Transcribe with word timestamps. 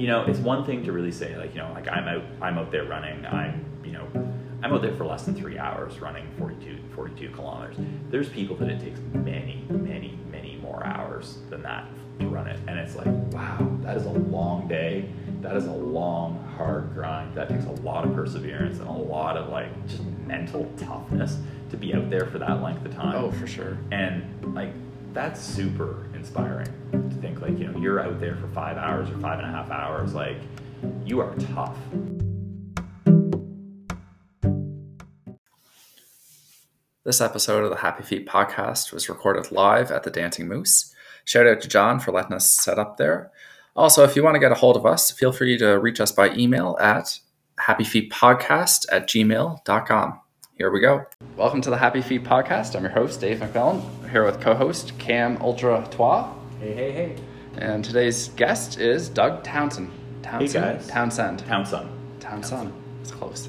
you 0.00 0.06
know, 0.06 0.24
it's 0.24 0.38
one 0.38 0.64
thing 0.64 0.82
to 0.84 0.92
really 0.92 1.12
say 1.12 1.36
like, 1.36 1.54
you 1.54 1.60
know, 1.60 1.70
like 1.74 1.86
I'm 1.86 2.08
out, 2.08 2.24
I'm 2.40 2.56
out 2.56 2.72
there 2.72 2.84
running. 2.84 3.26
I'm, 3.26 3.62
you 3.84 3.92
know, 3.92 4.08
I'm 4.62 4.72
out 4.72 4.80
there 4.80 4.94
for 4.94 5.04
less 5.04 5.24
than 5.24 5.34
three 5.34 5.58
hours 5.58 6.00
running 6.00 6.26
42, 6.38 6.78
42 6.94 7.28
kilometers. 7.28 7.76
There's 8.08 8.30
people 8.30 8.56
that 8.56 8.70
it 8.70 8.80
takes 8.80 8.98
many, 9.12 9.62
many, 9.68 10.18
many 10.30 10.56
more 10.56 10.82
hours 10.86 11.36
than 11.50 11.62
that 11.64 11.86
to 12.18 12.28
run 12.28 12.46
it, 12.46 12.58
and 12.66 12.78
it's 12.78 12.96
like, 12.96 13.08
wow, 13.32 13.58
that 13.82 13.98
is 13.98 14.06
a 14.06 14.10
long 14.10 14.66
day. 14.68 15.06
That 15.42 15.54
is 15.54 15.66
a 15.66 15.72
long, 15.72 16.42
hard 16.56 16.94
grind. 16.94 17.34
That 17.34 17.50
takes 17.50 17.66
a 17.66 17.82
lot 17.82 18.06
of 18.06 18.14
perseverance 18.14 18.78
and 18.78 18.88
a 18.88 18.92
lot 18.92 19.36
of 19.36 19.50
like 19.50 19.86
just 19.86 20.02
mental 20.26 20.70
toughness 20.78 21.36
to 21.70 21.76
be 21.76 21.94
out 21.94 22.08
there 22.08 22.24
for 22.24 22.38
that 22.38 22.62
length 22.62 22.86
of 22.86 22.94
time. 22.94 23.16
Oh, 23.16 23.30
for 23.32 23.46
sure. 23.46 23.76
And 23.90 24.54
like 24.54 24.72
that's 25.12 25.42
super 25.42 26.06
inspiring 26.14 26.68
to 27.10 27.16
think 27.16 27.40
like, 27.40 27.58
you 27.58 27.66
know, 27.66 27.78
you're 27.78 28.00
out 28.00 28.20
there 28.20 28.36
for 28.36 28.48
five 28.48 28.76
hours 28.76 29.10
or 29.10 29.18
five 29.18 29.38
and 29.38 29.48
a 29.48 29.50
half 29.50 29.70
hours, 29.70 30.14
like 30.14 30.38
you 31.04 31.20
are 31.20 31.34
tough. 31.54 31.76
This 37.04 37.20
episode 37.20 37.64
of 37.64 37.70
the 37.70 37.76
Happy 37.76 38.02
Feet 38.02 38.28
podcast 38.28 38.92
was 38.92 39.08
recorded 39.08 39.50
live 39.50 39.90
at 39.90 40.04
the 40.04 40.10
Dancing 40.10 40.46
Moose. 40.46 40.94
Shout 41.24 41.46
out 41.46 41.60
to 41.62 41.68
John 41.68 41.98
for 41.98 42.12
letting 42.12 42.34
us 42.34 42.50
set 42.52 42.78
up 42.78 42.98
there. 42.98 43.30
Also, 43.74 44.04
if 44.04 44.14
you 44.14 44.22
want 44.22 44.34
to 44.34 44.40
get 44.40 44.52
a 44.52 44.56
hold 44.56 44.76
of 44.76 44.86
us, 44.86 45.10
feel 45.10 45.32
free 45.32 45.56
to 45.58 45.78
reach 45.78 46.00
us 46.00 46.12
by 46.12 46.30
email 46.34 46.76
at 46.80 47.18
happyfeetpodcast 47.58 48.86
at 48.92 49.08
gmail.com. 49.08 50.20
Here 50.56 50.70
we 50.70 50.80
go. 50.80 51.06
Welcome 51.36 51.62
to 51.62 51.70
the 51.70 51.78
Happy 51.78 52.02
Feet 52.02 52.22
podcast. 52.22 52.76
I'm 52.76 52.82
your 52.82 52.92
host, 52.92 53.20
Dave 53.20 53.38
McMillan. 53.38 54.10
Here 54.10 54.24
with 54.24 54.40
co 54.40 54.54
host 54.54 54.98
Cam 54.98 55.38
Ultra 55.40 55.88
Trois. 55.90 56.39
Hey, 56.60 56.74
hey, 56.74 56.92
hey. 56.92 57.16
And 57.56 57.82
today's 57.82 58.28
guest 58.36 58.78
is 58.78 59.08
Doug 59.08 59.42
Townsend. 59.42 59.90
Townsend? 60.22 60.52
guys. 60.78 60.86
Townsend. 60.88 61.38
Townsend. 61.38 61.88
Townsend. 62.20 62.74
It's 63.00 63.10
close. 63.10 63.48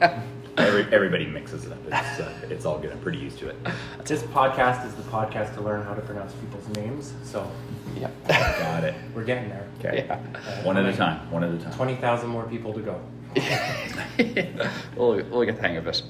Every, 0.58 0.82
everybody 0.92 1.24
mixes 1.24 1.64
it 1.64 1.72
up. 1.72 1.78
It's, 1.86 2.20
uh, 2.20 2.32
it's 2.50 2.66
all 2.66 2.78
good. 2.78 2.92
I'm 2.92 3.00
pretty 3.00 3.16
used 3.16 3.38
to 3.38 3.48
it. 3.48 3.56
This 4.04 4.22
podcast 4.24 4.86
is 4.86 4.94
the 4.94 5.02
podcast 5.04 5.54
to 5.54 5.62
learn 5.62 5.84
how 5.84 5.94
to 5.94 6.02
pronounce 6.02 6.34
people's 6.34 6.68
names, 6.76 7.14
so 7.24 7.50
yeah. 7.96 8.10
Got 8.28 8.84
it. 8.84 8.94
we're 9.14 9.24
getting 9.24 9.48
there. 9.48 9.66
Okay. 9.80 10.04
Yeah. 10.06 10.20
Uh, 10.34 10.62
One 10.64 10.76
at 10.76 10.84
a 10.84 10.94
time. 10.94 11.28
One 11.32 11.42
at 11.44 11.50
a 11.50 11.58
time. 11.58 11.72
20,000 11.72 12.28
more 12.28 12.44
people 12.44 12.74
to 12.74 12.80
go. 12.82 13.00
we'll, 14.96 15.24
we'll 15.30 15.44
get 15.46 15.56
the 15.56 15.62
hang 15.62 15.78
of 15.78 15.86
it. 15.86 16.02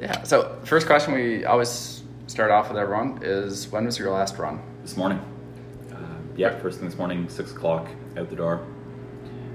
Yeah. 0.00 0.22
So, 0.22 0.58
first 0.64 0.86
question 0.86 1.12
we 1.12 1.44
always 1.44 2.02
start 2.26 2.50
off 2.50 2.68
with 2.68 2.78
everyone 2.78 3.20
is 3.22 3.68
when 3.68 3.84
was 3.84 3.98
your 3.98 4.10
last 4.10 4.38
run? 4.38 4.60
This 4.86 4.96
morning. 4.96 5.18
Um, 5.96 6.30
yeah, 6.36 6.56
first 6.60 6.78
thing 6.78 6.88
this 6.88 6.96
morning, 6.96 7.28
six 7.28 7.50
o'clock, 7.50 7.88
out 8.16 8.30
the 8.30 8.36
door. 8.36 8.64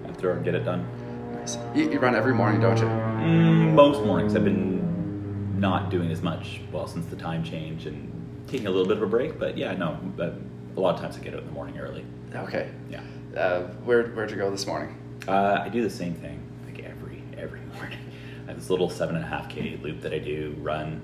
Out 0.05 0.15
the 0.15 0.21
door 0.21 0.33
and 0.33 0.43
get 0.43 0.55
it 0.55 0.65
done. 0.65 0.85
Nice. 1.31 1.57
You, 1.73 1.89
you 1.89 1.99
run 1.99 2.15
every 2.15 2.33
morning, 2.33 2.59
don't 2.59 2.77
you? 2.77 2.83
Mm, 2.83 3.71
most 3.73 4.05
mornings 4.05 4.35
I've 4.35 4.43
been 4.43 5.57
not 5.57 5.89
doing 5.89 6.11
as 6.11 6.21
much, 6.21 6.59
well, 6.73 6.85
since 6.85 7.05
the 7.05 7.15
time 7.15 7.45
change 7.45 7.85
and 7.85 8.11
taking 8.45 8.67
a 8.67 8.69
little 8.69 8.85
bit 8.85 8.97
of 8.97 9.03
a 9.03 9.07
break. 9.07 9.39
But 9.39 9.57
yeah, 9.57 9.73
no, 9.73 9.97
but 10.17 10.35
a 10.75 10.79
lot 10.81 10.95
of 10.95 10.99
times 10.99 11.15
I 11.15 11.21
get 11.21 11.33
out 11.33 11.39
in 11.39 11.45
the 11.45 11.53
morning 11.53 11.79
early. 11.79 12.03
Okay. 12.35 12.69
Yeah. 12.89 13.01
Uh, 13.33 13.61
where, 13.85 14.07
where'd 14.09 14.31
you 14.31 14.35
go 14.35 14.51
this 14.51 14.67
morning? 14.67 14.97
Uh, 15.29 15.61
I 15.63 15.69
do 15.69 15.81
the 15.81 15.89
same 15.89 16.13
thing 16.13 16.43
like 16.65 16.83
every 16.83 17.23
every 17.37 17.61
morning. 17.75 17.99
I 18.47 18.51
have 18.51 18.59
this 18.59 18.69
little 18.69 18.89
seven 18.89 19.15
and 19.15 19.23
a 19.23 19.29
half 19.29 19.47
k 19.47 19.79
loop 19.81 20.01
that 20.01 20.13
I 20.13 20.19
do. 20.19 20.57
Run, 20.59 21.01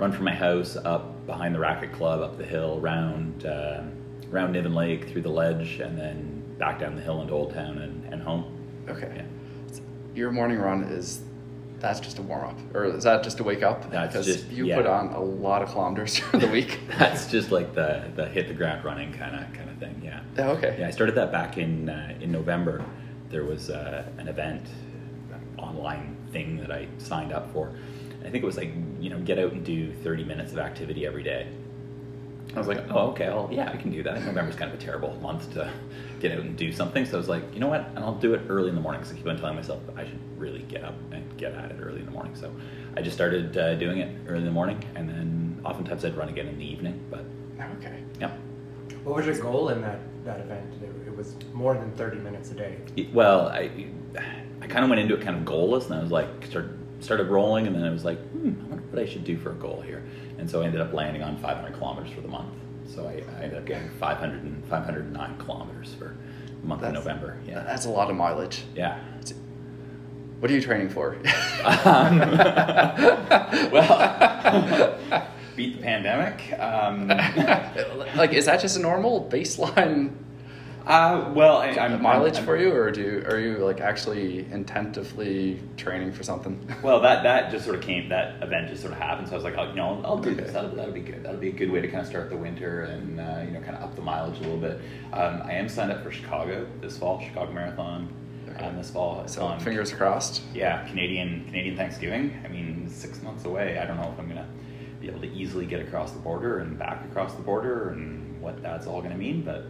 run 0.00 0.10
from 0.10 0.24
my 0.24 0.34
house 0.34 0.76
up 0.76 1.26
behind 1.26 1.54
the 1.54 1.58
racket 1.58 1.92
club, 1.92 2.20
up 2.20 2.38
the 2.38 2.44
hill, 2.44 2.80
round 2.80 3.44
uh, 3.44 3.82
round 4.30 4.52
Niven 4.54 4.74
Lake 4.74 5.08
through 5.10 5.22
the 5.22 5.28
ledge, 5.28 5.78
and 5.80 5.96
then 5.96 6.42
back 6.58 6.80
down 6.80 6.96
the 6.96 7.02
hill 7.02 7.20
into 7.20 7.34
Old 7.34 7.52
Town 7.52 7.78
and, 7.78 8.12
and 8.12 8.22
home. 8.22 8.44
Okay. 8.88 9.12
Yeah. 9.14 9.80
Your 10.14 10.32
morning 10.32 10.58
run 10.58 10.84
is 10.84 11.20
that's 11.78 12.00
just 12.00 12.18
a 12.18 12.22
warm 12.22 12.44
up, 12.48 12.58
or 12.74 12.84
is 12.84 13.04
that 13.04 13.22
just 13.22 13.36
to 13.38 13.44
wake 13.44 13.62
up? 13.62 13.90
That's 13.90 14.12
because 14.12 14.26
just- 14.26 14.50
you 14.50 14.66
yeah. 14.66 14.76
put 14.76 14.86
on 14.86 15.08
a 15.08 15.20
lot 15.20 15.62
of 15.62 15.70
kilometers 15.70 16.18
during 16.32 16.46
the 16.46 16.52
week. 16.52 16.80
That's 16.98 17.26
just 17.30 17.50
like 17.50 17.74
the 17.74 18.10
the 18.16 18.26
hit 18.26 18.48
the 18.48 18.54
ground 18.54 18.84
running 18.84 19.12
kind 19.12 19.36
of 19.36 19.52
kind 19.52 19.68
of 19.70 19.76
thing. 19.78 20.00
Yeah. 20.02 20.20
Oh, 20.38 20.50
okay. 20.52 20.76
Yeah, 20.80 20.88
I 20.88 20.90
started 20.90 21.14
that 21.16 21.30
back 21.30 21.58
in 21.58 21.88
uh, 21.88 22.16
in 22.20 22.32
November. 22.32 22.84
There 23.28 23.44
was 23.44 23.70
uh, 23.70 24.04
an 24.18 24.28
event, 24.28 24.66
an 25.32 25.58
online 25.58 26.16
thing 26.32 26.56
that 26.58 26.72
I 26.72 26.88
signed 26.98 27.32
up 27.32 27.52
for. 27.52 27.72
I 28.20 28.30
think 28.30 28.42
it 28.42 28.46
was 28.46 28.56
like 28.56 28.72
you 29.00 29.10
know 29.10 29.18
get 29.20 29.38
out 29.38 29.52
and 29.52 29.64
do 29.64 29.92
30 30.04 30.24
minutes 30.24 30.52
of 30.52 30.58
activity 30.58 31.06
every 31.06 31.22
day. 31.22 31.46
I 32.54 32.58
was 32.58 32.66
like, 32.66 32.84
oh 32.90 33.10
okay, 33.10 33.28
well 33.28 33.48
yeah, 33.52 33.70
I 33.72 33.76
can 33.76 33.90
do 33.92 34.02
that. 34.02 34.12
I 34.14 34.16
think 34.16 34.26
November's 34.34 34.56
kind 34.56 34.72
of 34.72 34.78
a 34.78 34.82
terrible 34.82 35.14
month 35.22 35.52
to 35.54 35.70
get 36.20 36.32
out 36.32 36.40
and 36.40 36.56
do 36.56 36.72
something, 36.72 37.04
so 37.06 37.14
I 37.14 37.18
was 37.18 37.28
like, 37.28 37.44
you 37.54 37.60
know 37.60 37.68
what, 37.68 37.86
and 37.94 38.00
I'll 38.00 38.16
do 38.16 38.34
it 38.34 38.42
early 38.48 38.68
in 38.70 38.74
the 38.74 38.80
morning. 38.80 39.00
Because 39.00 39.14
I 39.14 39.18
keep 39.18 39.26
on 39.28 39.38
telling 39.38 39.54
myself 39.56 39.80
I 39.96 40.04
should 40.04 40.18
really 40.36 40.62
get 40.62 40.82
up 40.84 40.94
and 41.12 41.24
get 41.38 41.54
at 41.54 41.70
it 41.70 41.76
early 41.80 42.00
in 42.00 42.06
the 42.06 42.10
morning. 42.10 42.34
So 42.34 42.52
I 42.96 43.02
just 43.02 43.14
started 43.16 43.56
uh, 43.56 43.74
doing 43.76 43.98
it 43.98 44.10
early 44.26 44.40
in 44.40 44.44
the 44.44 44.50
morning, 44.50 44.82
and 44.96 45.08
then 45.08 45.60
oftentimes 45.64 46.04
I'd 46.04 46.16
run 46.16 46.28
again 46.28 46.48
in 46.48 46.58
the 46.58 46.64
evening. 46.64 47.00
But 47.10 47.24
Okay. 47.78 48.02
yeah. 48.20 48.32
What 49.04 49.16
was 49.16 49.26
your 49.26 49.38
goal 49.38 49.68
in 49.68 49.80
that, 49.82 50.00
that 50.24 50.40
event? 50.40 50.74
It, 50.82 51.08
it 51.08 51.16
was 51.16 51.36
more 51.54 51.74
than 51.74 51.92
30 51.92 52.18
minutes 52.18 52.50
a 52.50 52.54
day. 52.54 52.76
It- 52.96 53.12
Well, 53.14 53.48
I 53.48 53.70
I 54.60 54.66
kind 54.66 54.82
of 54.84 54.90
went 54.90 55.00
into 55.00 55.14
it 55.14 55.20
kind 55.22 55.36
of 55.36 55.44
goalless, 55.44 55.86
and 55.86 55.94
I 55.94 56.02
was 56.02 56.10
like 56.10 56.28
started 56.46 56.76
started 57.00 57.28
rolling, 57.28 57.66
and 57.66 57.74
then 57.74 57.84
I 57.84 57.90
was 57.90 58.04
like, 58.04 58.18
hmm, 58.30 58.52
I 58.64 58.68
wonder 58.68 58.84
what 58.90 59.02
I 59.02 59.06
should 59.06 59.24
do 59.24 59.36
for 59.38 59.50
a 59.50 59.54
goal 59.54 59.80
here, 59.80 60.02
and 60.38 60.48
so 60.50 60.62
I 60.62 60.66
ended 60.66 60.80
up 60.80 60.92
landing 60.92 61.22
on 61.22 61.36
500 61.38 61.74
kilometers 61.78 62.12
for 62.12 62.20
the 62.20 62.28
month. 62.28 62.54
So 62.94 63.06
I, 63.06 63.22
I 63.38 63.42
ended 63.44 63.58
up 63.58 63.66
getting 63.66 63.88
500 63.90 64.42
and 64.42 64.64
509 64.66 65.38
kilometers 65.38 65.94
for 65.94 66.16
the 66.60 66.66
month 66.66 66.82
of 66.82 66.92
November. 66.92 67.38
Yeah, 67.46 67.62
That's 67.62 67.86
a 67.86 67.90
lot 67.90 68.10
of 68.10 68.16
mileage. 68.16 68.64
yeah. 68.74 68.98
What 70.40 70.50
are 70.50 70.54
you 70.54 70.62
training 70.62 70.88
for? 70.88 71.16
Um, 71.84 72.18
well, 73.70 74.98
beat 75.56 75.76
the 75.76 75.82
pandemic. 75.82 76.58
Um, 76.58 77.08
like, 78.16 78.32
is 78.32 78.46
that 78.46 78.60
just 78.60 78.76
a 78.78 78.80
normal 78.80 79.28
baseline 79.30 80.14
uh, 80.90 81.32
well, 81.34 81.58
I, 81.58 81.68
I'm 81.68 82.02
mileage 82.02 82.34
I'm- 82.36 82.44
for 82.44 82.56
you, 82.56 82.72
or 82.74 82.90
do 82.90 83.00
you, 83.00 83.24
are 83.28 83.38
you 83.38 83.58
like 83.58 83.80
actually 83.80 84.44
intentively 84.52 85.60
training 85.76 86.12
for 86.12 86.22
something? 86.22 86.58
Well, 86.82 87.00
that 87.00 87.22
that 87.24 87.50
just 87.50 87.64
sort 87.64 87.76
of 87.76 87.82
came. 87.82 88.08
That 88.08 88.42
event 88.42 88.68
just 88.70 88.80
sort 88.82 88.92
of 88.94 88.98
happened. 88.98 89.28
So 89.28 89.34
I 89.34 89.36
was 89.36 89.44
like, 89.44 89.54
oh, 89.58 89.64
you 89.68 89.74
know, 89.74 89.88
I'll, 90.02 90.06
I'll 90.06 90.18
do 90.18 90.30
Okay. 90.30 90.40
this. 90.42 90.52
That'll, 90.52 90.70
that'll 90.70 90.92
be 90.94 91.00
good. 91.00 91.22
That'll 91.22 91.40
be 91.40 91.50
a 91.50 91.52
good 91.52 91.70
way 91.70 91.80
to 91.80 91.88
kind 91.88 92.00
of 92.00 92.06
start 92.06 92.30
the 92.30 92.36
winter 92.36 92.82
and 92.84 93.20
uh, 93.20 93.42
you 93.44 93.50
know 93.52 93.60
kind 93.60 93.76
of 93.76 93.82
up 93.84 93.94
the 93.96 94.02
mileage 94.02 94.38
a 94.38 94.42
little 94.42 94.56
bit. 94.58 94.80
Um, 95.12 95.42
I 95.44 95.52
am 95.52 95.68
signed 95.68 95.92
up 95.92 96.02
for 96.02 96.10
Chicago 96.10 96.66
this 96.80 96.96
fall, 96.98 97.20
Chicago 97.20 97.52
Marathon 97.52 98.08
Okay. 98.48 98.64
um, 98.64 98.76
this 98.76 98.90
fall. 98.90 99.28
So 99.28 99.44
on- 99.44 99.60
fingers 99.60 99.92
crossed. 99.92 100.42
Yeah, 100.54 100.86
Canadian 100.88 101.44
Canadian 101.46 101.76
Thanksgiving. 101.76 102.40
I 102.44 102.48
mean, 102.48 102.88
six 102.88 103.22
months 103.22 103.44
away. 103.44 103.78
I 103.78 103.84
don't 103.86 103.96
know 103.96 104.10
if 104.12 104.18
I'm 104.18 104.26
gonna 104.28 104.48
be 105.00 105.08
able 105.08 105.20
to 105.20 105.28
easily 105.32 105.66
get 105.66 105.80
across 105.80 106.12
the 106.12 106.18
border 106.18 106.58
and 106.60 106.78
back 106.78 107.04
across 107.04 107.34
the 107.34 107.42
border 107.42 107.90
and 107.90 108.40
what 108.40 108.60
that's 108.62 108.86
all 108.86 109.00
gonna 109.02 109.16
mean, 109.16 109.42
but. 109.42 109.64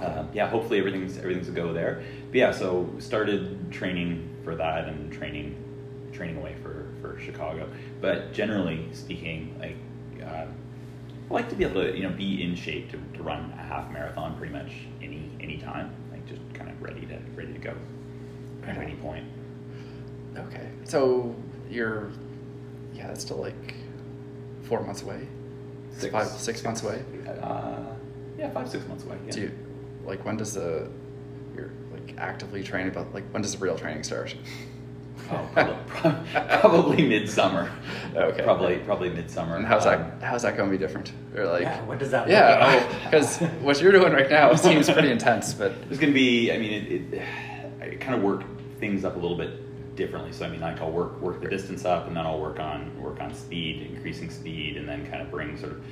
Uh, 0.00 0.24
yeah, 0.32 0.48
hopefully 0.48 0.78
everything's 0.78 1.18
everything's 1.18 1.48
a 1.48 1.52
go 1.52 1.72
there. 1.72 2.02
But 2.30 2.34
yeah, 2.36 2.52
so 2.52 2.88
started 2.98 3.70
training 3.70 4.28
for 4.44 4.54
that 4.56 4.88
and 4.88 5.12
training 5.12 5.56
training 6.12 6.36
away 6.36 6.56
for 6.62 6.86
for 7.00 7.18
Chicago. 7.20 7.68
But 8.00 8.32
generally 8.32 8.88
speaking, 8.92 9.56
like 9.58 9.76
uh, 10.22 10.46
I 11.30 11.34
like 11.34 11.48
to 11.48 11.54
be 11.54 11.64
able 11.64 11.82
to 11.82 11.96
you 11.96 12.02
know 12.02 12.14
be 12.14 12.42
in 12.42 12.54
shape 12.54 12.90
to, 12.92 12.98
to 13.16 13.22
run 13.22 13.52
a 13.58 13.62
half 13.62 13.90
marathon 13.90 14.36
pretty 14.36 14.52
much 14.52 14.72
any 15.02 15.30
any 15.40 15.58
time, 15.58 15.92
like 16.12 16.26
just 16.26 16.42
kind 16.54 16.70
of 16.70 16.80
ready 16.82 17.06
to 17.06 17.18
ready 17.34 17.52
to 17.52 17.58
go 17.58 17.74
at 18.66 18.76
any 18.78 18.94
point. 18.96 19.24
Okay. 20.36 20.68
So 20.84 21.34
you're, 21.70 22.10
yeah, 22.94 23.06
that's 23.08 23.22
still 23.22 23.38
like 23.38 23.74
four 24.62 24.82
months 24.82 25.02
away. 25.02 25.26
Six- 25.92 26.12
five, 26.12 26.28
six 26.28 26.62
months 26.62 26.82
away. 26.82 27.02
Uh, 27.40 27.78
yeah, 28.38 28.50
five 28.50 28.68
six 28.68 28.86
months 28.86 29.04
away. 29.04 29.16
Yeah. 29.26 29.32
Do 29.32 29.40
you, 29.42 29.58
like, 30.06 30.24
when 30.24 30.36
does 30.36 30.54
the, 30.54 30.88
you're 31.54 31.70
like 31.92 32.14
actively 32.18 32.62
training, 32.62 32.92
but 32.92 33.12
like, 33.14 33.24
when 33.32 33.42
does 33.42 33.52
the 33.52 33.58
real 33.58 33.76
training 33.76 34.02
start? 34.02 34.34
Oh, 35.30 35.48
probably, 35.52 36.30
probably 36.60 37.06
midsummer. 37.08 37.70
Okay. 38.14 38.44
Probably 38.44 38.76
probably 38.78 39.10
midsummer. 39.10 39.56
And 39.56 39.66
how's 39.66 39.84
Um, 39.84 39.98
that, 40.00 40.22
how's 40.22 40.42
that 40.42 40.56
going 40.56 40.70
to 40.70 40.76
be 40.76 40.78
different? 40.78 41.10
Or 41.34 41.46
like, 41.46 41.62
yeah, 41.62 41.82
what 41.84 41.98
does 41.98 42.12
that 42.12 42.28
yeah, 42.28 42.58
oh, 42.60 42.76
like? 42.76 43.04
because 43.10 43.38
what 43.60 43.80
you're 43.80 43.90
doing 43.92 44.12
right 44.12 44.30
now 44.30 44.54
seems 44.54 44.88
pretty 44.88 45.10
intense, 45.10 45.52
but 45.52 45.72
It's 45.90 45.98
going 45.98 46.12
to 46.12 46.14
be. 46.14 46.52
I 46.52 46.58
mean, 46.58 46.72
it, 46.72 47.14
it, 47.14 47.22
I 47.80 47.94
kind 47.96 48.14
of 48.14 48.22
work 48.22 48.44
things 48.78 49.04
up 49.04 49.16
a 49.16 49.18
little 49.18 49.36
bit 49.36 49.96
differently. 49.96 50.30
So 50.32 50.44
I 50.46 50.48
mean, 50.48 50.60
like 50.60 50.80
I'll 50.80 50.92
work 50.92 51.20
work 51.20 51.40
the 51.42 51.48
distance 51.48 51.84
up, 51.84 52.06
and 52.06 52.16
then 52.16 52.24
I'll 52.24 52.38
work 52.40 52.60
on 52.60 52.92
work 53.02 53.20
on 53.20 53.34
speed, 53.34 53.82
increasing 53.90 54.30
speed, 54.30 54.76
and 54.76 54.88
then 54.88 55.10
kind 55.10 55.22
of 55.22 55.30
bring 55.30 55.56
sort 55.58 55.72
of 55.72 55.82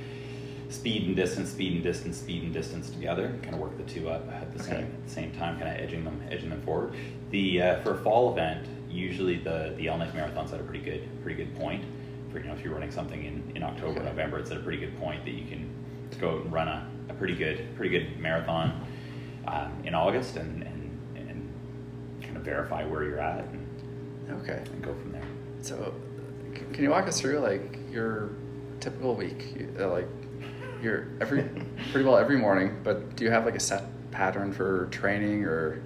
speed 0.75 1.07
and 1.07 1.15
distance, 1.15 1.49
speed 1.49 1.73
and 1.73 1.83
distance, 1.83 2.17
speed 2.17 2.43
and 2.43 2.53
distance 2.53 2.89
together. 2.89 3.33
Kind 3.41 3.55
of 3.55 3.61
work 3.61 3.77
the 3.77 3.83
two 3.83 4.09
up 4.09 4.29
at 4.31 4.53
the 4.55 4.61
Okay. 4.63 4.71
same 4.73 4.83
at 4.85 5.05
the 5.05 5.11
same 5.11 5.31
time, 5.31 5.57
kind 5.59 5.69
of 5.75 5.81
edging 5.83 6.03
them 6.03 6.21
edging 6.29 6.49
them 6.49 6.61
forward. 6.61 6.93
The 7.31 7.61
uh, 7.61 7.81
for 7.81 7.93
a 7.93 7.97
fall 7.97 8.31
event, 8.31 8.67
usually 8.89 9.37
the 9.37 9.73
the 9.77 9.83
Yellowknife 9.83 10.13
Marathon's 10.13 10.53
at 10.53 10.59
a 10.59 10.63
pretty 10.63 10.83
good 10.83 11.07
pretty 11.23 11.43
good 11.43 11.55
point. 11.55 11.83
For 12.31 12.39
you 12.39 12.45
know, 12.47 12.53
if 12.53 12.63
you're 12.63 12.73
running 12.73 12.91
something 12.91 13.23
in 13.23 13.51
in 13.55 13.63
October, 13.63 13.99
Okay. 14.01 14.09
November, 14.09 14.39
it's 14.39 14.51
at 14.51 14.57
a 14.57 14.61
pretty 14.61 14.79
good 14.79 14.95
point 14.99 15.23
that 15.25 15.31
you 15.31 15.45
can 15.47 15.69
go 16.19 16.31
out 16.37 16.41
and 16.43 16.53
run 16.53 16.67
a, 16.67 16.87
a 17.09 17.13
pretty 17.13 17.35
good 17.35 17.75
pretty 17.75 17.97
good 17.97 18.19
marathon 18.19 18.85
um, 19.47 19.71
in 19.85 19.95
August 19.95 20.35
and, 20.37 20.63
and 20.63 20.99
and 21.15 21.49
kind 22.21 22.37
of 22.37 22.43
verify 22.43 22.83
where 22.85 23.03
you're 23.03 23.19
at 23.19 23.45
and, 23.45 24.41
Okay. 24.41 24.61
and 24.71 24.81
go 24.83 24.93
from 24.95 25.11
there. 25.11 25.23
So, 25.61 25.93
can 26.73 26.83
you 26.83 26.89
walk 26.89 27.07
us 27.07 27.19
through 27.21 27.39
like 27.39 27.77
your 27.91 28.31
typical 28.79 29.15
week? 29.15 29.55
Uh, 29.79 29.89
Like, 29.89 30.07
every 31.21 31.43
pretty 31.91 32.05
well 32.05 32.17
every 32.17 32.37
morning, 32.37 32.79
but 32.83 33.15
do 33.15 33.23
you 33.23 33.31
have 33.31 33.45
like 33.45 33.55
a 33.55 33.59
set 33.59 33.83
pattern 34.11 34.51
for 34.53 34.87
training 34.87 35.43
or 35.45 35.81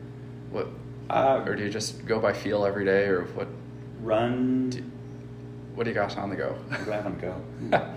what? 0.51 0.67
Uh, 1.09 1.43
Or 1.45 1.55
do 1.55 1.63
you 1.63 1.69
just 1.69 2.05
go 2.05 2.19
by 2.19 2.33
feel 2.33 2.65
every 2.65 2.85
day, 2.85 3.05
or 3.05 3.23
what? 3.35 3.47
run. 4.01 4.69
Do, 4.69 4.83
what 5.75 5.83
do 5.83 5.89
you 5.89 5.95
got 5.95 6.17
on 6.17 6.29
the 6.29 6.35
go? 6.35 6.55
What 6.69 6.85
do 6.85 6.91
I 6.91 6.95
have 6.95 7.05
on 7.05 7.19
go? 7.19 7.35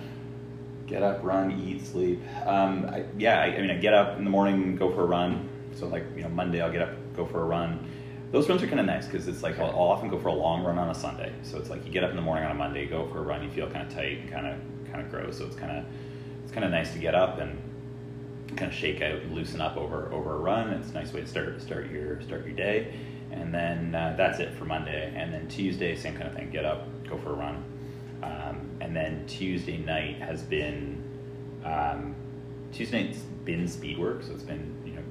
get 0.86 1.02
up, 1.02 1.22
run, 1.22 1.50
eat, 1.60 1.86
sleep. 1.86 2.20
Um, 2.46 2.86
I, 2.86 3.04
yeah, 3.18 3.40
I, 3.40 3.46
I 3.46 3.60
mean, 3.60 3.70
I 3.70 3.76
get 3.76 3.94
up 3.94 4.18
in 4.18 4.24
the 4.24 4.30
morning, 4.30 4.76
go 4.76 4.92
for 4.94 5.02
a 5.02 5.06
run. 5.06 5.48
So 5.74 5.86
like, 5.88 6.04
you 6.16 6.22
know, 6.22 6.28
Monday 6.28 6.60
I'll 6.60 6.72
get 6.72 6.82
up, 6.82 6.90
go 7.16 7.24
for 7.26 7.40
a 7.42 7.44
run. 7.44 7.86
Those 8.30 8.48
runs 8.48 8.62
are 8.62 8.66
kind 8.66 8.80
of 8.80 8.86
nice 8.86 9.06
because 9.06 9.28
it's 9.28 9.42
like 9.42 9.58
I'll, 9.58 9.66
I'll 9.70 9.88
often 9.90 10.08
go 10.08 10.18
for 10.18 10.28
a 10.28 10.32
long 10.34 10.64
run 10.64 10.78
on 10.78 10.90
a 10.90 10.94
Sunday. 10.94 11.32
So 11.42 11.58
it's 11.58 11.70
like 11.70 11.84
you 11.86 11.92
get 11.92 12.02
up 12.04 12.10
in 12.10 12.16
the 12.16 12.22
morning 12.22 12.44
on 12.44 12.50
a 12.50 12.54
Monday, 12.54 12.86
go 12.86 13.06
for 13.08 13.18
a 13.18 13.22
run, 13.22 13.42
you 13.42 13.50
feel 13.50 13.68
kind 13.70 13.86
of 13.86 13.92
tight 13.94 14.18
and 14.20 14.30
kind 14.30 14.46
of 14.46 14.58
kind 14.90 15.04
of 15.04 15.10
gross. 15.10 15.38
So 15.38 15.46
it's 15.46 15.56
kind 15.56 15.78
of 15.78 15.84
it's 16.52 16.54
kind 16.54 16.66
of 16.66 16.70
nice 16.70 16.92
to 16.92 16.98
get 16.98 17.14
up 17.14 17.38
and 17.38 17.58
kind 18.58 18.70
of 18.70 18.76
shake 18.76 19.00
out 19.00 19.20
and 19.20 19.34
loosen 19.34 19.62
up 19.62 19.78
over 19.78 20.12
over 20.12 20.34
a 20.34 20.38
run. 20.38 20.68
It's 20.74 20.90
a 20.90 20.92
nice 20.92 21.10
way 21.10 21.22
to 21.22 21.26
start 21.26 21.62
start 21.62 21.90
your 21.90 22.20
start 22.20 22.44
your 22.44 22.54
day. 22.54 22.92
And 23.30 23.54
then 23.54 23.94
uh, 23.94 24.14
that's 24.18 24.38
it 24.38 24.52
for 24.58 24.66
Monday. 24.66 25.14
And 25.16 25.32
then 25.32 25.48
Tuesday, 25.48 25.96
same 25.96 26.14
kind 26.14 26.28
of 26.28 26.34
thing. 26.34 26.50
Get 26.50 26.66
up, 26.66 26.86
go 27.08 27.16
for 27.16 27.30
a 27.30 27.36
run. 27.36 27.64
Um, 28.22 28.68
and 28.82 28.94
then 28.94 29.24
Tuesday 29.26 29.78
night 29.78 30.16
has 30.18 30.42
been 30.42 31.02
um, 31.64 32.14
Tuesday 32.70 33.04
night's 33.04 33.20
been 33.46 33.66
speed 33.66 33.96
work, 33.96 34.22
so 34.22 34.32
it's 34.32 34.42
been 34.42 34.74
you 34.84 34.92
know 34.92 35.02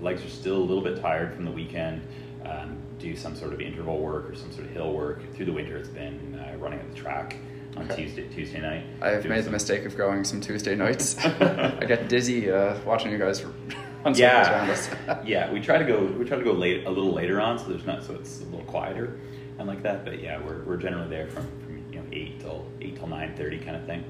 legs 0.00 0.24
are 0.24 0.30
still 0.30 0.56
a 0.56 0.64
little 0.64 0.82
bit 0.82 0.98
tired 0.98 1.34
from 1.34 1.44
the 1.44 1.52
weekend. 1.52 2.00
Um, 2.42 2.78
do 2.98 3.14
some 3.14 3.36
sort 3.36 3.52
of 3.52 3.60
interval 3.60 3.98
work 3.98 4.30
or 4.30 4.34
some 4.34 4.50
sort 4.50 4.64
of 4.64 4.72
hill 4.72 4.94
work. 4.94 5.30
Through 5.34 5.44
the 5.44 5.52
winter, 5.52 5.76
it's 5.76 5.90
been 5.90 6.40
uh, 6.40 6.56
running 6.56 6.78
at 6.78 6.88
the 6.88 6.96
track 6.96 7.36
on 7.76 7.84
Okay. 7.90 8.04
Tuesday 8.04 8.28
Tuesday 8.28 8.60
night. 8.60 8.84
I've 9.02 9.24
made 9.26 9.44
the 9.44 9.50
mistake 9.50 9.84
of 9.84 9.96
going 9.96 10.24
some 10.24 10.40
Tuesday 10.40 10.74
nights. 10.74 11.18
I 11.24 11.84
get 11.86 12.08
dizzy 12.08 12.50
uh, 12.50 12.78
watching 12.84 13.10
you 13.10 13.18
guys 13.18 13.38
circles 14.04 14.18
Yeah. 14.18 15.22
yeah, 15.24 15.52
we 15.52 15.60
try 15.60 15.78
to 15.78 15.84
go. 15.84 16.04
We 16.04 16.24
try 16.24 16.38
to 16.38 16.44
go 16.44 16.52
late, 16.52 16.86
a 16.86 16.90
little 16.90 17.12
later 17.12 17.40
on, 17.40 17.58
so 17.58 17.66
there's 17.66 17.86
not 17.86 18.04
so 18.04 18.14
it's 18.14 18.40
a 18.40 18.44
little 18.44 18.64
quieter 18.66 19.18
and 19.58 19.66
like 19.66 19.82
that. 19.82 20.04
But 20.04 20.20
yeah, 20.22 20.40
we're, 20.44 20.62
we're 20.64 20.76
generally 20.76 21.08
there 21.08 21.26
from, 21.28 21.46
from 21.64 21.84
you 21.92 21.98
know 22.00 22.06
eight 22.12 22.40
till 22.40 22.66
eight 22.80 22.96
till 22.96 23.08
nine 23.08 23.34
thirty 23.36 23.58
kind 23.58 23.76
of 23.76 23.84
thing, 23.86 24.04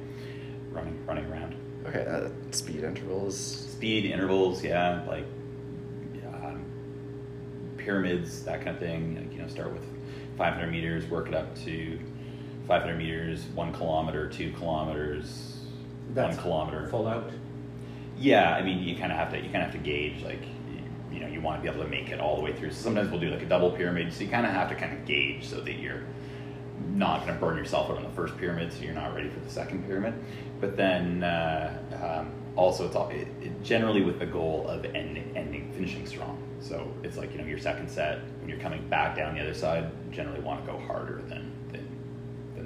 running 0.70 0.98
running 1.06 1.24
around. 1.26 1.54
okay, 1.86 2.04
uh, 2.06 2.28
speed 2.50 2.82
intervals. 2.84 3.38
Speed 3.38 4.04
intervals, 4.06 4.62
yeah, 4.64 5.02
like 5.06 5.26
um, 6.26 6.64
pyramids, 7.76 8.42
that 8.44 8.58
kind 8.64 8.70
of 8.76 8.78
thing. 8.78 9.16
Like, 9.16 9.32
you 9.32 9.42
know, 9.42 9.48
start 9.48 9.72
with 9.72 9.84
500 10.38 10.70
meters, 10.70 11.08
work 11.10 11.28
it 11.28 11.34
up 11.34 11.54
to 11.64 11.98
500 12.66 12.96
meters, 12.96 13.44
one 13.54 13.72
kilometer, 13.72 14.28
two 14.28 14.52
kilometers, 14.52 15.58
That's 16.10 16.36
one 16.36 16.44
kilometer. 16.44 16.88
Full 16.88 17.06
out. 17.06 17.30
Yeah, 18.18 18.54
I 18.54 18.62
mean, 18.62 18.82
you 18.82 18.96
kind 18.96 19.12
of 19.12 19.18
have 19.18 19.30
to 19.32 19.36
you 19.36 19.50
kind 19.50 19.56
of 19.56 19.70
have 19.70 19.72
to 19.72 19.78
gauge 19.78 20.22
like 20.22 20.42
you, 20.70 20.80
you 21.16 21.20
know 21.20 21.26
you 21.26 21.40
want 21.40 21.58
to 21.58 21.62
be 21.62 21.72
able 21.72 21.84
to 21.84 21.90
make 21.90 22.10
it 22.10 22.20
all 22.20 22.36
the 22.36 22.42
way 22.42 22.52
through. 22.52 22.70
So 22.70 22.82
sometimes 22.82 23.10
we'll 23.10 23.20
do 23.20 23.30
like 23.30 23.42
a 23.42 23.46
double 23.46 23.70
pyramid, 23.70 24.12
so 24.12 24.24
you 24.24 24.30
kind 24.30 24.46
of 24.46 24.52
have 24.52 24.68
to 24.70 24.74
kind 24.74 24.96
of 24.96 25.04
gauge 25.04 25.44
so 25.44 25.60
that 25.60 25.74
you're 25.74 26.04
not 26.88 27.20
going 27.20 27.34
to 27.34 27.40
burn 27.40 27.56
yourself 27.56 27.90
out 27.90 27.96
on 27.96 28.02
the 28.02 28.10
first 28.10 28.36
pyramid, 28.36 28.72
so 28.72 28.82
you're 28.82 28.94
not 28.94 29.14
ready 29.14 29.28
for 29.28 29.40
the 29.40 29.50
second 29.50 29.84
pyramid. 29.86 30.14
But 30.60 30.76
then 30.76 31.22
uh, 31.22 32.20
um, 32.20 32.32
also 32.56 32.86
it's 32.86 32.96
all, 32.96 33.08
it, 33.10 33.28
it 33.42 33.62
generally 33.62 34.02
with 34.02 34.18
the 34.18 34.26
goal 34.26 34.66
of 34.68 34.84
ending, 34.84 35.32
ending 35.36 35.72
finishing 35.72 36.06
strong. 36.06 36.38
So 36.60 36.92
it's 37.02 37.16
like 37.16 37.32
you 37.32 37.38
know 37.38 37.44
your 37.44 37.58
second 37.58 37.90
set 37.90 38.20
when 38.40 38.48
you're 38.48 38.58
coming 38.58 38.88
back 38.88 39.16
down 39.16 39.34
the 39.34 39.40
other 39.40 39.54
side, 39.54 39.90
generally 40.12 40.40
want 40.40 40.64
to 40.64 40.72
go 40.72 40.78
harder 40.78 41.20
than 41.28 41.28
than 41.28 41.52
than 41.52 41.52
the 41.52 41.53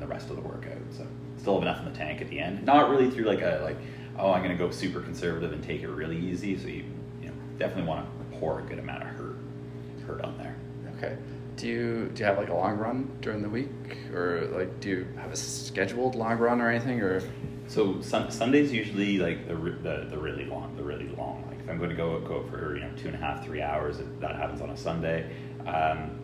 rest 0.08 0.30
of 0.30 0.36
the 0.36 0.42
workout. 0.42 0.78
So 0.96 1.06
still 1.36 1.54
have 1.54 1.62
enough 1.62 1.78
in 1.80 1.92
the 1.92 1.98
tank 1.98 2.20
at 2.20 2.28
the 2.28 2.40
end. 2.40 2.64
Not 2.64 2.90
really 2.90 3.10
through 3.10 3.26
like 3.26 3.42
a 3.42 3.60
like 3.62 3.76
oh 4.18 4.32
I'm 4.32 4.42
gonna 4.42 4.56
go 4.56 4.70
super 4.70 5.00
conservative 5.00 5.52
and 5.52 5.62
take 5.62 5.82
it 5.82 5.88
really 5.88 6.18
easy. 6.18 6.58
So 6.58 6.66
you 6.68 6.84
you 7.22 7.28
know 7.28 7.34
definitely 7.58 7.84
want 7.84 8.06
to 8.06 8.38
pour 8.38 8.60
a 8.60 8.62
good 8.62 8.78
amount 8.78 9.02
of 9.02 9.08
hurt 9.08 9.36
hurt 10.06 10.20
on 10.22 10.36
there. 10.38 10.56
Okay. 10.96 11.16
Do 11.56 11.66
you 11.66 12.10
do 12.14 12.20
you 12.20 12.26
have 12.26 12.38
like 12.38 12.50
a 12.50 12.54
long 12.54 12.78
run 12.78 13.10
during 13.20 13.42
the 13.42 13.48
week, 13.48 13.68
or 14.12 14.48
like 14.52 14.80
do 14.80 14.88
you 14.88 15.08
have 15.16 15.32
a 15.32 15.36
scheduled 15.36 16.14
long 16.14 16.38
run 16.38 16.60
or 16.60 16.70
anything, 16.70 17.00
or? 17.00 17.22
So 17.66 18.00
sun, 18.00 18.30
Sundays 18.30 18.72
usually 18.72 19.18
like 19.18 19.46
the, 19.46 19.54
the 19.54 20.06
the 20.08 20.18
really 20.18 20.44
long 20.44 20.74
the 20.76 20.82
really 20.82 21.08
long. 21.08 21.44
Like 21.48 21.58
if 21.58 21.68
I'm 21.68 21.78
going 21.78 21.90
to 21.90 21.96
go 21.96 22.20
go 22.20 22.46
for 22.48 22.76
you 22.76 22.82
know 22.82 22.90
two 22.96 23.08
and 23.08 23.16
a 23.16 23.18
half 23.18 23.44
three 23.44 23.60
hours, 23.60 23.98
that 24.20 24.36
happens 24.36 24.60
on 24.60 24.70
a 24.70 24.76
Sunday. 24.76 25.30
Um, 25.66 26.18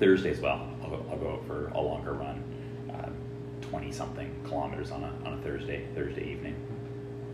Thursday 0.00 0.30
as 0.30 0.40
well. 0.40 0.68
I'll 0.82 0.90
go, 0.90 1.06
I'll 1.10 1.18
go 1.18 1.32
out 1.34 1.46
for 1.46 1.68
a 1.68 1.80
longer 1.80 2.12
run, 2.12 2.42
twenty 3.70 3.92
something 3.92 4.30
kilometers 4.46 4.90
on 4.90 5.02
a 5.04 5.12
on 5.26 5.34
a 5.38 5.42
Thursday 5.42 5.86
Thursday 5.94 6.30
evening. 6.30 6.54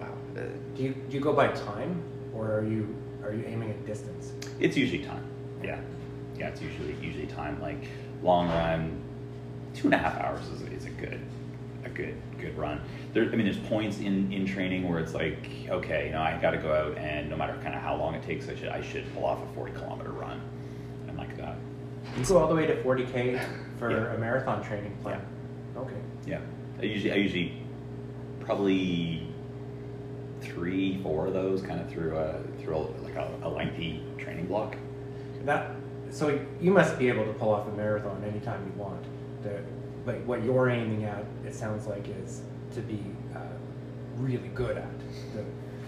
Wow. 0.00 0.08
Uh, 0.36 0.40
Do 0.76 0.82
you 0.82 0.94
do 0.94 1.16
you 1.16 1.20
go 1.20 1.32
by 1.32 1.48
time 1.48 2.02
or 2.34 2.52
are 2.52 2.64
you 2.64 2.94
are 3.24 3.32
you 3.32 3.44
aiming 3.46 3.70
at 3.70 3.84
distance? 3.86 4.32
It's 4.60 4.76
usually 4.76 5.04
time. 5.04 5.24
Yeah, 5.62 5.80
yeah. 6.38 6.48
It's 6.48 6.60
usually 6.60 6.94
usually 7.00 7.26
time. 7.26 7.60
Like 7.60 7.84
long 8.22 8.48
run, 8.48 9.00
two 9.74 9.86
and 9.88 9.94
a 9.94 9.98
half 9.98 10.18
hours 10.20 10.46
is, 10.48 10.62
is 10.62 10.86
a 10.86 10.90
good 10.90 11.20
a 11.84 11.88
good 11.88 12.14
good 12.40 12.56
run. 12.56 12.80
There, 13.12 13.24
I 13.24 13.36
mean, 13.36 13.44
there's 13.44 13.58
points 13.68 13.98
in 13.98 14.32
in 14.32 14.46
training 14.46 14.88
where 14.88 14.98
it's 14.98 15.14
like, 15.14 15.48
okay, 15.68 16.06
you 16.06 16.12
know, 16.12 16.20
I 16.22 16.38
got 16.40 16.52
to 16.52 16.58
go 16.58 16.72
out, 16.72 16.96
and 16.98 17.28
no 17.30 17.36
matter 17.36 17.54
kind 17.62 17.74
of 17.74 17.82
how 17.82 17.96
long 17.96 18.14
it 18.14 18.22
takes, 18.22 18.48
I 18.48 18.54
should 18.56 18.68
I 18.68 18.80
should 18.82 19.04
pull 19.14 19.24
off 19.24 19.38
a 19.42 19.54
40 19.54 19.72
kilometer 19.72 20.10
run, 20.10 20.40
and 21.08 21.16
like 21.18 21.36
that. 21.36 21.56
You 22.18 22.24
go 22.24 22.38
all 22.38 22.48
the 22.48 22.54
way 22.54 22.66
to 22.66 22.74
40k 22.82 23.40
for 23.78 23.90
Yeah. 23.92 24.14
a 24.14 24.18
marathon 24.18 24.62
training 24.64 24.96
plan. 25.02 25.20
Okay. 25.76 25.96
Yeah, 26.26 26.40
I 26.80 26.84
usually 26.84 27.12
I 27.12 27.16
usually 27.16 27.52
probably 28.40 29.26
three 30.40 30.98
four 31.02 31.26
of 31.28 31.32
those 31.32 31.62
kind 31.62 31.80
of 31.80 31.88
through 31.90 32.16
a 32.16 32.40
through 32.60 32.76
a, 32.76 32.80
like 33.02 33.14
a, 33.14 33.30
a 33.42 33.48
lengthy 33.48 34.02
training 34.18 34.46
block. 34.46 34.76
That 35.44 35.70
so 36.10 36.38
you 36.60 36.70
must 36.70 36.98
be 36.98 37.08
able 37.08 37.24
to 37.24 37.32
pull 37.34 37.50
off 37.50 37.66
a 37.68 37.72
marathon 37.72 38.22
anytime 38.24 38.64
you 38.74 38.80
want. 38.82 39.04
The 39.42 39.60
like 40.06 40.24
what 40.26 40.42
you're 40.44 40.68
aiming 40.68 41.04
at, 41.04 41.24
it 41.46 41.54
sounds 41.54 41.86
like, 41.86 42.06
is 42.24 42.42
to 42.74 42.80
be 42.80 43.00
uh, 43.34 43.38
really 44.16 44.48
good 44.48 44.76
at 44.76 44.90
the, 45.34 45.44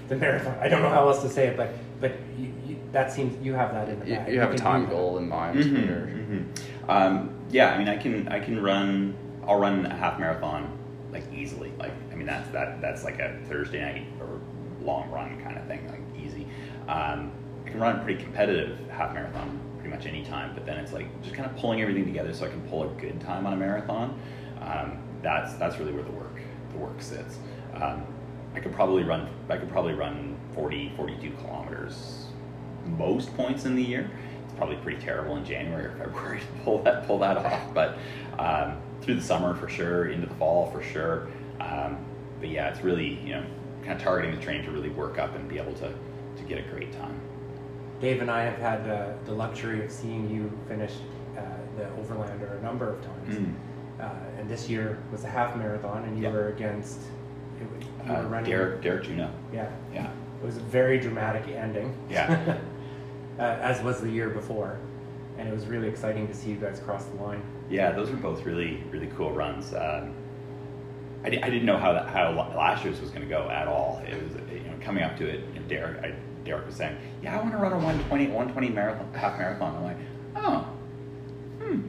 the 0.08 0.16
marathon. 0.16 0.56
I 0.60 0.68
don't 0.68 0.82
know 0.82 0.88
how 0.88 1.08
else 1.08 1.22
to 1.22 1.28
say 1.28 1.48
it, 1.48 1.56
but 1.56 1.74
but 2.00 2.12
you, 2.38 2.52
you, 2.66 2.76
that 2.92 3.12
seems 3.12 3.36
you 3.44 3.54
have 3.54 3.72
that 3.72 3.88
in 3.88 3.98
the 4.00 4.06
you, 4.06 4.34
you 4.34 4.40
have 4.40 4.52
a 4.52 4.56
time 4.56 4.82
do 4.82 4.86
that. 4.86 4.92
goal 4.92 5.18
in 5.18 5.28
mind. 5.28 5.58
Mhm, 5.58 5.88
or- 5.90 6.06
mhm. 6.06 6.44
Um, 6.88 7.30
yeah, 7.50 7.74
I 7.74 7.78
mean, 7.78 7.88
I 7.88 7.96
can 7.96 8.28
I 8.28 8.38
can 8.40 8.62
run. 8.62 9.16
I'll 9.46 9.58
run 9.58 9.86
a 9.86 9.94
half 9.94 10.18
marathon 10.18 10.78
like 11.12 11.24
easily. 11.32 11.72
Like 11.78 11.92
I 12.12 12.14
mean, 12.14 12.26
that's 12.26 12.48
that 12.50 12.80
that's 12.80 13.04
like 13.04 13.18
a 13.18 13.38
Thursday 13.48 13.80
night 13.80 14.06
or 14.20 14.40
long 14.82 15.10
run 15.10 15.40
kind 15.42 15.56
of 15.56 15.66
thing, 15.66 15.86
like 15.88 16.00
easy. 16.22 16.46
Um, 16.88 17.32
I 17.64 17.70
can 17.70 17.80
run 17.80 17.98
a 17.98 18.04
pretty 18.04 18.22
competitive 18.22 18.78
half 18.90 19.14
marathon 19.14 19.60
pretty 19.78 19.94
much 19.94 20.06
any 20.06 20.24
time, 20.24 20.54
but 20.54 20.66
then 20.66 20.78
it's 20.78 20.92
like 20.92 21.22
just 21.22 21.34
kind 21.34 21.48
of 21.48 21.56
pulling 21.56 21.80
everything 21.80 22.04
together 22.04 22.32
so 22.34 22.46
I 22.46 22.48
can 22.48 22.60
pull 22.68 22.84
a 22.84 22.88
good 23.00 23.20
time 23.20 23.46
on 23.46 23.52
a 23.52 23.56
marathon. 23.56 24.20
Um, 24.60 24.98
that's 25.22 25.54
that's 25.54 25.78
really 25.78 25.92
where 25.92 26.02
the 26.02 26.12
work 26.12 26.36
the 26.72 26.78
work 26.78 27.00
sits. 27.00 27.38
Um, 27.74 28.06
I 28.54 28.60
could 28.60 28.72
probably 28.72 29.02
run 29.02 29.28
I 29.48 29.56
could 29.56 29.70
probably 29.70 29.94
run 29.94 30.36
40, 30.54 30.92
42 30.96 31.30
kilometers 31.32 32.26
most 32.98 33.34
points 33.36 33.64
in 33.64 33.74
the 33.74 33.82
year. 33.82 34.10
It's 34.44 34.54
probably 34.54 34.76
pretty 34.76 35.00
terrible 35.00 35.36
in 35.36 35.44
January 35.44 35.86
or 35.86 35.96
February 35.96 36.40
to 36.40 36.46
pull 36.64 36.82
that 36.82 37.06
pull 37.06 37.18
that 37.20 37.36
off, 37.36 37.74
but 37.74 37.98
um, 38.38 38.78
through 39.04 39.16
the 39.16 39.22
summer 39.22 39.54
for 39.54 39.68
sure, 39.68 40.06
into 40.06 40.26
the 40.26 40.34
fall 40.34 40.70
for 40.70 40.82
sure. 40.82 41.28
Um, 41.60 41.98
but 42.40 42.48
yeah, 42.48 42.68
it's 42.70 42.82
really 42.82 43.18
you 43.24 43.34
know 43.34 43.44
kind 43.82 43.92
of 43.96 44.02
targeting 44.02 44.34
the 44.34 44.42
train 44.42 44.64
to 44.64 44.70
really 44.70 44.88
work 44.88 45.18
up 45.18 45.34
and 45.36 45.48
be 45.48 45.58
able 45.58 45.74
to 45.74 45.88
to 46.36 46.42
get 46.48 46.58
a 46.58 46.62
great 46.70 46.92
time. 46.92 47.20
Dave 48.00 48.20
and 48.20 48.30
I 48.30 48.42
have 48.42 48.58
had 48.58 48.88
uh, 48.90 49.12
the 49.24 49.32
luxury 49.32 49.84
of 49.84 49.90
seeing 49.90 50.28
you 50.28 50.50
finish 50.66 50.92
uh, 51.38 51.40
the 51.76 51.84
Overlander 52.02 52.58
a 52.58 52.62
number 52.62 52.90
of 52.90 53.02
times. 53.04 53.36
Mm. 53.38 53.54
Uh, 54.00 54.10
and 54.38 54.48
this 54.48 54.68
year 54.68 54.98
was 55.12 55.22
a 55.24 55.28
half 55.28 55.56
marathon, 55.56 56.02
and 56.04 56.16
you 56.18 56.24
Yeah. 56.24 56.32
were 56.32 56.48
against. 56.48 56.98
You 57.60 57.66
were, 57.68 57.80
you 58.06 58.12
were 58.12 58.26
Uh, 58.26 58.28
running. 58.28 58.50
Derek 58.50 58.82
Derek 58.82 59.04
Juno, 59.04 59.30
Yeah, 59.52 59.70
yeah. 59.92 60.08
it 60.42 60.44
was 60.46 60.56
a 60.56 60.60
very 60.60 60.98
dramatic 60.98 61.46
ending. 61.48 61.94
Yeah. 62.10 62.56
uh, 63.38 63.42
as 63.42 63.80
was 63.82 64.00
the 64.00 64.10
year 64.10 64.28
before, 64.30 64.76
and 65.38 65.48
it 65.48 65.54
was 65.54 65.66
really 65.66 65.88
exciting 65.88 66.26
to 66.26 66.34
see 66.34 66.50
you 66.50 66.56
guys 66.56 66.80
cross 66.80 67.04
the 67.04 67.22
line. 67.22 67.42
Yeah, 67.74 67.90
those 67.90 68.08
were 68.08 68.16
both 68.16 68.46
really, 68.46 68.80
really 68.92 69.08
cool 69.16 69.32
runs. 69.32 69.74
Um, 69.74 70.14
I, 71.24 71.30
di- 71.30 71.42
I 71.42 71.50
didn't 71.50 71.66
know 71.66 71.76
how 71.76 71.92
that, 71.92 72.06
how 72.06 72.30
last 72.56 72.84
year's 72.84 73.00
was 73.00 73.10
going 73.10 73.22
to 73.22 73.28
go 73.28 73.50
at 73.50 73.66
all. 73.66 74.00
It 74.06 74.14
was 74.22 74.30
you 74.52 74.60
know 74.60 74.74
coming 74.80 75.02
up 75.02 75.16
to 75.18 75.26
it. 75.28 75.40
You 75.52 75.60
know, 75.60 75.66
Derek, 75.66 76.04
I, 76.04 76.14
Derek 76.44 76.66
was 76.66 76.76
saying, 76.76 76.96
"Yeah, 77.20 77.36
I 77.36 77.42
want 77.42 77.50
to 77.50 77.58
run 77.58 77.72
a 77.72 77.76
120, 77.76 78.26
120 78.26 78.68
marathon, 78.68 79.12
half 79.12 79.36
marathon." 79.40 79.74
I'm 79.74 79.82
like, 79.82 79.96
"Oh, 80.36 80.68
hmm, 81.60 81.80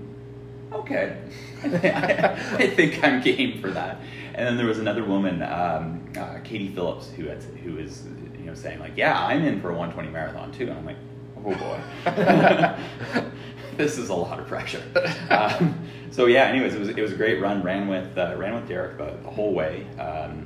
okay. 0.74 1.22
I, 1.64 1.70
thi- 1.70 1.90
I, 1.92 2.34
I 2.34 2.68
think 2.72 3.04
I'm 3.04 3.22
game 3.22 3.62
for 3.62 3.70
that." 3.70 4.02
And 4.34 4.48
then 4.48 4.58
there 4.58 4.66
was 4.66 4.80
another 4.80 5.04
woman, 5.06 5.44
um, 5.44 6.04
uh, 6.18 6.40
Katie 6.44 6.70
Phillips, 6.70 7.12
who 7.12 7.28
had 7.28 7.44
who 7.64 7.76
was 7.76 8.06
you 8.40 8.46
know 8.48 8.56
saying 8.56 8.80
like, 8.80 8.94
"Yeah, 8.98 9.24
I'm 9.24 9.44
in 9.46 9.62
for 9.62 9.70
a 9.70 9.74
120 9.76 10.10
marathon 10.10 10.52
too." 10.52 10.68
And 10.68 10.80
I'm 10.80 10.86
like, 10.86 10.98
oh 11.46 11.54
boy, 11.54 11.80
this 13.78 13.98
is 13.98 14.10
a 14.10 14.14
lot 14.14 14.40
of 14.40 14.48
pressure. 14.48 14.84
Um, 15.30 15.80
so 16.12 16.28
yeah, 16.28 16.46
anyways, 16.46 16.76
it 16.76 16.80
was 16.80 16.90
it 16.90 17.02
was 17.02 17.12
a 17.12 17.16
great 17.16 17.42
run. 17.42 17.62
Ran 17.64 17.88
with 17.88 18.18
uh, 18.18 18.36
ran 18.38 18.54
with 18.56 18.68
Derek 18.68 18.98
the, 18.98 19.18
the 19.24 19.30
whole 19.30 19.54
way, 19.54 19.86
um, 20.00 20.46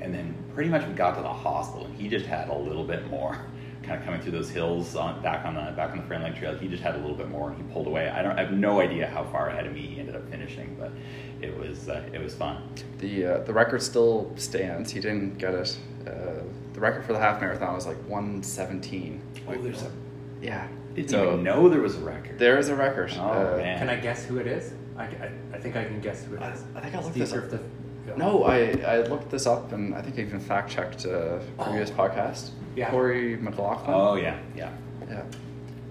and 0.00 0.14
then 0.14 0.34
pretty 0.54 0.70
much 0.70 0.86
we 0.86 0.92
got 0.92 1.16
to 1.16 1.22
the 1.22 1.28
hospital, 1.28 1.86
and 1.86 1.94
he 1.96 2.08
just 2.08 2.26
had 2.26 2.48
a 2.48 2.54
little 2.56 2.84
bit 2.84 3.08
more. 3.10 3.38
Kind 3.82 3.98
of 3.98 4.04
coming 4.04 4.20
through 4.20 4.32
those 4.32 4.50
hills 4.50 4.94
on 4.94 5.22
back 5.22 5.46
on 5.46 5.54
the 5.54 5.72
back 5.72 5.90
on 5.92 5.96
the 5.96 6.02
Frame 6.04 6.22
Lake 6.22 6.36
Trail, 6.36 6.54
he 6.56 6.68
just 6.68 6.82
had 6.82 6.94
a 6.94 6.98
little 6.98 7.16
bit 7.16 7.30
more, 7.30 7.48
and 7.48 7.56
he 7.56 7.72
pulled 7.72 7.86
away. 7.86 8.10
I 8.10 8.22
don't, 8.22 8.38
I 8.38 8.42
have 8.44 8.52
no 8.52 8.78
idea 8.80 9.06
how 9.06 9.24
far 9.24 9.48
ahead 9.48 9.66
of 9.66 9.72
me 9.72 9.80
he 9.80 9.98
ended 9.98 10.14
up 10.14 10.30
finishing, 10.30 10.76
but 10.78 10.92
it 11.40 11.56
was 11.58 11.88
uh, 11.88 12.06
it 12.12 12.20
was 12.20 12.34
fun. 12.34 12.62
The 12.98 13.24
uh, 13.24 13.38
the 13.38 13.54
record 13.54 13.82
still 13.82 14.32
stands. 14.36 14.92
He 14.92 15.00
didn't 15.00 15.38
get 15.38 15.54
it. 15.54 15.78
Uh, 16.06 16.42
the 16.74 16.80
record 16.80 17.04
for 17.06 17.14
the 17.14 17.18
half 17.18 17.40
marathon 17.40 17.74
was 17.74 17.86
like 17.86 17.96
117. 18.06 19.22
Oh, 19.48 19.54
there's 19.56 19.82
a 19.82 19.90
Yeah. 20.42 20.68
Didn't 21.02 21.10
So 21.10 21.32
even 21.32 21.42
know 21.44 21.68
there 21.68 21.80
was 21.80 21.96
a 21.96 22.00
record. 22.00 22.38
there 22.38 22.58
is 22.58 22.68
a 22.68 22.74
record. 22.74 23.12
Oh, 23.16 23.54
Uh, 23.54 23.56
man. 23.58 23.78
Can 23.78 23.88
I 23.88 23.96
guess 23.96 24.24
who 24.24 24.38
it 24.38 24.46
is? 24.46 24.72
I, 24.96 25.04
I, 25.04 25.30
I 25.54 25.58
think 25.58 25.76
I 25.76 25.84
can 25.84 26.00
guess 26.00 26.24
who 26.24 26.34
it 26.36 26.42
is. 26.42 26.64
I- 26.74 26.78
I 26.78 26.82
think 26.82 26.94
I 26.94 26.98
looked 26.98 27.10
Steve 27.12 27.24
this 27.28 27.32
up. 27.32 27.40
Griffith. 27.40 27.62
Yeah. 28.08 28.14
No, 28.16 28.44
I, 28.44 28.70
I 28.86 29.02
looked 29.02 29.30
this 29.30 29.46
up 29.46 29.72
and 29.72 29.94
I 29.94 30.02
think 30.02 30.18
I 30.18 30.22
even 30.22 30.40
fact 30.40 30.70
checked 30.70 31.06
uh, 31.06 31.38
previous 31.62 31.90
podcast. 31.90 32.50
Yeah. 32.76 32.90
Corey 32.90 33.36
McLaughlin. 33.36 33.94
Oh 33.94 34.14
yeah, 34.16 34.38
yeah. 34.56 34.70
Yeah. 35.08 35.22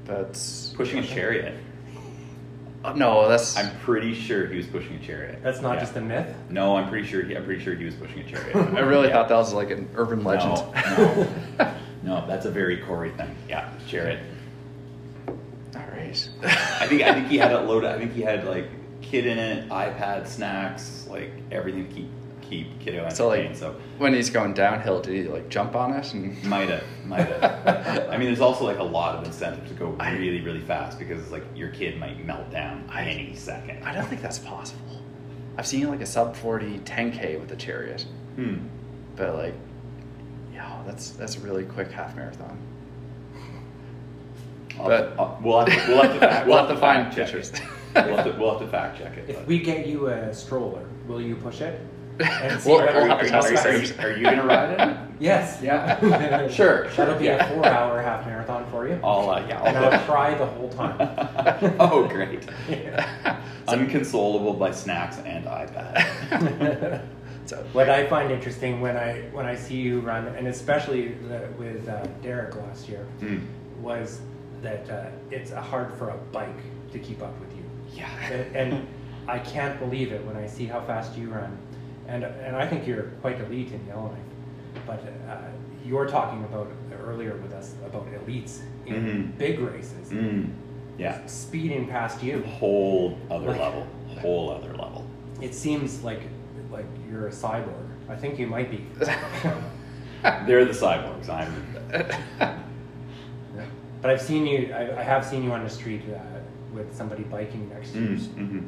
But 0.06 0.34
Pushing 0.76 1.00
a 1.00 1.04
chariot. 1.06 1.54
uh, 2.84 2.94
no, 2.94 3.28
that's 3.28 3.58
I'm 3.58 3.76
pretty 3.80 4.14
sure 4.16 4.48
he 4.48 4.58
was 4.58 4.66
pushing 4.68 4.96
a 4.96 5.00
chariot. 5.00 5.40
That's 5.44 5.62
not 5.62 5.74
Yeah. 5.76 5.80
just 5.82 5.96
a 5.98 6.02
myth. 6.02 6.34
No, 6.50 6.78
I'm 6.78 6.90
pretty 6.90 7.08
sure. 7.08 7.24
He, 7.24 7.36
I'm 7.36 7.44
pretty 7.46 7.64
sure 7.64 7.76
he 7.76 7.86
was 7.86 7.96
pushing 7.96 8.20
a 8.20 8.24
chariot. 8.24 8.56
I 8.76 8.80
really 8.80 9.08
Yeah. 9.10 9.14
thought 9.16 9.30
that 9.30 9.36
was 9.38 9.54
like 9.54 9.70
an 9.72 9.88
urban 9.96 10.24
legend. 10.24 10.56
No, 10.56 11.28
no, 11.60 11.74
no, 12.04 12.28
that's 12.28 12.46
a 12.46 12.52
very 12.52 12.78
Corey 12.78 13.12
thing. 13.12 13.36
Yeah, 13.48 13.70
chariot. 13.88 14.20
All 15.76 15.82
right. 15.92 16.30
I 16.44 16.88
think 16.88 17.02
I 17.04 17.14
think 17.14 17.28
he 17.28 17.38
had 17.38 17.52
it 17.52 17.60
loaded. 17.62 17.90
I 17.92 17.98
think 17.98 18.14
he 18.14 18.22
had 18.22 18.46
like 18.46 18.68
kid 19.02 19.26
in 19.26 19.38
it, 19.38 19.70
iPad, 19.70 20.28
snacks, 20.28 21.08
like 21.10 21.32
everything 21.52 21.88
to 21.88 21.94
keep 21.94 22.08
keep 22.42 22.80
kiddo 22.80 23.08
So 23.10 23.30
entertained. 23.32 23.50
like 23.54 23.58
So, 23.60 23.76
when 24.00 24.14
he's 24.14 24.32
going 24.32 24.54
downhill, 24.56 25.02
did 25.02 25.14
he 25.14 25.24
like 25.32 25.50
jump 25.50 25.76
on 25.76 25.94
it 25.94 26.12
and 26.14 26.44
might 26.46 26.68
have, 26.70 26.84
might 27.06 27.28
have. 27.28 28.10
I 28.10 28.18
mean, 28.18 28.26
there's 28.28 28.42
also 28.42 28.66
like 28.66 28.80
a 28.80 28.84
lot 28.84 29.16
of 29.16 29.24
incentive 29.26 29.68
to 29.68 29.74
go 29.76 29.90
really, 29.90 30.42
really 30.42 30.60
fast 30.62 30.98
because 30.98 31.30
like 31.32 31.44
your 31.56 31.70
kid 31.70 32.00
might 32.00 32.26
melt 32.26 32.50
down 32.50 32.90
I- 32.92 33.04
any 33.04 33.36
second. 33.36 33.84
I 33.84 33.94
don't 33.94 34.08
think 34.08 34.22
that's 34.24 34.40
possible. 34.40 35.02
I've 35.60 35.68
seen 35.68 35.88
like 35.90 36.02
a 36.02 36.06
sub 36.08 36.36
40 36.36 36.80
10k 36.80 37.40
with 37.40 37.52
a 37.52 37.56
chariot, 37.56 38.06
Hmm. 38.36 38.56
but 39.16 39.36
like, 39.36 39.54
yeah, 40.54 40.82
that's 40.88 41.12
that's 41.12 41.36
a 41.38 41.40
really 41.42 41.66
quick 41.66 41.92
half 41.92 42.16
marathon. 42.16 42.58
I'll- 44.80 45.14
I'll- 45.20 45.40
we'll 45.44 45.60
have 45.66 45.68
to, 45.68 45.92
we'll 45.92 46.02
have 46.04 46.14
to, 46.14 46.20
fact, 46.20 46.48
We'll 46.48 46.58
have 46.58 46.68
to 46.70 46.78
find 46.80 47.04
fact 47.06 47.16
check 47.16 47.26
pictures. 47.28 47.52
it. 47.54 47.62
We'll 47.96 48.16
have 48.18 48.26
to, 48.26 48.32
we'll 48.40 48.52
have 48.52 48.62
to 48.62 48.68
fact 48.68 48.98
check 49.00 49.18
it. 49.18 49.26
If 49.30 49.36
but- 49.38 49.48
we 49.48 49.60
get 49.60 49.88
you 49.88 50.08
a 50.08 50.34
stroller, 50.34 50.84
will 51.08 51.22
you 51.22 51.36
push 51.36 51.62
it? 51.62 51.80
And 52.20 52.60
see 52.62 52.70
We'll- 52.70 52.80
whether 52.86 53.02
we'll 53.04 53.12
are, 53.14 53.26
you, 53.26 53.34
are, 53.34 53.78
you, 53.78 53.94
are 54.00 54.12
you 54.18 54.24
gonna 54.24 54.46
ride 54.46 54.90
it? 54.90 54.98
Yes. 55.22 55.60
Yeah. 55.62 55.98
Sure, 56.50 56.90
sure, 56.92 57.06
That'll 57.06 57.18
be 57.20 57.26
yeah. 57.26 57.46
a 57.50 57.54
four-hour 57.56 58.02
half 58.02 58.26
marathon 58.26 58.66
for 58.72 58.88
you. 58.88 59.00
I'll, 59.04 59.30
uh, 59.30 59.46
yeah, 59.48 59.62
I'll 59.62 59.94
I'll 59.94 60.00
cry 60.06 60.34
the 60.34 60.46
whole 60.46 60.70
time. 60.70 60.96
oh, 61.80 62.08
great. 62.08 62.46
Yeah. 62.70 63.40
Unconsolable 63.68 64.54
by 64.54 64.72
snacks 64.72 65.18
and 65.20 65.46
iPad. 65.46 67.02
so 67.46 67.58
What 67.74 67.90
I 67.90 68.06
find 68.08 68.32
interesting 68.32 68.80
when 68.82 68.96
I 68.98 69.22
when 69.32 69.46
I 69.46 69.56
see 69.56 69.76
you 69.78 70.00
run, 70.02 70.28
and 70.28 70.48
especially 70.48 71.10
the, 71.28 71.48
with 71.58 71.88
uh, 71.88 72.06
Derek 72.22 72.56
last 72.56 72.88
year, 72.90 73.06
Hmm. 73.20 73.40
was 73.82 74.20
that 74.62 74.90
uh, 74.90 75.06
it's 75.32 75.52
hard 75.52 75.94
for 75.96 76.10
a 76.10 76.18
bike 76.32 76.60
to 76.92 77.00
keep 77.00 77.22
up 77.22 77.38
with 77.40 77.56
you. 77.56 77.64
Yeah. 77.94 78.10
And, 78.54 78.88
I 79.28 79.38
can't 79.38 79.78
believe 79.80 80.12
it 80.12 80.26
when 80.26 80.36
I 80.36 80.48
see 80.48 80.66
how 80.66 80.82
fast 80.82 81.16
you 81.16 81.30
run, 81.30 81.56
and 82.08 82.24
and 82.24 82.56
I 82.56 82.66
think 82.66 82.88
you're 82.88 83.04
quite 83.22 83.40
elite 83.42 83.72
in 83.72 83.86
Yellowknife. 83.86 84.24
But 84.88 85.04
uh, 85.30 85.38
you're 85.86 86.08
talking 86.08 86.44
about 86.46 86.68
earlier 87.04 87.36
with 87.36 87.54
us 87.54 87.76
about 87.86 88.08
elites 88.12 88.62
in 88.88 88.96
Mhm. 88.96 89.38
big 89.38 89.60
races, 89.60 90.10
Mm. 90.10 90.50
Yeah. 90.98 91.24
speeding 91.28 91.88
past 91.88 92.24
you. 92.24 92.42
Whole 92.42 93.20
other 93.30 93.50
Like- 93.50 93.60
level. 93.60 93.88
Whole 94.20 94.50
other 94.50 94.70
level. 94.74 95.06
It 95.42 95.54
seems 95.54 96.04
like 96.04 96.22
like 96.72 96.88
you're 97.08 97.28
a 97.28 97.32
cyborg. 97.32 97.86
I 98.10 98.16
think 98.16 98.40
you 98.40 98.48
might 98.48 98.72
be. 98.72 98.84
They're 100.48 100.66
the 100.66 100.74
cyborgs. 100.74 101.30
I'm. 101.30 101.54
But 104.02 104.12
I've 104.12 104.22
seen 104.22 104.46
you. 104.48 104.74
I, 104.74 105.00
I 105.00 105.04
have 105.04 105.26
seen 105.26 105.44
you 105.44 105.52
on 105.52 105.64
the 105.64 105.70
street 105.70 106.02
uh, 106.14 106.20
with 106.74 106.96
somebody 106.96 107.24
biking 107.24 107.70
next 107.70 107.92
to 107.92 108.00
you, 108.00 108.08
Mm, 108.10 108.36
mhm. 108.38 108.64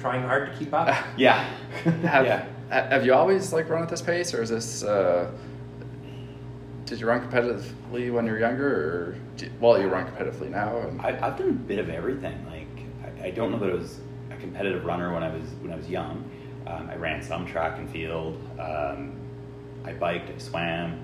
trying 0.00 0.22
hard 0.22 0.50
to 0.52 0.58
keep 0.58 0.72
up. 0.74 0.88
Yeah. 1.16 1.44
have 1.84 2.26
yeah. 2.26 2.46
ha- 2.70 2.88
have 2.90 3.06
you 3.06 3.14
always 3.14 3.52
like 3.52 3.68
run 3.68 3.82
at 3.82 3.88
this 3.88 4.02
pace, 4.02 4.34
or 4.34 4.42
is 4.42 4.50
this? 4.50 4.82
Uh, 4.82 5.30
did 6.86 7.00
you 7.00 7.06
run 7.06 7.20
competitively 7.30 8.12
when 8.12 8.26
you 8.26 8.32
were 8.32 8.38
younger, 8.38 8.68
or 8.68 9.16
do, 9.36 9.48
well, 9.60 9.80
you 9.80 9.88
run 9.88 10.06
competitively 10.06 10.50
now? 10.50 10.78
And, 10.78 11.00
I, 11.00 11.10
I've 11.26 11.38
done 11.38 11.48
a 11.48 11.52
bit 11.52 11.78
of 11.78 11.88
everything. 11.88 12.44
Like 12.46 12.66
I, 13.22 13.28
I 13.28 13.30
don't 13.30 13.52
know 13.52 13.58
that 13.58 13.70
I 13.70 13.74
was 13.74 14.00
a 14.30 14.36
competitive 14.36 14.84
runner 14.84 15.12
when 15.14 15.22
I 15.22 15.32
was 15.34 15.44
when 15.62 15.72
I 15.72 15.76
was 15.76 15.88
young. 15.88 16.28
Um, 16.66 16.88
I 16.90 16.96
ran 16.96 17.22
some 17.22 17.46
track 17.46 17.78
and 17.78 17.88
field. 17.90 18.38
Um, 18.58 19.12
I 19.84 19.92
biked. 19.92 20.30
I 20.30 20.38
swam. 20.38 20.98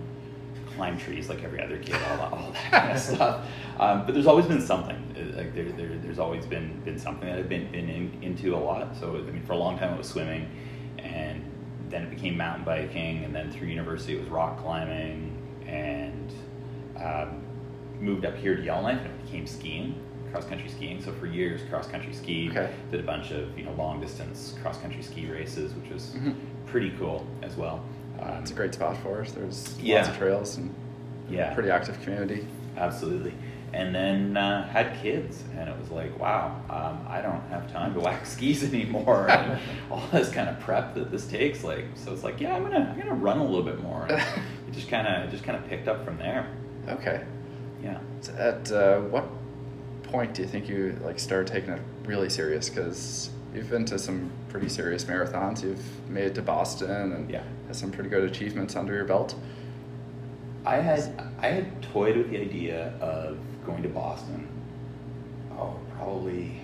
Climbed 0.81 0.99
trees 0.99 1.29
like 1.29 1.45
every 1.45 1.63
other 1.63 1.77
kid. 1.77 1.95
All 1.95 2.17
that, 2.17 2.33
all 2.33 2.53
that 2.53 2.71
kind 2.71 2.93
of 2.93 2.99
stuff. 2.99 3.47
Um, 3.79 4.07
but 4.07 4.15
there's 4.15 4.27
always 4.27 4.47
been 4.47 4.63
something. 4.63 4.97
Uh, 5.15 5.37
Like 5.37 5.55
there, 5.55 5.71
there, 5.73 5.99
there's 6.03 6.19
always 6.19 6.47
been 6.47 6.81
been 6.87 6.99
something 6.99 7.29
that 7.29 7.39
I've 7.39 7.51
been 7.51 7.71
been 7.71 7.91
in, 7.91 8.19
into 8.23 8.55
a 8.55 8.57
lot. 8.57 8.97
So 8.99 9.17
I 9.17 9.31
mean, 9.31 9.43
for 9.43 9.53
a 9.53 9.59
long 9.59 9.79
time 9.79 9.93
it 9.93 9.99
was 9.99 10.09
swimming, 10.09 10.49
and 10.97 11.45
then 11.91 12.05
it 12.05 12.09
became 12.11 12.35
mountain 12.39 12.65
biking, 12.65 13.25
and 13.25 13.35
then 13.35 13.51
through 13.53 13.69
university 13.69 14.15
it 14.17 14.21
was 14.21 14.31
rock 14.31 14.59
climbing, 14.63 15.37
and 15.67 16.33
um, 16.97 17.43
moved 18.01 18.25
up 18.25 18.37
here 18.37 18.57
to 18.57 18.63
Yellowknife 18.63 19.03
and 19.05 19.11
it 19.21 19.23
became 19.27 19.47
skiing, 19.47 19.95
cross 20.33 20.47
country 20.47 20.71
skiing. 20.71 21.03
So 21.03 21.13
for 21.13 21.27
years, 21.27 21.61
cross 21.69 21.89
country 21.89 22.15
skied. 22.15 22.53
Okay. 22.53 22.73
Did 22.91 23.01
a 23.01 23.03
bunch 23.03 23.33
of 23.33 23.43
you 23.59 23.65
know 23.67 23.73
long 23.75 24.01
distance 24.01 24.55
cross 24.63 24.79
country 24.79 25.03
ski 25.03 25.27
races, 25.27 25.75
which 25.75 25.91
was 25.93 26.15
Mhm. 26.17 26.37
pretty 26.65 26.91
cool 26.99 27.27
as 27.43 27.55
well. 27.59 27.85
Um, 28.23 28.43
it's 28.43 28.51
a 28.51 28.55
great 28.55 28.75
spot 28.75 28.97
for 28.99 29.21
us. 29.23 29.33
There's 29.33 29.81
lots 29.81 30.09
of 30.09 30.17
trails 30.17 30.57
and 30.57 30.75
yeah, 31.29 31.55
pretty 31.55 31.71
active 31.71 32.01
community. 32.03 32.47
absolutely. 32.77 33.35
And 33.73 33.95
then 33.95 34.37
uh, 34.37 34.67
had 34.67 35.01
kids, 35.01 35.45
and 35.57 35.69
it 35.69 35.79
was 35.79 35.91
like, 35.93 36.19
wow, 36.19 36.61
um, 36.69 37.07
I 37.09 37.21
don't 37.23 37.41
have 37.51 37.71
time 37.73 37.95
to 37.95 38.01
wax 38.07 38.33
skis 38.33 38.65
anymore, 38.65 39.31
and 39.31 39.61
all 39.93 40.03
this 40.11 40.29
kind 40.31 40.49
of 40.49 40.59
prep 40.59 40.95
that 40.97 41.13
this 41.13 41.29
takes. 41.29 41.63
Like, 41.63 41.85
so 41.95 42.13
it's 42.13 42.25
like, 42.25 42.41
yeah, 42.41 42.57
I'm 42.57 42.65
gonna, 42.65 42.91
I'm 42.91 42.99
gonna 42.99 43.15
run 43.15 43.39
a 43.39 43.45
little 43.45 43.63
bit 43.63 43.81
more. 43.81 44.07
And 44.07 44.21
it 44.69 44.73
just 44.73 44.89
kind 44.89 45.07
of, 45.07 45.31
just 45.31 45.45
kind 45.45 45.57
of 45.57 45.69
picked 45.69 45.87
up 45.87 46.05
from 46.05 46.19
there. 46.19 46.51
Okay. 46.89 47.25
Yeah. 47.81 48.01
So 48.23 48.33
at 48.35 48.73
uh, 48.73 49.01
what 49.03 49.29
point 50.03 50.35
do 50.35 50.43
you 50.43 50.49
think 50.49 50.69
you 50.69 50.99
like 51.05 51.21
started 51.21 51.47
taking 51.53 51.71
it 51.71 51.83
really 52.05 52.29
serious? 52.29 52.69
Because 52.69 53.31
you've 53.55 53.71
been 53.71 53.85
to 53.87 53.99
some 53.99 54.31
pretty 54.49 54.69
serious 54.69 55.05
marathons. 55.05 55.63
You've 55.63 56.09
made 56.09 56.25
it 56.25 56.35
to 56.37 56.43
Boston 56.43 57.13
and 57.13 57.31
Yeah. 57.31 57.43
had 57.67 57.77
some 57.77 57.91
pretty 57.91 58.09
good 58.11 58.25
achievements 58.25 58.77
under 58.77 58.95
your 58.95 59.05
belt. 59.05 59.35
I 60.65 60.77
had 60.77 61.23
I 61.41 61.49
had 61.49 61.83
toyed 61.83 62.17
with 62.17 62.31
the 62.31 62.39
idea 62.41 62.93
of 63.01 63.39
going 63.65 63.83
to 63.83 63.89
Boston. 63.89 64.47
Oh, 65.59 65.75
probably 65.97 66.61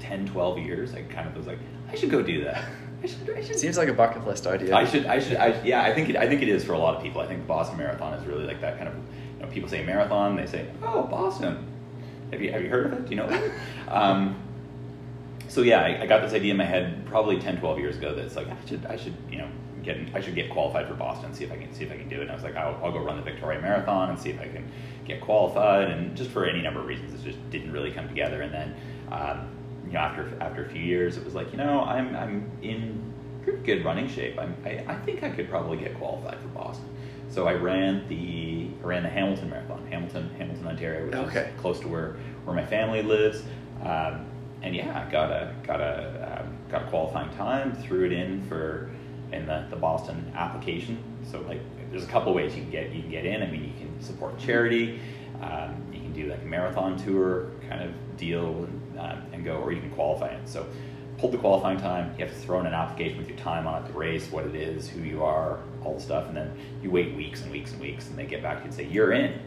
10, 0.00 0.26
12 0.26 0.58
years. 0.58 0.94
I 0.94 1.02
kind 1.02 1.28
of 1.28 1.36
was 1.36 1.46
like, 1.46 1.58
I 1.90 1.94
should 1.96 2.10
go 2.10 2.22
do 2.22 2.44
that. 2.44 2.64
I 3.02 3.06
should. 3.06 3.30
I 3.30 3.40
should. 3.42 3.52
It 3.52 3.58
seems 3.60 3.78
like 3.78 3.88
a 3.88 3.92
bucket 3.92 4.26
list 4.26 4.46
idea. 4.46 4.74
I 4.74 4.84
should. 4.84 5.06
I 5.06 5.20
should. 5.20 5.36
I, 5.36 5.60
yeah, 5.62 5.82
I 5.82 5.94
think 5.94 6.08
it. 6.08 6.16
I 6.16 6.28
think 6.28 6.42
it 6.42 6.48
is 6.48 6.64
for 6.64 6.72
a 6.72 6.78
lot 6.78 6.96
of 6.96 7.02
people. 7.02 7.20
I 7.20 7.28
think 7.28 7.42
the 7.42 7.46
Boston 7.46 7.78
Marathon 7.78 8.12
is 8.14 8.26
really 8.26 8.44
like 8.44 8.60
that 8.60 8.76
kind 8.76 8.88
of. 8.88 8.94
You 9.38 9.46
know, 9.46 9.52
people 9.52 9.68
say 9.68 9.84
marathon, 9.84 10.34
they 10.34 10.46
say, 10.46 10.66
"Oh, 10.82 11.04
Boston." 11.04 11.64
Have 12.32 12.42
you 12.42 12.50
Have 12.50 12.60
you 12.62 12.68
heard 12.70 12.86
of 12.86 12.92
it? 12.94 13.04
Do 13.08 13.10
you 13.14 13.16
know 13.22 13.50
um, 13.88 14.34
so 15.48 15.62
yeah, 15.62 15.80
I, 15.82 16.02
I 16.02 16.06
got 16.06 16.22
this 16.22 16.32
idea 16.32 16.52
in 16.52 16.56
my 16.56 16.64
head 16.64 17.04
probably 17.06 17.38
10, 17.40 17.58
12 17.58 17.78
years 17.78 17.96
ago 17.96 18.14
that 18.14 18.24
it's 18.24 18.36
like 18.36 18.48
I 18.48 18.56
should. 18.66 18.86
I 18.86 18.96
should. 18.96 19.14
You 19.30 19.38
know, 19.38 19.48
get. 19.82 19.96
I 20.14 20.20
should 20.20 20.34
get 20.34 20.50
qualified 20.50 20.86
for 20.86 20.94
Boston. 20.94 21.34
See 21.34 21.44
if 21.44 21.52
I 21.52 21.56
can. 21.56 21.72
See 21.74 21.84
if 21.84 21.92
I 21.92 21.96
can 21.96 22.08
do 22.08 22.16
it. 22.16 22.22
And 22.22 22.30
I 22.30 22.34
was 22.34 22.44
like, 22.44 22.56
I'll, 22.56 22.78
I'll 22.84 22.92
go 22.92 23.00
run 23.00 23.16
the 23.16 23.22
Victoria 23.22 23.60
Marathon 23.60 24.10
and 24.10 24.18
see 24.18 24.30
if 24.30 24.40
I 24.40 24.48
can 24.48 24.70
get 25.06 25.20
qualified. 25.20 25.90
And 25.90 26.16
just 26.16 26.30
for 26.30 26.44
any 26.46 26.60
number 26.62 26.80
of 26.80 26.86
reasons, 26.86 27.14
it 27.20 27.24
just 27.24 27.50
didn't 27.50 27.72
really 27.72 27.90
come 27.92 28.08
together. 28.08 28.42
And 28.42 28.52
then. 28.52 28.74
Um, 29.10 29.48
you 29.86 29.94
know, 29.94 30.00
after 30.00 30.30
after 30.42 30.66
a 30.66 30.68
few 30.68 30.82
years, 30.82 31.16
it 31.16 31.24
was 31.24 31.34
like, 31.34 31.50
you 31.50 31.56
know, 31.56 31.82
I'm 31.82 32.14
I'm 32.14 32.50
in 32.60 33.02
pretty 33.42 33.60
good 33.62 33.82
running 33.86 34.06
shape. 34.06 34.38
I'm, 34.38 34.54
I 34.66 34.84
I 34.86 34.96
think 34.96 35.22
I 35.22 35.30
could 35.30 35.48
probably 35.48 35.78
get 35.78 35.96
qualified 35.96 36.38
for 36.40 36.48
Boston. 36.48 36.84
So 37.30 37.46
I 37.46 37.54
ran 37.54 38.06
the 38.08 38.68
I 38.82 38.86
ran 38.86 39.02
the 39.02 39.08
Hamilton 39.08 39.48
Marathon, 39.48 39.86
Hamilton 39.90 40.28
Hamilton 40.36 40.66
Ontario, 40.66 41.06
which 41.06 41.14
Okay. 41.14 41.50
is 41.54 41.60
close 41.60 41.80
to 41.80 41.88
where 41.88 42.16
where 42.44 42.54
my 42.54 42.66
family 42.66 43.02
lives. 43.02 43.42
Um, 43.82 44.26
and 44.62 44.74
yeah, 44.74 45.08
got 45.10 45.30
a 45.30 45.54
got 45.66 45.80
a 45.80 46.40
um, 46.40 46.56
got 46.70 46.82
a 46.82 46.86
qualifying 46.86 47.30
time. 47.36 47.74
Threw 47.74 48.04
it 48.04 48.12
in 48.12 48.42
for 48.46 48.90
in 49.32 49.46
the, 49.46 49.66
the 49.70 49.76
Boston 49.76 50.32
application. 50.34 51.02
So 51.30 51.40
like, 51.42 51.60
there's 51.90 52.04
a 52.04 52.08
couple 52.08 52.32
ways 52.34 52.54
you 52.54 52.62
can 52.62 52.70
get 52.70 52.92
you 52.92 53.02
can 53.02 53.10
get 53.10 53.24
in. 53.24 53.42
I 53.42 53.46
mean, 53.46 53.64
you 53.64 53.72
can 53.78 54.00
support 54.02 54.38
charity. 54.38 55.00
Um, 55.40 55.84
you 55.92 56.00
can 56.00 56.12
do 56.12 56.26
like 56.30 56.42
a 56.42 56.46
marathon 56.46 56.96
tour 56.96 57.50
kind 57.68 57.82
of 57.82 57.92
deal 58.16 58.64
and, 58.64 58.98
um, 58.98 59.22
and 59.32 59.44
go, 59.44 59.56
or 59.56 59.72
you 59.72 59.80
can 59.80 59.90
qualify 59.90 60.28
it. 60.28 60.48
So 60.48 60.66
pulled 61.18 61.32
the 61.32 61.38
qualifying 61.38 61.78
time. 61.78 62.14
You 62.18 62.24
have 62.24 62.34
to 62.34 62.40
throw 62.40 62.60
in 62.60 62.66
an 62.66 62.74
application 62.74 63.18
with 63.18 63.28
your 63.28 63.38
time 63.38 63.66
on 63.66 63.82
it, 63.82 63.86
the 63.86 63.98
race, 63.98 64.30
what 64.30 64.46
it 64.46 64.54
is, 64.54 64.88
who 64.88 65.00
you 65.00 65.22
are, 65.22 65.60
all 65.84 65.94
the 65.94 66.00
stuff, 66.00 66.28
and 66.28 66.36
then 66.36 66.52
you 66.82 66.90
wait 66.90 67.14
weeks 67.16 67.42
and 67.42 67.50
weeks 67.52 67.72
and 67.72 67.80
weeks, 67.80 68.08
and 68.08 68.18
they 68.18 68.24
get 68.24 68.42
back 68.42 68.58
to 68.58 68.62
you 68.62 68.66
and 68.66 68.74
say 68.74 68.84
you're 68.84 69.12
in. 69.12 69.38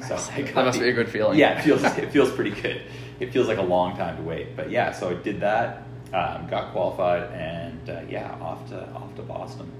So 0.00 0.16
got 0.16 0.26
That 0.26 0.54
must 0.56 0.78
the- 0.78 0.84
be 0.84 0.90
a 0.90 0.92
good 0.92 1.08
feeling. 1.08 1.38
Yeah, 1.38 1.58
it 1.58 1.62
feels 1.62 1.82
it 1.98 2.10
feels 2.12 2.30
pretty 2.30 2.50
good. 2.50 2.82
It 3.20 3.32
feels 3.32 3.46
like 3.48 3.58
a 3.58 3.62
long 3.62 3.96
time 3.96 4.16
to 4.16 4.22
wait, 4.22 4.56
but 4.56 4.70
yeah. 4.70 4.92
So 4.92 5.10
I 5.10 5.14
did 5.14 5.40
that, 5.40 5.84
um, 6.12 6.46
got 6.48 6.72
qualified, 6.72 7.30
and 7.32 7.88
uh, 7.88 8.00
yeah, 8.08 8.32
off 8.40 8.68
to 8.70 8.88
off 8.92 9.14
to 9.16 9.22
Boston. 9.22 9.70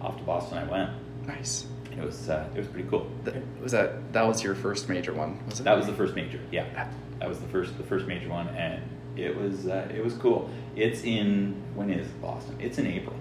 Off 0.00 0.16
to 0.16 0.22
Boston 0.24 0.58
I 0.58 0.64
went. 0.64 0.90
Nice. 1.26 1.66
It 1.96 2.02
was 2.02 2.28
uh, 2.30 2.48
it 2.54 2.58
was 2.58 2.68
pretty 2.68 2.88
cool. 2.88 3.10
That, 3.24 3.34
was 3.60 3.72
that 3.72 4.12
that 4.12 4.26
was 4.26 4.42
your 4.42 4.54
first 4.54 4.88
major 4.88 5.12
one? 5.12 5.38
Was 5.46 5.60
it? 5.60 5.64
That 5.64 5.76
was 5.76 5.86
the 5.86 5.92
first 5.92 6.14
major. 6.14 6.40
Yeah, 6.50 6.88
that 7.18 7.28
was 7.28 7.38
the 7.40 7.48
first 7.48 7.76
the 7.76 7.84
first 7.84 8.06
major 8.06 8.28
one, 8.28 8.48
and 8.48 8.82
it 9.16 9.36
was 9.36 9.66
uh, 9.66 9.88
it 9.94 10.02
was 10.02 10.14
cool. 10.14 10.48
It's 10.76 11.02
in 11.04 11.60
when 11.74 11.90
is 11.90 12.08
Boston? 12.22 12.56
It's 12.60 12.78
in 12.78 12.86
April. 12.86 13.14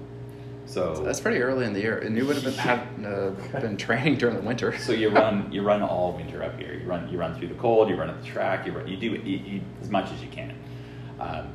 So 0.69 0.93
That's 1.03 1.19
pretty 1.19 1.41
early 1.41 1.65
in 1.65 1.73
the 1.73 1.79
year, 1.79 1.97
and 1.97 2.15
you 2.15 2.27
would 2.27 2.35
have 2.35 2.45
been 2.45 2.53
have 2.53 2.81
uh, 3.03 3.59
been 3.59 3.75
training 3.87 4.17
during 4.17 4.35
the 4.35 4.41
winter. 4.43 4.77
So 4.77 4.91
you 4.91 5.09
run 5.09 5.51
you 5.51 5.63
run 5.63 5.81
all 5.81 6.13
winter 6.13 6.43
up 6.43 6.59
here. 6.59 6.75
You 6.75 6.85
run 6.85 7.09
you 7.09 7.17
run 7.17 7.35
through 7.37 7.47
the 7.47 7.55
cold. 7.55 7.89
You 7.89 7.95
run 7.95 8.11
up 8.11 8.21
the 8.21 8.27
track. 8.27 8.67
You 8.67 8.73
run, 8.73 8.87
you 8.87 8.95
do 8.95 9.07
you, 9.07 9.37
you, 9.37 9.61
as 9.81 9.89
much 9.89 10.11
as 10.11 10.21
you 10.21 10.27
can, 10.29 10.55
um, 11.19 11.47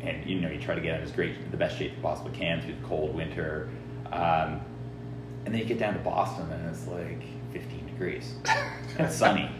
and 0.00 0.24
you 0.24 0.40
know 0.40 0.48
you 0.48 0.58
try 0.58 0.74
to 0.74 0.80
get 0.80 0.96
in 0.96 1.02
as 1.02 1.12
great 1.12 1.50
the 1.50 1.56
best 1.58 1.76
shape 1.76 1.92
you 1.94 2.02
possibly 2.02 2.32
can 2.32 2.62
through 2.62 2.76
the 2.76 2.86
cold 2.86 3.14
winter. 3.14 3.68
Um, 4.10 4.62
and 5.44 5.54
then 5.54 5.60
you 5.60 5.64
get 5.66 5.78
down 5.78 5.92
to 5.92 6.00
Boston 6.00 6.50
and 6.50 6.68
it's 6.68 6.86
like 6.88 7.22
15 7.52 7.86
degrees 7.86 8.34
and 8.98 9.12
sunny 9.12 9.50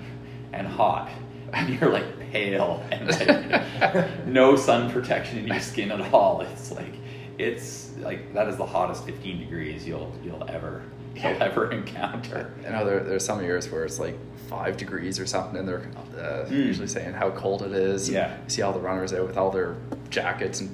and 0.52 0.66
hot. 0.66 1.10
And 1.52 1.78
you're 1.78 1.90
like 1.90 2.18
pale 2.32 2.84
and 2.90 3.06
like, 3.08 4.26
no 4.26 4.56
sun 4.56 4.90
protection 4.90 5.38
in 5.38 5.46
your 5.46 5.60
skin 5.60 5.92
at 5.92 6.12
all. 6.12 6.40
It's 6.40 6.72
like 6.72 6.94
it's 7.38 7.85
like 7.98 8.32
that 8.34 8.48
is 8.48 8.56
the 8.56 8.66
hottest 8.66 9.04
15 9.04 9.38
degrees 9.38 9.86
you'll 9.86 10.12
you'll 10.24 10.44
ever 10.48 10.82
you'll 11.14 11.42
ever 11.42 11.70
encounter. 11.72 12.52
I 12.66 12.70
know 12.70 12.84
there, 12.84 13.00
there's 13.00 13.24
some 13.24 13.42
years 13.42 13.70
where 13.70 13.84
it's 13.84 13.98
like 13.98 14.16
five 14.48 14.76
degrees 14.76 15.18
or 15.18 15.26
something, 15.26 15.58
and 15.58 15.66
they're 15.68 15.88
uh, 16.18 16.44
Mm. 16.46 16.50
usually 16.50 16.86
saying 16.88 17.14
how 17.14 17.30
cold 17.30 17.62
it 17.62 17.72
is. 17.72 18.08
Yeah. 18.08 18.36
You 18.44 18.50
see 18.50 18.62
all 18.62 18.72
the 18.72 18.80
runners 18.80 19.12
out 19.12 19.26
with 19.26 19.36
all 19.36 19.50
their 19.50 19.76
jackets 20.10 20.60
and 20.60 20.70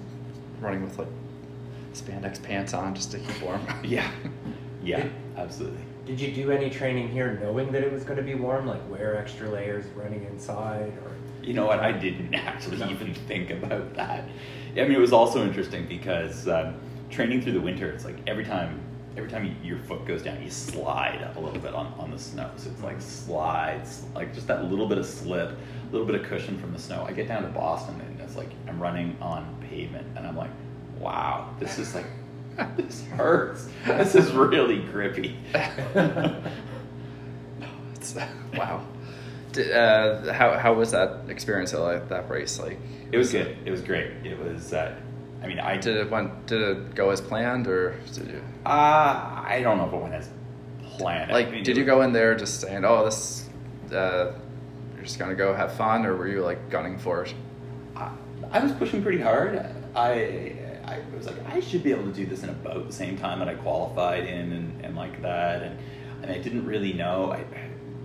running 0.60 0.82
with 0.82 0.98
like 0.98 1.08
spandex 1.94 2.42
pants 2.42 2.74
on 2.74 2.94
just 2.94 3.10
to 3.12 3.18
keep 3.18 3.40
warm. 3.42 3.60
Yeah, 3.84 4.10
yeah, 4.82 5.06
absolutely. 5.36 5.80
Did 6.06 6.20
you 6.20 6.32
do 6.32 6.50
any 6.50 6.68
training 6.70 7.08
here 7.10 7.38
knowing 7.40 7.70
that 7.72 7.82
it 7.84 7.92
was 7.92 8.02
going 8.02 8.16
to 8.16 8.22
be 8.24 8.34
warm, 8.34 8.66
like 8.66 8.80
wear 8.90 9.16
extra 9.16 9.48
layers 9.48 9.84
running 9.94 10.24
inside, 10.24 10.92
or 11.04 11.12
You 11.46 11.54
know 11.54 11.66
what? 11.66 11.78
I 11.80 11.92
didn't 11.92 12.34
actually 12.34 12.82
even 12.90 13.14
think 13.14 13.50
about 13.50 13.94
that. 13.94 14.24
I 14.76 14.82
mean, 14.82 14.92
it 14.92 14.98
was 14.98 15.12
also 15.12 15.44
interesting 15.46 15.86
because 15.86 16.48
um, 16.48 16.74
training 17.12 17.42
through 17.42 17.52
the 17.52 17.60
winter, 17.60 17.90
it's 17.90 18.04
like 18.04 18.16
every 18.26 18.44
time, 18.44 18.80
every 19.16 19.30
time 19.30 19.44
you, 19.44 19.54
your 19.62 19.78
foot 19.80 20.04
goes 20.06 20.22
down, 20.22 20.42
you 20.42 20.50
slide 20.50 21.30
a 21.36 21.40
little 21.40 21.60
bit 21.60 21.74
on, 21.74 21.94
on 21.98 22.10
the 22.10 22.18
snow. 22.18 22.50
So 22.56 22.70
it's 22.70 22.82
like 22.82 23.00
slides, 23.00 24.02
like 24.14 24.34
just 24.34 24.46
that 24.48 24.64
little 24.64 24.88
bit 24.88 24.98
of 24.98 25.06
slip, 25.06 25.50
a 25.50 25.92
little 25.92 26.06
bit 26.06 26.16
of 26.20 26.26
cushion 26.26 26.58
from 26.58 26.72
the 26.72 26.78
snow. 26.78 27.04
I 27.06 27.12
get 27.12 27.28
down 27.28 27.42
to 27.42 27.48
Boston 27.48 28.00
and 28.00 28.20
it's 28.20 28.36
like 28.36 28.50
I'm 28.66 28.80
running 28.80 29.16
on 29.20 29.54
pavement, 29.68 30.06
and 30.16 30.26
I'm 30.26 30.36
like, 30.36 30.50
wow, 30.98 31.54
this 31.60 31.78
is 31.78 31.94
like, 31.94 32.06
this 32.76 33.04
hurts. 33.06 33.68
This 33.86 34.14
is 34.14 34.32
really 34.32 34.80
grippy. 34.80 35.36
It's, 37.94 38.16
wow. 38.56 38.84
Uh, 39.56 40.32
how 40.32 40.58
how 40.58 40.74
was 40.74 40.90
that 40.90 41.28
experience 41.28 41.72
at 41.72 42.08
that 42.08 42.28
race? 42.28 42.58
Like, 42.58 42.80
It 43.12 43.18
was 43.18 43.30
good. 43.30 43.56
It 43.64 43.70
was 43.70 43.80
great. 43.80 44.10
It 44.24 44.36
was. 44.38 44.72
Uh, 44.72 44.96
I 45.42 45.46
mean, 45.46 45.58
I 45.58 45.76
did 45.76 45.96
it 45.96 46.10
went 46.10 46.46
did 46.46 46.62
it 46.62 46.94
go 46.94 47.10
as 47.10 47.20
planned 47.20 47.66
or 47.66 47.96
did 48.12 48.28
you 48.28 48.42
Uh, 48.64 49.42
I 49.44 49.60
don't 49.62 49.78
know 49.78 49.86
if 49.86 49.92
it 49.92 49.96
went 49.96 50.14
as 50.14 50.30
planned. 50.82 51.30
I 51.30 51.34
like 51.34 51.50
mean, 51.50 51.64
did 51.64 51.76
you 51.76 51.84
go 51.84 52.02
in 52.02 52.12
there 52.12 52.34
just 52.34 52.60
saying 52.60 52.84
oh 52.84 53.04
this 53.04 53.48
uh, 53.92 54.32
you're 54.94 55.04
just 55.04 55.18
gonna 55.18 55.34
go 55.34 55.54
have 55.54 55.74
fun 55.74 56.06
or 56.06 56.16
were 56.16 56.28
you 56.28 56.42
like 56.42 56.70
gunning 56.70 56.98
for 56.98 57.24
it? 57.24 57.34
I, 57.96 58.10
I 58.50 58.60
was 58.60 58.72
pushing 58.72 59.02
pretty 59.02 59.20
hard. 59.20 59.56
I 59.94 60.56
I 60.84 61.00
was 61.16 61.26
like 61.26 61.44
I 61.46 61.60
should 61.60 61.82
be 61.82 61.90
able 61.90 62.04
to 62.04 62.12
do 62.12 62.26
this 62.26 62.42
in 62.42 62.50
about 62.50 62.86
the 62.86 62.92
same 62.92 63.18
time 63.18 63.40
that 63.40 63.48
I 63.48 63.54
qualified 63.54 64.24
in 64.24 64.52
and, 64.52 64.84
and 64.84 64.96
like 64.96 65.20
that 65.22 65.62
and 65.62 65.78
and 66.22 66.30
I 66.30 66.38
didn't 66.38 66.66
really 66.66 66.92
know. 66.92 67.32
I, 67.32 67.44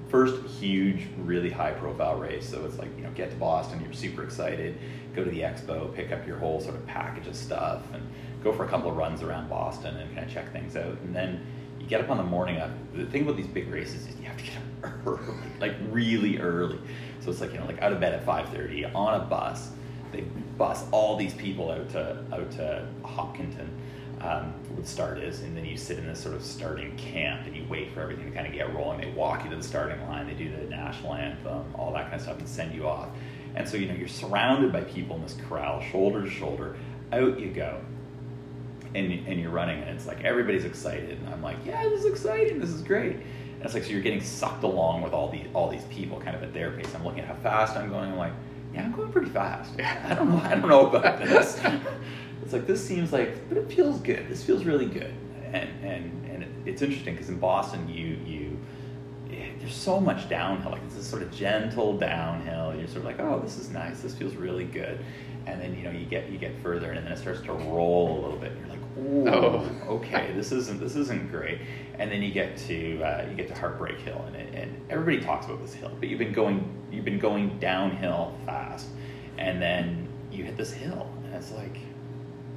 first 0.09 0.41
huge, 0.59 1.07
really 1.17 1.49
high 1.49 1.71
profile 1.71 2.17
race. 2.17 2.47
So 2.49 2.65
it's 2.65 2.77
like 2.77 2.89
you 2.97 3.03
know 3.03 3.11
get 3.11 3.29
to 3.31 3.35
Boston, 3.37 3.81
you're 3.81 3.93
super 3.93 4.23
excited, 4.23 4.77
go 5.17 5.23
to 5.25 5.31
the 5.31 5.41
expo, 5.41 5.93
pick 5.93 6.11
up 6.11 6.25
your 6.25 6.37
whole 6.37 6.61
sort 6.61 6.75
of 6.75 6.85
package 6.85 7.27
of 7.27 7.35
stuff, 7.35 7.81
and 7.93 8.07
go 8.43 8.53
for 8.53 8.65
a 8.65 8.69
couple 8.69 8.89
of 8.89 8.95
runs 8.95 9.21
around 9.23 9.49
Boston 9.49 9.97
and 9.97 10.13
kind 10.13 10.25
of 10.25 10.33
check 10.33 10.51
things 10.53 10.75
out, 10.75 10.97
and 11.03 11.15
then. 11.15 11.45
You 11.79 11.85
get 11.85 12.01
up 12.01 12.09
on 12.09 12.17
the 12.17 12.23
morning 12.23 12.57
of 12.57 12.71
the 12.93 13.05
thing 13.05 13.21
about 13.21 13.37
these 13.37 13.47
big 13.47 13.69
races 13.69 14.07
is 14.07 14.19
you 14.19 14.25
have 14.25 14.35
to 14.35 14.43
get 14.43 14.55
up 14.55 15.07
early, 15.07 15.37
like 15.61 15.75
really 15.89 16.37
early. 16.37 16.79
So 17.21 17.31
it's 17.31 17.39
like 17.39 17.53
you 17.53 17.59
know, 17.59 17.65
like 17.65 17.81
out 17.81 17.93
of 17.93 17.99
bed 17.99 18.13
at 18.13 18.25
five 18.25 18.49
thirty 18.49 18.83
on 18.83 19.21
a 19.21 19.23
bus. 19.23 19.69
They 20.11 20.21
bus 20.57 20.85
all 20.91 21.15
these 21.15 21.33
people 21.33 21.71
out 21.71 21.89
to 21.91 22.23
out 22.33 22.51
to 22.53 22.87
Hopkinton, 23.03 23.69
um, 24.21 24.53
where 24.69 24.81
the 24.81 24.87
start 24.87 25.19
is, 25.19 25.41
and 25.41 25.55
then 25.55 25.65
you 25.65 25.77
sit 25.77 25.99
in 25.99 26.07
this 26.07 26.19
sort 26.19 26.35
of 26.35 26.43
starting 26.43 26.95
camp 26.97 27.45
and 27.45 27.55
you 27.55 27.65
wait 27.69 27.91
for 27.91 28.01
everything 28.01 28.25
to 28.25 28.31
kind 28.31 28.47
of 28.47 28.53
get 28.53 28.73
rolling. 28.73 28.99
They 28.99 29.11
walk 29.11 29.43
you 29.43 29.49
to 29.51 29.55
the 29.55 29.63
starting 29.63 30.01
line. 30.07 30.27
They 30.27 30.33
do 30.33 30.49
the 30.49 30.63
national 30.63 31.13
anthem, 31.13 31.63
all 31.75 31.93
that 31.93 32.03
kind 32.03 32.15
of 32.15 32.21
stuff, 32.21 32.39
and 32.39 32.49
send 32.49 32.73
you 32.73 32.87
off. 32.87 33.09
And 33.57 33.67
so 33.67 33.75
you 33.75 33.87
know 33.87 33.95
you're 33.95 34.07
surrounded 34.07 34.71
by 34.71 34.81
people 34.81 35.15
in 35.15 35.23
this 35.23 35.35
corral, 35.49 35.81
shoulder 35.81 36.23
to 36.23 36.29
shoulder. 36.29 36.77
Out 37.11 37.39
you 37.39 37.49
go. 37.49 37.81
And, 38.93 39.11
and 39.27 39.39
you're 39.39 39.51
running 39.51 39.81
and 39.81 39.89
it's 39.89 40.07
like 40.07 40.23
everybody's 40.23 40.63
excited 40.63 41.19
and 41.19 41.29
I'm 41.29 41.41
like 41.41 41.57
yeah 41.65 41.83
this 41.89 42.01
is 42.01 42.05
exciting. 42.05 42.59
This 42.59 42.69
is 42.69 42.81
great. 42.81 43.15
And 43.15 43.63
it's 43.63 43.73
like 43.73 43.83
so 43.83 43.89
you're 43.89 44.01
getting 44.01 44.21
sucked 44.21 44.63
along 44.63 45.01
with 45.01 45.11
all 45.11 45.29
these 45.29 45.47
all 45.53 45.69
these 45.69 45.83
people 45.85 46.21
kind 46.21 46.35
of 46.35 46.43
at 46.43 46.53
their 46.53 46.71
pace. 46.71 46.93
I'm 46.95 47.03
looking 47.03 47.21
at 47.21 47.27
how 47.27 47.35
fast 47.35 47.75
I'm 47.75 47.89
going. 47.89 48.11
I'm 48.11 48.17
like 48.17 48.33
yeah 48.73 48.83
I'm 48.83 48.91
going 48.91 49.11
pretty 49.11 49.31
fast. 49.31 49.71
I 49.81 50.13
don't 50.13 50.29
know 50.29 50.41
I 50.41 50.49
don't 50.49 50.69
know 50.69 50.87
about 50.87 51.19
this. 51.19 51.59
It's 52.43 52.53
like 52.53 52.67
this 52.67 52.85
seems 52.85 53.11
like 53.11 53.49
but 53.49 53.57
it 53.57 53.69
feels 53.71 53.99
good. 53.99 54.29
This 54.29 54.43
feels 54.43 54.63
really 54.65 54.85
good. 54.85 55.13
And 55.45 55.69
and 55.83 56.29
and 56.29 56.43
it, 56.43 56.49
it's 56.65 56.81
interesting 56.83 57.15
because 57.15 57.29
in 57.29 57.39
Boston 57.39 57.89
you 57.89 58.19
you 58.25 58.36
there's 59.67 59.77
so 59.77 59.99
much 59.99 60.29
downhill 60.29 60.71
like 60.71 60.81
it's 60.85 60.95
this 60.95 61.05
sort 61.05 61.21
of 61.21 61.29
gentle 61.29 61.97
downhill 61.97 62.73
you're 62.73 62.87
sort 62.87 62.99
of 62.99 63.03
like 63.03 63.19
oh 63.19 63.37
this 63.39 63.57
is 63.57 63.69
nice 63.69 63.99
this 63.99 64.15
feels 64.15 64.33
really 64.35 64.63
good. 64.63 65.03
And 65.45 65.61
then 65.61 65.77
you 65.77 65.83
know 65.83 65.91
you 65.91 66.05
get 66.05 66.29
you 66.29 66.37
get 66.37 66.57
further 66.61 66.91
and 66.91 67.05
then 67.05 67.11
it 67.11 67.17
starts 67.17 67.41
to 67.41 67.51
roll 67.51 68.17
a 68.17 68.19
little 68.21 68.37
bit 68.37 68.53
and 68.53 68.59
you're 68.59 68.69
like 68.69 68.79
Ooh, 68.97 69.29
Oh. 69.29 69.69
okay 69.95 70.31
this 70.33 70.53
isn't 70.53 70.79
this 70.79 70.95
isn't 70.95 71.29
great. 71.29 71.59
And 71.99 72.09
then 72.09 72.21
you 72.21 72.31
get 72.31 72.55
to 72.67 73.01
uh, 73.03 73.27
you 73.29 73.35
get 73.35 73.49
to 73.49 73.55
heartbreak 73.55 73.99
hill 73.99 74.23
and, 74.27 74.37
it, 74.37 74.53
and 74.53 74.81
everybody 74.89 75.19
talks 75.19 75.47
about 75.47 75.61
this 75.61 75.73
hill 75.73 75.91
but 75.99 76.07
you've 76.07 76.19
been 76.19 76.33
going 76.33 76.73
you've 76.89 77.05
been 77.05 77.19
going 77.19 77.59
downhill 77.59 78.37
fast. 78.45 78.87
And 79.37 79.61
then 79.61 80.07
you 80.31 80.45
hit 80.45 80.55
this 80.55 80.71
hill 80.71 81.11
and 81.25 81.35
it's 81.35 81.51
like 81.51 81.77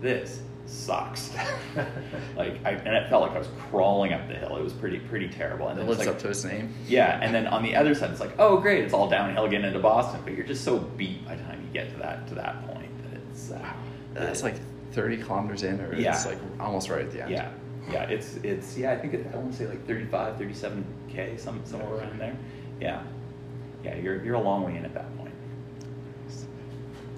this 0.01 0.43
sucks 0.71 1.31
like 2.37 2.65
I, 2.65 2.71
and 2.71 2.95
it 2.95 3.09
felt 3.11 3.23
like 3.23 3.33
I 3.33 3.39
was 3.39 3.49
crawling 3.71 4.13
up 4.13 4.29
the 4.29 4.35
hill 4.35 4.57
it 4.57 4.63
was 4.63 4.73
pretty 4.73 5.01
pretty 5.01 5.29
terrible 5.29 5.69
and 5.69 5.79
It 5.81 5.87
lives 5.87 5.99
like, 5.99 6.09
up 6.09 6.19
to 6.21 6.29
its 6.29 6.45
name. 6.45 6.73
yeah, 6.87 7.19
and 7.21 7.35
then 7.35 7.47
on 7.49 7.63
the 7.63 7.75
other 7.75 7.95
side, 7.95 8.11
it's 8.11 8.21
like, 8.21 8.33
oh, 8.39 8.59
great, 8.59 8.85
it's 8.85 8.95
all 8.95 9.09
downhill 9.09 9.49
getting 9.49 9.67
into 9.67 9.81
Boston, 9.81 10.21
but 10.25 10.35
you're 10.35 10.47
just 10.47 10.63
so 10.65 10.79
beat 10.79 11.27
by 11.27 11.35
the 11.35 11.43
time 11.43 11.61
you 11.61 11.73
get 11.73 11.91
to 11.93 11.97
that 11.99 12.27
to 12.29 12.35
that 12.37 12.65
point 12.69 12.91
that 13.05 13.21
it's 13.31 13.51
uh, 13.51 13.73
That's 14.15 14.43
like 14.45 14.57
30 14.93 15.19
kilometers 15.19 15.63
in, 15.65 15.81
or 15.81 15.93
Yeah. 15.95 16.13
it's 16.15 16.27
like 16.27 16.39
almost 16.61 16.89
right 16.89 17.01
at 17.03 17.11
the 17.11 17.23
end. 17.23 17.31
yeah, 17.33 17.51
yeah, 17.91 18.03
it's 18.05 18.37
it's 18.45 18.77
yeah, 18.79 18.93
I 18.93 18.99
think 18.99 19.15
it, 19.15 19.27
I 19.33 19.37
want 19.37 19.53
to 19.53 19.59
say 19.59 19.67
like 19.67 19.85
35, 19.87 20.37
37 20.37 20.85
k, 21.09 21.37
some 21.37 21.61
somewhere 21.65 21.95
around 21.99 22.19
there. 22.21 22.37
Yeah, 22.81 23.03
yeah, 23.85 23.97
you're 23.97 24.25
you're 24.25 24.35
a 24.37 24.41
long 24.41 24.63
way 24.65 24.77
in 24.77 24.85
at 24.85 24.95
that 24.95 25.17
point. 25.19 25.30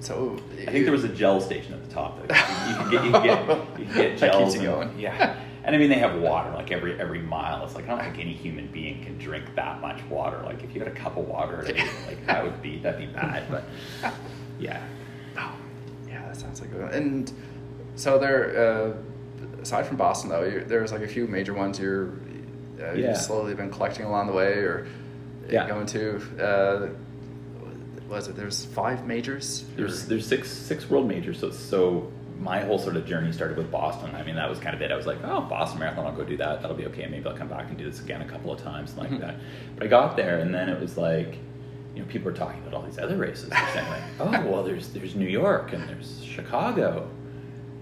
So 0.02 0.36
I 0.66 0.70
think 0.72 0.84
there 0.84 0.92
was 0.92 1.04
a 1.04 1.08
gel 1.08 1.40
station 1.40 1.74
at 1.74 1.88
the 1.88 1.94
top. 1.94 2.18
You, 2.20 2.26
can 2.26 2.90
get 2.90 3.04
you 3.04 3.12
can 3.12 3.22
get 3.22 3.48
you 3.78 3.84
can 3.86 3.94
get 3.94 4.18
That 4.20 4.34
keeps 4.36 4.54
you 4.56 4.62
going. 4.62 4.98
Yeah, 4.98 5.36
and 5.64 5.76
I 5.76 5.78
mean 5.78 5.90
they 5.90 5.98
have 5.98 6.20
water 6.20 6.50
like 6.50 6.72
every 6.72 7.00
every 7.00 7.20
mile. 7.20 7.64
It's 7.64 7.76
like 7.76 7.84
I 7.84 7.88
don't 7.90 8.00
think 8.00 8.18
any 8.18 8.32
human 8.32 8.66
being 8.66 9.04
can 9.04 9.16
drink 9.18 9.54
that 9.54 9.80
much 9.80 10.02
water. 10.10 10.42
Like 10.44 10.64
if 10.64 10.74
you 10.74 10.80
had 10.80 10.88
a 10.88 10.94
cup 10.94 11.16
of 11.16 11.28
water, 11.28 11.62
day, 11.62 11.88
like 12.08 12.26
that 12.26 12.42
would 12.42 12.60
be 12.60 12.78
that'd 12.78 12.98
be 12.98 13.06
bad. 13.06 13.44
But 13.48 13.64
yeah, 14.58 14.84
Oh, 15.38 15.54
yeah, 16.08 16.26
that 16.26 16.36
sounds 16.36 16.60
like 16.60 16.72
a 16.72 16.86
And 16.86 17.32
so 17.94 18.18
there, 18.18 18.96
uh, 18.98 19.62
aside 19.62 19.86
from 19.86 19.98
Boston 19.98 20.30
though, 20.30 20.64
there's 20.66 20.90
like 20.90 21.02
a 21.02 21.08
few 21.08 21.28
major 21.28 21.54
ones 21.54 21.78
you're 21.78 22.08
uh, 22.80 22.92
Yeah. 22.94 23.10
you've 23.10 23.16
slowly 23.18 23.54
been 23.54 23.70
collecting 23.70 24.04
along 24.04 24.26
the 24.26 24.32
way, 24.32 24.54
or 24.54 24.88
Yeah. 25.48 25.68
going 25.68 25.86
to. 25.86 26.20
Uh, 26.44 26.88
was 28.12 28.28
it? 28.28 28.36
There's 28.36 28.64
five 28.66 29.06
majors. 29.06 29.64
There's 29.76 30.04
Or- 30.04 30.08
there's 30.10 30.26
six 30.26 30.50
six 30.50 30.88
world 30.88 31.08
majors, 31.08 31.38
so 31.40 31.50
so 31.50 32.10
my 32.38 32.60
whole 32.60 32.78
sort 32.78 32.96
of 32.96 33.06
journey 33.06 33.30
started 33.32 33.56
with 33.56 33.70
Boston. 33.70 34.14
I 34.16 34.22
mean, 34.24 34.34
that 34.34 34.48
was 34.50 34.58
kind 34.58 34.74
of 34.74 34.82
it. 34.82 34.90
I 34.90 34.96
was 34.96 35.06
like, 35.06 35.18
oh, 35.24 35.42
Boston 35.42 35.78
Marathon, 35.78 36.06
I'll 36.06 36.12
go 36.16 36.24
do 36.24 36.36
that. 36.38 36.60
That'll 36.60 36.76
be 36.76 36.86
okay. 36.86 37.06
Maybe 37.06 37.24
I'll 37.28 37.36
come 37.36 37.48
back 37.48 37.68
and 37.68 37.78
do 37.78 37.84
this 37.88 38.00
again 38.00 38.20
a 38.20 38.24
couple 38.24 38.50
of 38.52 38.60
times 38.60 38.96
like 38.96 39.10
Mhm. 39.10 39.20
that. 39.20 39.36
But 39.76 39.84
I 39.84 39.86
got 39.86 40.16
there, 40.16 40.38
and 40.40 40.52
then 40.52 40.68
it 40.68 40.80
was 40.80 40.96
like, 40.98 41.38
you 41.94 42.02
know, 42.02 42.08
people 42.08 42.30
were 42.32 42.36
talking 42.36 42.60
about 42.62 42.74
all 42.74 42.82
these 42.82 42.98
other 42.98 43.16
races. 43.16 43.48
They're 43.50 43.68
saying 43.72 43.88
like, 43.88 44.02
oh, 44.20 44.50
well, 44.50 44.62
there's 44.64 44.88
there's 44.88 45.14
New 45.14 45.28
York 45.28 45.72
and 45.72 45.88
there's 45.88 46.20
Chicago. 46.24 47.08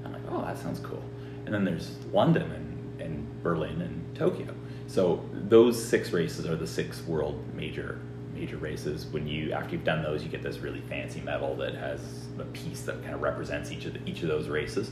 I'm 0.05 0.13
like, 0.13 0.23
oh, 0.31 0.43
that 0.43 0.59
sounds 0.59 0.81
cool. 0.81 1.03
And 1.47 1.55
then 1.55 1.65
there's 1.65 1.93
London 2.13 2.51
and, 2.53 3.01
and 3.01 3.43
Berlin 3.43 3.81
and 3.81 4.15
Tokyo. 4.15 4.53
So 4.89 5.25
those 5.33 5.83
six 5.83 6.13
races 6.13 6.45
are 6.47 6.57
the 6.57 6.67
six 6.67 7.03
world 7.07 7.43
major 7.55 7.99
major 8.41 8.57
races. 8.57 9.07
When 9.11 9.27
you 9.27 9.53
after 9.53 9.73
you've 9.75 9.85
done 9.85 10.03
those, 10.03 10.23
you 10.25 10.29
get 10.31 10.43
this 10.43 10.59
really 10.59 10.81
fancy 10.89 11.21
medal 11.21 11.55
that 11.57 11.75
has 11.75 12.01
a 12.39 12.45
piece 12.45 12.83
that 12.83 13.03
kind 13.03 13.15
of 13.15 13.21
represents 13.23 13.71
each 13.71 13.85
of 13.85 13.93
the, 13.95 14.01
each 14.07 14.23
of 14.23 14.29
those 14.29 14.49
races. 14.49 14.91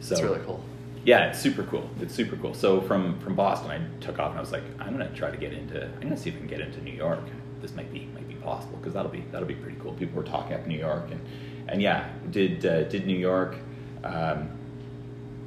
So 0.00 0.14
It's 0.14 0.22
really 0.22 0.40
cool. 0.44 0.62
yeah, 1.04 1.28
it's 1.30 1.38
super 1.40 1.62
cool. 1.64 1.88
It's 2.00 2.14
super 2.14 2.36
cool. 2.36 2.54
So 2.54 2.80
from 2.82 3.18
from 3.20 3.34
Boston, 3.34 3.70
I 3.70 3.80
took 4.04 4.18
off 4.18 4.30
and 4.30 4.38
I 4.38 4.40
was 4.40 4.52
like, 4.52 4.64
I'm 4.78 4.92
gonna 4.92 5.10
try 5.14 5.30
to 5.30 5.36
get 5.36 5.52
into. 5.52 5.84
I'm 5.86 6.00
gonna 6.02 6.16
see 6.16 6.28
if 6.30 6.36
I 6.36 6.38
can 6.38 6.46
get 6.46 6.60
into 6.60 6.80
New 6.82 6.92
York. 6.92 7.20
This 7.62 7.74
might 7.74 7.92
be 7.92 8.08
might 8.14 8.28
be 8.28 8.34
possible 8.34 8.76
because 8.78 8.92
that'll 8.94 9.10
be 9.10 9.24
that'll 9.32 9.48
be 9.48 9.54
pretty 9.54 9.78
cool. 9.80 9.92
People 9.94 10.22
were 10.22 10.28
talking 10.28 10.54
up 10.54 10.66
New 10.66 10.78
York 10.78 11.10
and 11.10 11.20
and 11.68 11.80
yeah, 11.82 12.08
did 12.30 12.64
uh, 12.66 12.82
did 12.84 13.06
New 13.06 13.16
York. 13.18 13.56
Um, 14.04 14.50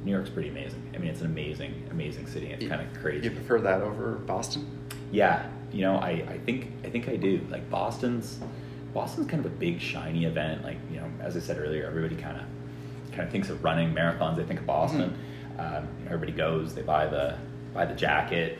New 0.04 0.12
York's 0.12 0.28
pretty 0.30 0.50
amazing. 0.50 0.82
I 0.94 0.98
mean, 0.98 1.08
it's 1.10 1.20
an 1.20 1.26
amazing 1.26 1.88
amazing 1.90 2.26
city. 2.26 2.48
It's 2.52 2.62
You- 2.62 2.68
kind 2.68 2.82
of 2.82 3.00
crazy. 3.00 3.24
You 3.24 3.30
prefer 3.30 3.60
that 3.62 3.80
over 3.80 4.12
Boston? 4.26 4.66
Yeah, 5.10 5.46
you 5.74 5.82
know, 5.82 5.96
I, 5.96 6.10
I 6.28 6.38
think 6.46 6.68
I 6.84 6.88
think 6.90 7.08
I 7.08 7.16
do. 7.16 7.40
Like 7.50 7.68
Boston's 7.70 8.38
Boston's 8.92 9.26
kind 9.28 9.44
of 9.44 9.50
a 9.52 9.54
big 9.56 9.80
shiny 9.80 10.24
event. 10.24 10.62
Like 10.64 10.78
you 10.90 10.98
know, 11.00 11.08
as 11.20 11.36
I 11.36 11.40
said 11.40 11.58
earlier, 11.58 11.86
everybody 11.86 12.16
kind 12.16 12.36
of 12.38 12.44
kind 13.12 13.22
of 13.24 13.30
thinks 13.30 13.48
of 13.50 13.62
running 13.64 13.92
marathons. 13.94 14.36
They 14.36 14.44
think 14.44 14.60
of 14.60 14.66
Boston. 14.66 15.18
Um, 15.58 15.88
everybody 16.06 16.32
goes. 16.32 16.74
They 16.74 16.82
buy 16.82 17.06
the 17.06 17.36
buy 17.72 17.84
the 17.86 17.94
jacket 17.94 18.58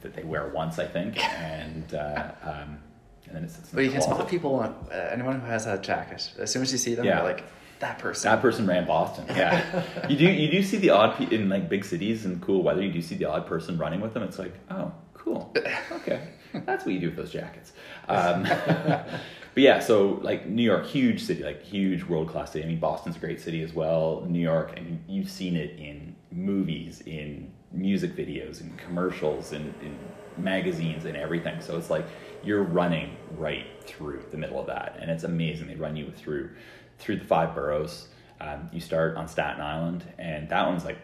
that 0.00 0.14
they 0.14 0.22
wear 0.22 0.48
once, 0.48 0.78
I 0.78 0.86
think, 0.86 1.22
and 1.38 1.94
uh, 1.94 2.32
um, 2.42 2.78
and 3.26 3.36
then 3.36 3.44
it 3.44 3.50
sits 3.50 3.70
in 3.70 3.76
But 3.76 3.84
you 3.84 3.90
can 3.90 4.00
spot 4.00 4.26
people, 4.28 4.54
on, 4.56 4.74
uh, 4.90 4.94
anyone 5.12 5.38
who 5.40 5.46
has 5.46 5.66
that 5.66 5.82
jacket. 5.82 6.32
As 6.38 6.50
soon 6.50 6.62
as 6.62 6.72
you 6.72 6.78
see 6.78 6.94
them, 6.94 7.04
Yeah. 7.04 7.18
you're 7.18 7.28
like, 7.28 7.44
that 7.80 7.98
person. 7.98 8.30
That 8.30 8.40
person 8.40 8.66
ran 8.66 8.86
Boston. 8.86 9.26
Yeah, 9.28 9.84
you 10.08 10.16
do. 10.16 10.24
You 10.24 10.50
do 10.50 10.62
see 10.62 10.78
the 10.78 10.90
odd 10.90 11.16
pe- 11.16 11.34
in 11.34 11.48
like 11.50 11.68
big 11.68 11.84
cities 11.84 12.24
and 12.24 12.40
cool 12.42 12.62
weather. 12.62 12.82
You 12.82 12.90
do 12.92 13.02
see 13.02 13.14
the 13.14 13.26
odd 13.26 13.46
person 13.46 13.76
running 13.78 14.00
with 14.00 14.14
them. 14.14 14.22
It's 14.22 14.38
like, 14.38 14.54
oh, 14.70 14.92
cool. 15.24 15.54
Okay, 15.92 16.28
that's 16.66 16.84
what 16.84 16.94
you 16.94 17.00
do 17.00 17.06
with 17.08 17.16
those 17.16 17.30
jackets. 17.30 17.72
Um, 18.08 18.42
but 18.74 19.22
yeah, 19.56 19.78
so 19.78 20.18
like 20.22 20.46
New 20.46 20.62
York, 20.62 20.86
huge 20.86 21.22
city, 21.22 21.42
like 21.44 21.62
huge 21.62 22.04
world 22.04 22.28
class 22.28 22.52
city. 22.52 22.64
I 22.64 22.68
mean, 22.68 22.80
Boston's 22.80 23.16
a 23.16 23.18
great 23.18 23.40
city 23.40 23.62
as 23.62 23.74
well. 23.74 24.24
New 24.28 24.40
York, 24.40 24.72
I 24.76 24.80
mean, 24.80 25.04
you've 25.06 25.30
seen 25.30 25.56
it 25.56 25.78
in 25.78 26.16
movies, 26.32 27.02
in 27.06 27.52
music 27.70 28.16
videos, 28.16 28.60
in 28.60 28.76
commercials, 28.76 29.52
in, 29.52 29.74
in 29.82 29.96
magazines, 30.38 31.04
and 31.04 31.16
everything. 31.16 31.60
So 31.60 31.76
it's 31.76 31.90
like 31.90 32.06
you're 32.42 32.62
running 32.62 33.16
right 33.36 33.66
through 33.82 34.24
the 34.30 34.38
middle 34.38 34.58
of 34.58 34.66
that, 34.66 34.96
and 35.00 35.10
it's 35.10 35.24
amazing. 35.24 35.68
They 35.68 35.76
run 35.76 35.96
you 35.96 36.10
through 36.10 36.50
through 36.98 37.16
the 37.16 37.24
five 37.24 37.54
boroughs. 37.54 38.08
Um, 38.40 38.70
you 38.72 38.80
start 38.80 39.16
on 39.16 39.28
Staten 39.28 39.60
Island, 39.60 40.04
and 40.18 40.48
that 40.48 40.66
one's 40.66 40.84
like 40.84 40.98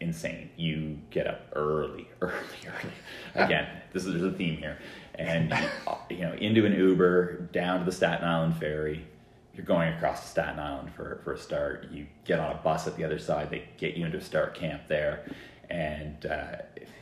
insane. 0.00 0.50
You 0.56 0.98
get 1.10 1.26
up 1.26 1.42
early, 1.54 2.08
early, 2.20 2.34
early. 2.66 2.92
Again, 3.34 3.68
this 3.92 4.04
is 4.04 4.12
there's 4.12 4.24
a 4.24 4.36
theme 4.36 4.56
here, 4.56 4.78
and 5.14 5.50
you, 5.50 5.96
you 6.16 6.22
know 6.22 6.32
into 6.34 6.66
an 6.66 6.72
Uber 6.72 7.48
down 7.52 7.80
to 7.80 7.84
the 7.84 7.92
Staten 7.92 8.26
Island 8.26 8.56
ferry. 8.56 9.06
You're 9.54 9.66
going 9.66 9.92
across 9.92 10.22
to 10.22 10.28
Staten 10.28 10.58
Island 10.58 10.92
for 10.94 11.20
for 11.24 11.32
a 11.32 11.38
start. 11.38 11.88
You 11.90 12.06
get 12.24 12.38
on 12.38 12.52
a 12.52 12.58
bus 12.58 12.86
at 12.86 12.96
the 12.96 13.04
other 13.04 13.18
side. 13.18 13.50
They 13.50 13.64
get 13.76 13.96
you 13.96 14.06
into 14.06 14.18
a 14.18 14.22
start 14.22 14.54
camp 14.54 14.82
there, 14.88 15.24
and 15.68 16.26
uh, 16.26 16.56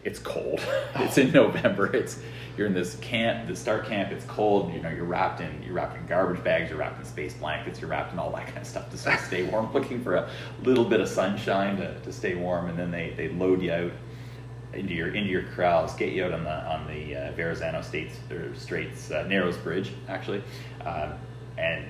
it's 0.07 0.21
cold. 0.21 0.61
it's 0.97 1.19
in 1.19 1.33
November. 1.33 1.95
It's 1.95 2.21
you're 2.57 2.67
in 2.67 2.73
this 2.73 2.95
camp, 2.97 3.49
the 3.49 3.57
start 3.57 3.87
camp. 3.87 4.13
It's 4.13 4.25
cold. 4.25 4.73
You 4.73 4.81
know, 4.81 4.89
you're 4.89 5.05
wrapped 5.05 5.41
in 5.41 5.63
you're 5.63 5.75
wrapped 5.75 5.97
in 5.97 6.07
garbage 6.07 6.43
bags. 6.43 6.71
You're 6.71 6.79
wrapped 6.79 6.99
in 6.99 7.05
space 7.05 7.35
blankets. 7.35 7.81
You're 7.81 7.91
wrapped 7.91 8.13
in 8.13 8.19
all 8.19 8.31
that 8.31 8.47
kind 8.47 8.59
of 8.59 8.67
stuff 8.67 8.89
to 8.91 8.97
sort 8.97 9.17
of 9.17 9.21
stay 9.23 9.43
warm. 9.51 9.73
Looking 9.73 10.03
for 10.03 10.15
a 10.15 10.31
little 10.63 10.85
bit 10.85 11.01
of 11.01 11.09
sunshine 11.09 11.77
to, 11.79 11.99
to 12.01 12.13
stay 12.13 12.37
warm, 12.37 12.69
and 12.69 12.79
then 12.79 12.91
they, 12.91 13.13
they 13.17 13.29
load 13.29 13.61
you 13.61 13.73
out 13.73 13.93
into 14.73 14.95
your 14.95 15.09
into 15.09 15.29
your 15.29 15.43
corrals, 15.55 15.95
get 15.97 16.13
you 16.13 16.25
out 16.25 16.33
on 16.33 16.45
the 16.45 16.65
on 16.67 16.87
the 16.87 17.17
uh, 17.17 17.33
Verrazano 17.33 17.83
States 17.83 18.17
or 18.31 18.55
Straits 18.55 19.11
uh, 19.11 19.27
Narrows 19.27 19.57
Bridge 19.57 19.91
actually, 20.09 20.43
um, 20.85 21.15
and 21.59 21.85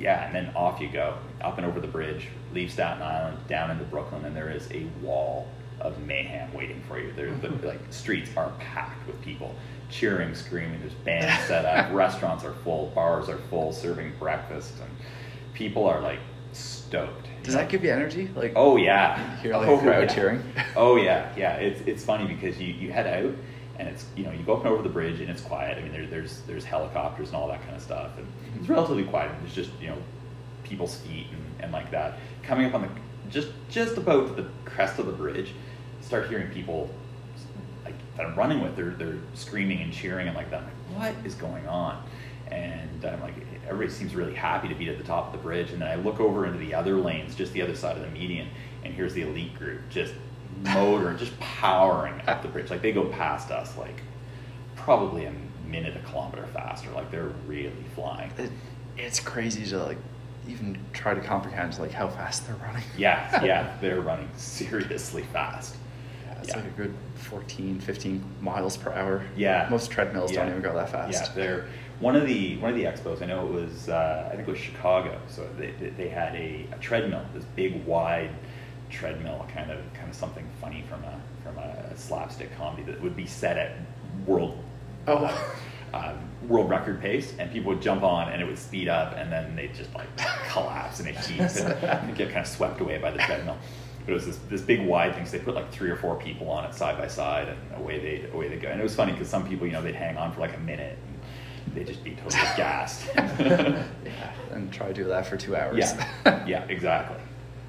yeah, 0.00 0.24
and 0.26 0.34
then 0.34 0.50
off 0.56 0.80
you 0.80 0.88
go 0.88 1.18
up 1.42 1.58
and 1.58 1.66
over 1.66 1.80
the 1.80 1.88
bridge, 1.88 2.28
leave 2.54 2.70
Staten 2.70 3.02
Island, 3.02 3.36
down 3.48 3.70
into 3.70 3.84
Brooklyn, 3.84 4.24
and 4.24 4.34
there 4.34 4.50
is 4.50 4.70
a 4.70 4.84
wall 5.02 5.48
of 5.80 5.98
mayhem 6.04 6.52
waiting 6.52 6.82
for 6.88 6.98
you. 6.98 7.12
There, 7.12 7.30
the 7.34 7.50
like 7.66 7.80
streets 7.90 8.30
are 8.36 8.52
packed 8.58 9.06
with 9.06 9.20
people 9.22 9.54
cheering, 9.90 10.34
screaming. 10.34 10.80
There's 10.80 10.94
bands 10.94 11.44
set 11.48 11.64
up, 11.64 11.92
restaurants 11.92 12.44
are 12.44 12.54
full, 12.64 12.88
bars 12.94 13.28
are 13.28 13.38
full, 13.50 13.72
serving 13.72 14.12
breakfast, 14.18 14.74
and 14.80 14.90
people 15.54 15.86
are 15.86 16.00
like 16.00 16.20
stoked. 16.52 17.26
Does 17.42 17.54
know? 17.54 17.60
that 17.60 17.70
give 17.70 17.84
you 17.84 17.92
energy? 17.92 18.30
Like, 18.34 18.52
Oh 18.56 18.76
yeah, 18.76 19.40
hear 19.40 19.54
all 19.54 19.62
oh, 19.62 19.66
the 19.66 19.72
oh, 19.72 19.78
crowd 19.78 20.08
yeah. 20.08 20.14
cheering? 20.14 20.42
Oh 20.76 20.96
yeah, 20.96 21.32
yeah. 21.36 21.54
It's 21.54 21.80
it's 21.86 22.04
funny 22.04 22.26
because 22.26 22.58
you, 22.60 22.72
you 22.72 22.92
head 22.92 23.06
out 23.06 23.34
and 23.78 23.88
it's 23.88 24.06
you 24.16 24.24
know 24.24 24.32
you 24.32 24.42
go 24.42 24.54
up 24.54 24.60
and 24.60 24.68
over 24.68 24.82
the 24.82 24.88
bridge 24.88 25.20
and 25.20 25.30
it's 25.30 25.42
quiet. 25.42 25.78
I 25.78 25.82
mean 25.82 25.92
there, 25.92 26.06
there's 26.06 26.40
there's 26.42 26.64
helicopters 26.64 27.28
and 27.28 27.36
all 27.36 27.48
that 27.48 27.62
kind 27.62 27.76
of 27.76 27.82
stuff 27.82 28.10
and 28.16 28.26
it's 28.54 28.64
mm-hmm. 28.64 28.72
relatively 28.72 29.04
quiet. 29.04 29.32
There's 29.40 29.54
just 29.54 29.70
you 29.80 29.88
know 29.88 29.98
people's 30.64 30.96
feet 30.96 31.26
and, 31.32 31.64
and 31.64 31.72
like 31.72 31.90
that. 31.90 32.18
Coming 32.42 32.66
up 32.66 32.74
on 32.74 32.82
the 32.82 32.88
just 33.30 33.48
just 33.68 33.96
about 33.96 34.36
the 34.36 34.46
crest 34.64 34.98
of 34.98 35.06
the 35.06 35.12
bridge, 35.12 35.52
start 36.00 36.28
hearing 36.28 36.50
people 36.50 36.90
like 37.84 37.94
that 38.16 38.26
I'm 38.26 38.34
running 38.36 38.60
with. 38.60 38.76
They're 38.76 38.90
they're 38.90 39.18
screaming 39.34 39.82
and 39.82 39.92
cheering 39.92 40.28
and 40.28 40.36
like 40.36 40.50
that. 40.50 40.62
I'm 40.62 41.00
like, 41.00 41.14
what 41.16 41.26
is 41.26 41.34
going 41.34 41.66
on? 41.68 42.02
And 42.50 43.04
I'm 43.04 43.20
like, 43.20 43.34
everybody 43.66 43.90
seems 43.90 44.14
really 44.14 44.34
happy 44.34 44.68
to 44.68 44.74
be 44.74 44.88
at 44.88 44.96
the 44.96 45.04
top 45.04 45.26
of 45.26 45.32
the 45.32 45.38
bridge. 45.38 45.70
And 45.70 45.82
then 45.82 45.88
I 45.88 45.96
look 45.96 46.18
over 46.18 46.46
into 46.46 46.58
the 46.58 46.74
other 46.74 46.96
lanes, 46.96 47.34
just 47.34 47.52
the 47.52 47.60
other 47.60 47.74
side 47.74 47.96
of 47.96 48.02
the 48.02 48.10
median, 48.10 48.48
and 48.84 48.94
here's 48.94 49.12
the 49.12 49.22
elite 49.22 49.56
group 49.58 49.80
just 49.90 50.14
motoring, 50.62 51.18
just 51.18 51.38
powering 51.40 52.20
up 52.26 52.42
the 52.42 52.48
bridge. 52.48 52.70
Like 52.70 52.82
they 52.82 52.92
go 52.92 53.06
past 53.06 53.50
us 53.50 53.76
like 53.76 54.00
probably 54.76 55.26
a 55.26 55.34
minute 55.66 55.96
a 55.96 56.00
kilometer 56.08 56.46
faster. 56.54 56.90
Like 56.90 57.10
they're 57.10 57.32
really 57.46 57.72
flying. 57.94 58.32
it, 58.38 58.50
it's 58.96 59.20
crazy 59.20 59.64
to 59.66 59.84
like 59.84 59.98
even 60.48 60.78
try 60.92 61.14
to 61.14 61.20
comprehend 61.20 61.78
like 61.78 61.92
how 61.92 62.08
fast 62.08 62.46
they're 62.46 62.56
running. 62.56 62.82
Yeah, 62.96 63.44
yeah, 63.44 63.76
they're 63.80 64.00
running 64.00 64.28
seriously 64.36 65.22
fast. 65.32 65.76
Yeah, 66.48 66.54
it's 66.60 66.64
Yeah. 66.66 66.70
like 66.70 66.72
a 66.72 66.82
good 66.88 66.94
14, 67.16 67.80
15 67.80 68.24
miles 68.40 68.76
per 68.76 68.92
hour. 68.92 69.22
Yeah. 69.36 69.66
Most 69.70 69.90
treadmills 69.90 70.32
don't 70.32 70.48
even 70.48 70.62
go 70.62 70.74
that 70.74 70.90
fast. 70.90 71.12
Yeah, 71.12 71.32
they're 71.34 71.66
one 72.00 72.16
of 72.16 72.26
the 72.26 72.56
one 72.58 72.70
of 72.70 72.76
the 72.76 72.84
expos. 72.84 73.22
I 73.22 73.26
know 73.26 73.46
it 73.46 73.52
was 73.52 73.88
uh, 73.88 74.28
I 74.32 74.36
think 74.36 74.48
it 74.48 74.50
was 74.50 74.60
Chicago. 74.60 75.20
So 75.28 75.46
they, 75.58 75.70
they- 75.96 76.08
had 76.08 76.34
a, 76.34 76.66
a 76.72 76.78
treadmill, 76.78 77.24
this 77.34 77.44
big 77.56 77.84
wide 77.84 78.30
treadmill, 78.90 79.46
kind 79.52 79.70
of 79.70 79.78
kind 79.94 80.08
of 80.08 80.14
something 80.16 80.46
funny 80.60 80.84
from 80.88 81.04
a 81.04 81.20
from 81.44 81.58
a 81.58 81.96
slapstick 81.96 82.56
comedy 82.56 82.82
that 82.84 83.00
would 83.02 83.14
be 83.16 83.26
set 83.26 83.56
at 83.58 83.72
world 84.26 84.58
Oh. 85.06 85.24
uh, 85.24 85.96
um, 85.96 86.18
world 86.48 86.68
record 86.70 87.00
pace, 87.00 87.32
and 87.38 87.50
people 87.50 87.72
would 87.72 87.80
jump 87.82 88.02
on, 88.02 88.30
and 88.30 88.40
it 88.42 88.44
would 88.46 88.58
speed 88.58 88.88
up, 88.88 89.14
and 89.16 89.30
then 89.32 89.54
they'd 89.56 89.74
just 89.74 89.92
like 89.94 90.08
collapse 90.50 91.00
in 91.00 91.08
a 91.08 91.12
heap 91.12 91.40
and 91.40 92.14
get 92.16 92.28
kind 92.28 92.40
of 92.40 92.46
swept 92.46 92.80
away 92.80 92.98
by 92.98 93.10
the 93.10 93.18
treadmill. 93.18 93.56
But 94.08 94.12
it 94.12 94.14
was 94.14 94.26
this, 94.26 94.38
this 94.48 94.60
big 94.62 94.80
wide 94.86 95.14
thing, 95.14 95.26
so 95.26 95.32
they 95.36 95.44
put 95.44 95.54
like 95.54 95.70
three 95.70 95.90
or 95.90 95.96
four 95.96 96.16
people 96.16 96.48
on 96.48 96.64
it 96.64 96.74
side 96.74 96.96
by 96.96 97.08
side, 97.08 97.46
and 97.48 97.58
away 97.78 97.98
they 98.00 98.30
away 98.32 98.48
they 98.48 98.56
go. 98.56 98.68
And 98.68 98.80
it 98.80 98.82
was 98.82 98.94
funny 98.94 99.12
because 99.12 99.28
some 99.28 99.46
people, 99.46 99.66
you 99.66 99.74
know, 99.74 99.82
they'd 99.82 99.94
hang 99.94 100.16
on 100.16 100.32
for 100.32 100.40
like 100.40 100.56
a 100.56 100.60
minute, 100.60 100.96
and 101.66 101.74
they'd 101.74 101.86
just 101.86 102.02
be 102.02 102.12
totally 102.12 102.30
gassed. 102.56 103.06
yeah. 103.14 103.84
And 104.52 104.72
try 104.72 104.86
to 104.88 104.94
do 104.94 105.04
that 105.04 105.26
for 105.26 105.36
two 105.36 105.54
hours. 105.54 105.76
yeah, 105.76 106.46
yeah, 106.46 106.64
exactly. 106.70 107.18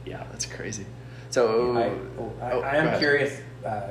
Yeah, 0.05 0.23
That's 0.31 0.45
crazy. 0.45 0.85
So, 1.29 1.75
I, 1.77 1.83
oh, 2.17 2.33
I, 2.41 2.51
oh, 2.53 2.61
I 2.61 2.75
am 2.77 2.99
curious, 2.99 3.41
uh, 3.65 3.89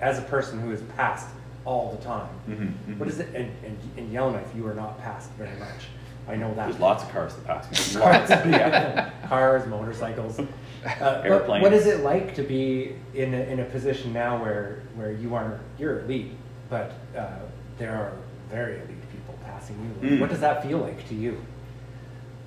as 0.00 0.18
a 0.18 0.22
person 0.22 0.58
who 0.60 0.72
is 0.72 0.82
passed 0.96 1.28
all 1.64 1.92
the 1.96 2.04
time, 2.04 2.28
Mhm, 2.48 2.72
mhm. 2.88 2.98
what 2.98 3.08
is 3.08 3.20
it? 3.20 3.28
And, 3.36 3.52
and 3.64 3.78
in 3.96 4.10
Yellowknife, 4.10 4.52
you 4.56 4.66
are 4.66 4.74
not 4.74 5.00
passed 5.00 5.30
very 5.38 5.56
much. 5.60 5.86
I 6.28 6.36
know 6.36 6.54
that. 6.54 6.68
there's 6.68 6.80
lots 6.80 7.02
of 7.02 7.10
cars 7.10 7.34
that 7.34 7.46
pass 7.46 7.94
me. 7.94 8.00
Lots 8.00 8.30
yeah. 8.30 9.10
cars, 9.26 9.66
motorcycles. 9.66 10.38
Uh, 10.38 11.22
Airplanes. 11.24 11.62
What 11.62 11.72
is 11.72 11.86
it 11.86 12.04
like 12.04 12.34
to 12.34 12.42
be 12.42 12.94
in 13.14 13.34
a, 13.34 13.38
in 13.38 13.60
a 13.60 13.64
position 13.64 14.12
now 14.12 14.40
where 14.40 14.82
where 14.94 15.12
you 15.12 15.34
are 15.34 15.58
you're 15.78 16.00
elite, 16.00 16.32
but 16.68 16.92
uh, 17.16 17.30
there 17.78 17.92
are 17.92 18.12
very 18.50 18.76
elite 18.76 19.10
people 19.10 19.38
passing 19.44 19.76
you? 20.02 20.10
Mm. 20.10 20.20
What 20.20 20.30
does 20.30 20.40
that 20.40 20.62
feel 20.64 20.78
like 20.78 21.08
to 21.08 21.14
you? 21.14 21.40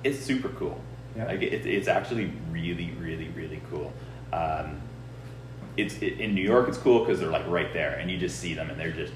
it's 0.04 0.18
super 0.18 0.48
cool. 0.50 0.80
Yeah. 1.16 1.26
Like 1.26 1.42
it, 1.42 1.66
it's 1.66 1.88
actually 1.88 2.32
really, 2.50 2.92
really, 2.98 3.28
really 3.28 3.60
cool. 3.70 3.92
Um, 4.32 4.80
it's 5.76 5.96
it, 5.96 6.20
in 6.20 6.34
New 6.34 6.42
York. 6.42 6.68
It's 6.68 6.78
cool 6.78 7.00
because 7.00 7.20
they're 7.20 7.30
like 7.30 7.46
right 7.46 7.72
there, 7.72 7.94
and 7.98 8.10
you 8.10 8.18
just 8.18 8.38
see 8.38 8.54
them, 8.54 8.70
and 8.70 8.78
they're 8.78 8.92
just 8.92 9.12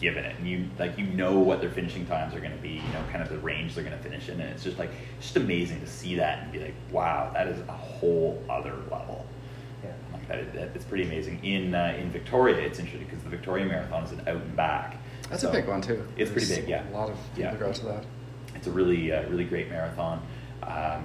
given 0.00 0.24
it, 0.24 0.36
and 0.38 0.48
you 0.48 0.68
like 0.78 0.98
you 0.98 1.04
know 1.04 1.38
what 1.38 1.60
their 1.60 1.70
finishing 1.70 2.06
times 2.06 2.34
are 2.34 2.40
going 2.40 2.52
to 2.56 2.62
be, 2.62 2.70
you 2.70 2.92
know, 2.92 3.02
kind 3.10 3.22
of 3.22 3.28
the 3.28 3.38
range 3.38 3.74
they're 3.74 3.84
going 3.84 3.96
to 3.96 4.02
finish 4.02 4.28
in, 4.28 4.40
and 4.40 4.50
it's 4.50 4.64
just 4.64 4.78
like 4.78 4.90
just 5.20 5.36
amazing 5.36 5.80
to 5.80 5.86
see 5.86 6.14
that 6.16 6.42
and 6.42 6.52
be 6.52 6.58
like, 6.58 6.74
wow, 6.90 7.30
that 7.34 7.46
is 7.46 7.60
a 7.68 7.72
whole 7.72 8.42
other 8.48 8.74
level. 8.90 9.26
Yeah. 9.84 9.90
Like 10.12 10.28
that, 10.28 10.52
that 10.54 10.70
it's 10.74 10.84
pretty 10.84 11.04
amazing. 11.04 11.44
In 11.44 11.74
uh, 11.74 11.96
in 11.98 12.10
Victoria, 12.10 12.56
it's 12.58 12.78
interesting 12.78 13.06
because 13.06 13.22
the 13.22 13.30
Victoria 13.30 13.66
Marathon 13.66 14.04
is 14.04 14.12
an 14.12 14.20
out 14.20 14.36
and 14.42 14.56
back. 14.56 14.96
That's 15.28 15.42
So 15.42 15.50
a 15.50 15.52
big 15.52 15.68
one 15.68 15.80
too. 15.80 16.02
It's 16.16 16.30
pretty 16.30 16.48
big, 16.54 16.68
yeah. 16.68 16.88
A 16.88 16.92
lot 16.92 17.10
of 17.10 17.16
Yeah. 17.36 17.52
to 17.52 17.84
that. 17.86 18.04
It's 18.56 18.66
a 18.66 18.70
really 18.72 19.12
uh, 19.12 19.28
really 19.28 19.44
great 19.44 19.68
marathon. 19.68 20.22
Um, 20.62 21.04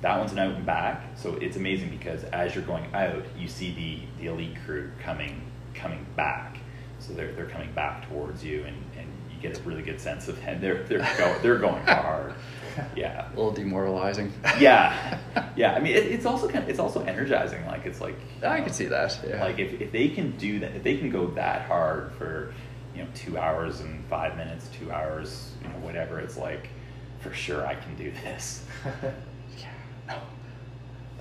that 0.00 0.18
one's 0.18 0.32
an 0.32 0.38
out 0.38 0.54
and 0.54 0.64
back, 0.64 1.02
so 1.14 1.34
it's 1.34 1.56
amazing 1.56 1.90
because 1.90 2.24
as 2.24 2.54
you're 2.54 2.64
going 2.64 2.86
out, 2.94 3.22
you 3.38 3.48
see 3.48 4.06
the 4.18 4.22
the 4.22 4.30
elite 4.32 4.56
crew 4.64 4.90
coming 5.02 5.42
coming 5.74 6.06
back. 6.16 6.56
So 7.10 7.16
they're 7.16 7.32
they're 7.32 7.46
coming 7.46 7.72
back 7.72 8.08
towards 8.08 8.44
you, 8.44 8.64
and, 8.64 8.76
and 8.96 9.08
you 9.30 9.40
get 9.40 9.58
a 9.58 9.62
really 9.62 9.82
good 9.82 10.00
sense 10.00 10.28
of 10.28 10.38
and 10.46 10.60
they're 10.62 10.84
they're 10.84 10.98
go, 11.18 11.36
they're 11.42 11.58
going 11.58 11.84
hard. 11.84 12.34
Yeah. 12.94 13.26
A 13.32 13.36
little 13.36 13.50
demoralizing. 13.50 14.32
Yeah, 14.60 15.18
yeah. 15.56 15.74
I 15.74 15.80
mean, 15.80 15.96
it, 15.96 16.06
it's 16.06 16.24
also 16.24 16.48
kind 16.48 16.62
of, 16.62 16.70
it's 16.70 16.78
also 16.78 17.02
energizing. 17.02 17.66
Like 17.66 17.84
it's 17.84 18.00
like 18.00 18.14
I 18.44 18.60
can 18.60 18.72
see 18.72 18.86
that. 18.86 19.18
Yeah. 19.26 19.42
like 19.42 19.58
if, 19.58 19.80
if 19.80 19.90
they 19.90 20.08
can 20.08 20.36
do 20.36 20.60
that, 20.60 20.76
if 20.76 20.84
they 20.84 20.96
can 20.96 21.10
go 21.10 21.26
that 21.28 21.62
hard 21.62 22.12
for, 22.12 22.54
you 22.94 23.02
know, 23.02 23.08
two 23.14 23.36
hours 23.36 23.80
and 23.80 24.04
five 24.06 24.36
minutes, 24.36 24.68
two 24.78 24.92
hours, 24.92 25.52
you 25.62 25.68
know, 25.68 25.74
whatever, 25.84 26.20
it's 26.20 26.36
like, 26.36 26.68
for 27.18 27.32
sure 27.34 27.66
I 27.66 27.74
can 27.74 27.96
do 27.96 28.12
this. 28.22 28.64
yeah. 29.58 30.14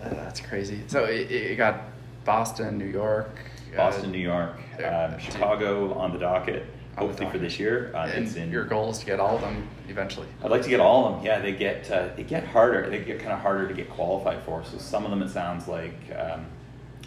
Uh, 0.02 0.10
that's 0.10 0.40
crazy. 0.40 0.82
So 0.88 1.06
it, 1.06 1.32
it 1.32 1.58
got 1.58 1.82
Boston, 2.26 2.78
New 2.78 2.86
York, 2.86 3.40
Boston, 3.76 4.12
New 4.12 4.18
York, 4.20 4.58
um, 4.84 5.18
Chicago 5.20 5.94
on 5.94 6.12
the 6.12 6.20
docket. 6.20 6.66
The 6.96 7.06
Hopefully 7.06 7.30
for 7.30 7.38
this 7.38 7.60
year. 7.60 7.92
Uh, 7.96 8.10
and 8.14 8.26
it's 8.26 8.36
in. 8.36 8.52
your 8.52 8.66
goal 8.66 8.90
is 8.90 8.98
to 8.98 9.06
get 9.06 9.20
all 9.22 9.36
of 9.36 9.42
them 9.42 9.68
eventually. 9.88 10.28
I'd 10.44 10.52
like 10.52 10.64
to 10.64 10.70
get 10.70 10.80
all 10.82 11.06
of 11.08 11.16
them. 11.16 11.26
Yeah, 11.26 11.40
they 11.40 11.54
get 11.54 11.90
uh, 11.90 12.10
they 12.16 12.24
get 12.24 12.46
harder. 12.46 12.90
They 12.90 13.00
get 13.00 13.20
kind 13.20 13.32
of 13.32 13.40
harder 13.40 13.68
to 13.68 13.74
get 13.74 13.90
qualified 13.90 14.44
for. 14.44 14.64
So 14.66 14.78
some 14.78 15.06
of 15.06 15.12
them 15.12 15.22
it 15.22 15.30
sounds 15.30 15.68
like 15.68 15.96
um, 16.18 16.46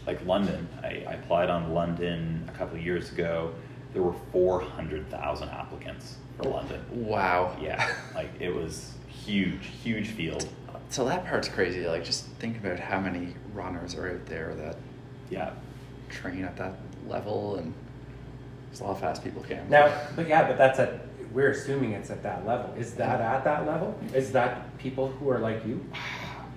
like 0.06 0.24
London. 0.24 0.66
I, 0.82 1.04
I 1.06 1.14
applied 1.14 1.50
on 1.50 1.74
London 1.74 2.48
a 2.48 2.56
couple 2.56 2.76
of 2.76 2.82
years 2.84 3.10
ago. 3.12 3.52
There 3.92 4.02
were 4.02 4.14
four 4.30 4.60
hundred 4.60 5.10
thousand 5.10 5.50
applicants 5.50 6.16
for 6.38 6.44
London. 6.44 6.82
Wow. 6.90 7.54
Yeah, 7.60 7.94
like 8.14 8.30
it 8.40 8.54
was 8.54 8.94
huge, 9.08 9.66
huge 9.82 10.08
field. 10.08 10.48
So 10.88 11.04
that 11.06 11.26
part's 11.26 11.48
crazy. 11.48 11.86
Like 11.86 12.04
just 12.04 12.24
think 12.38 12.56
about 12.56 12.78
how 12.78 13.00
many 13.00 13.34
runners 13.52 13.94
are 13.94 14.10
out 14.10 14.26
there 14.26 14.54
that 14.54 14.76
Yeah, 15.28 15.50
train 16.12 16.44
at 16.44 16.56
that 16.56 16.74
level, 17.08 17.56
and 17.56 17.74
there's 18.68 18.80
a 18.80 18.84
lot 18.84 18.92
of 18.92 19.00
fast 19.00 19.24
people 19.24 19.42
can. 19.42 19.68
Now, 19.68 19.92
but 20.14 20.28
yeah, 20.28 20.46
but 20.46 20.58
that's 20.58 20.78
at. 20.78 21.06
We're 21.32 21.50
assuming 21.50 21.92
it's 21.92 22.10
at 22.10 22.22
that 22.24 22.46
level. 22.46 22.74
Is 22.76 22.94
that 22.94 23.20
at 23.20 23.42
that 23.44 23.66
level? 23.66 23.98
Is 24.14 24.32
that 24.32 24.76
people 24.78 25.08
who 25.08 25.30
are 25.30 25.38
like 25.38 25.64
you? 25.66 25.84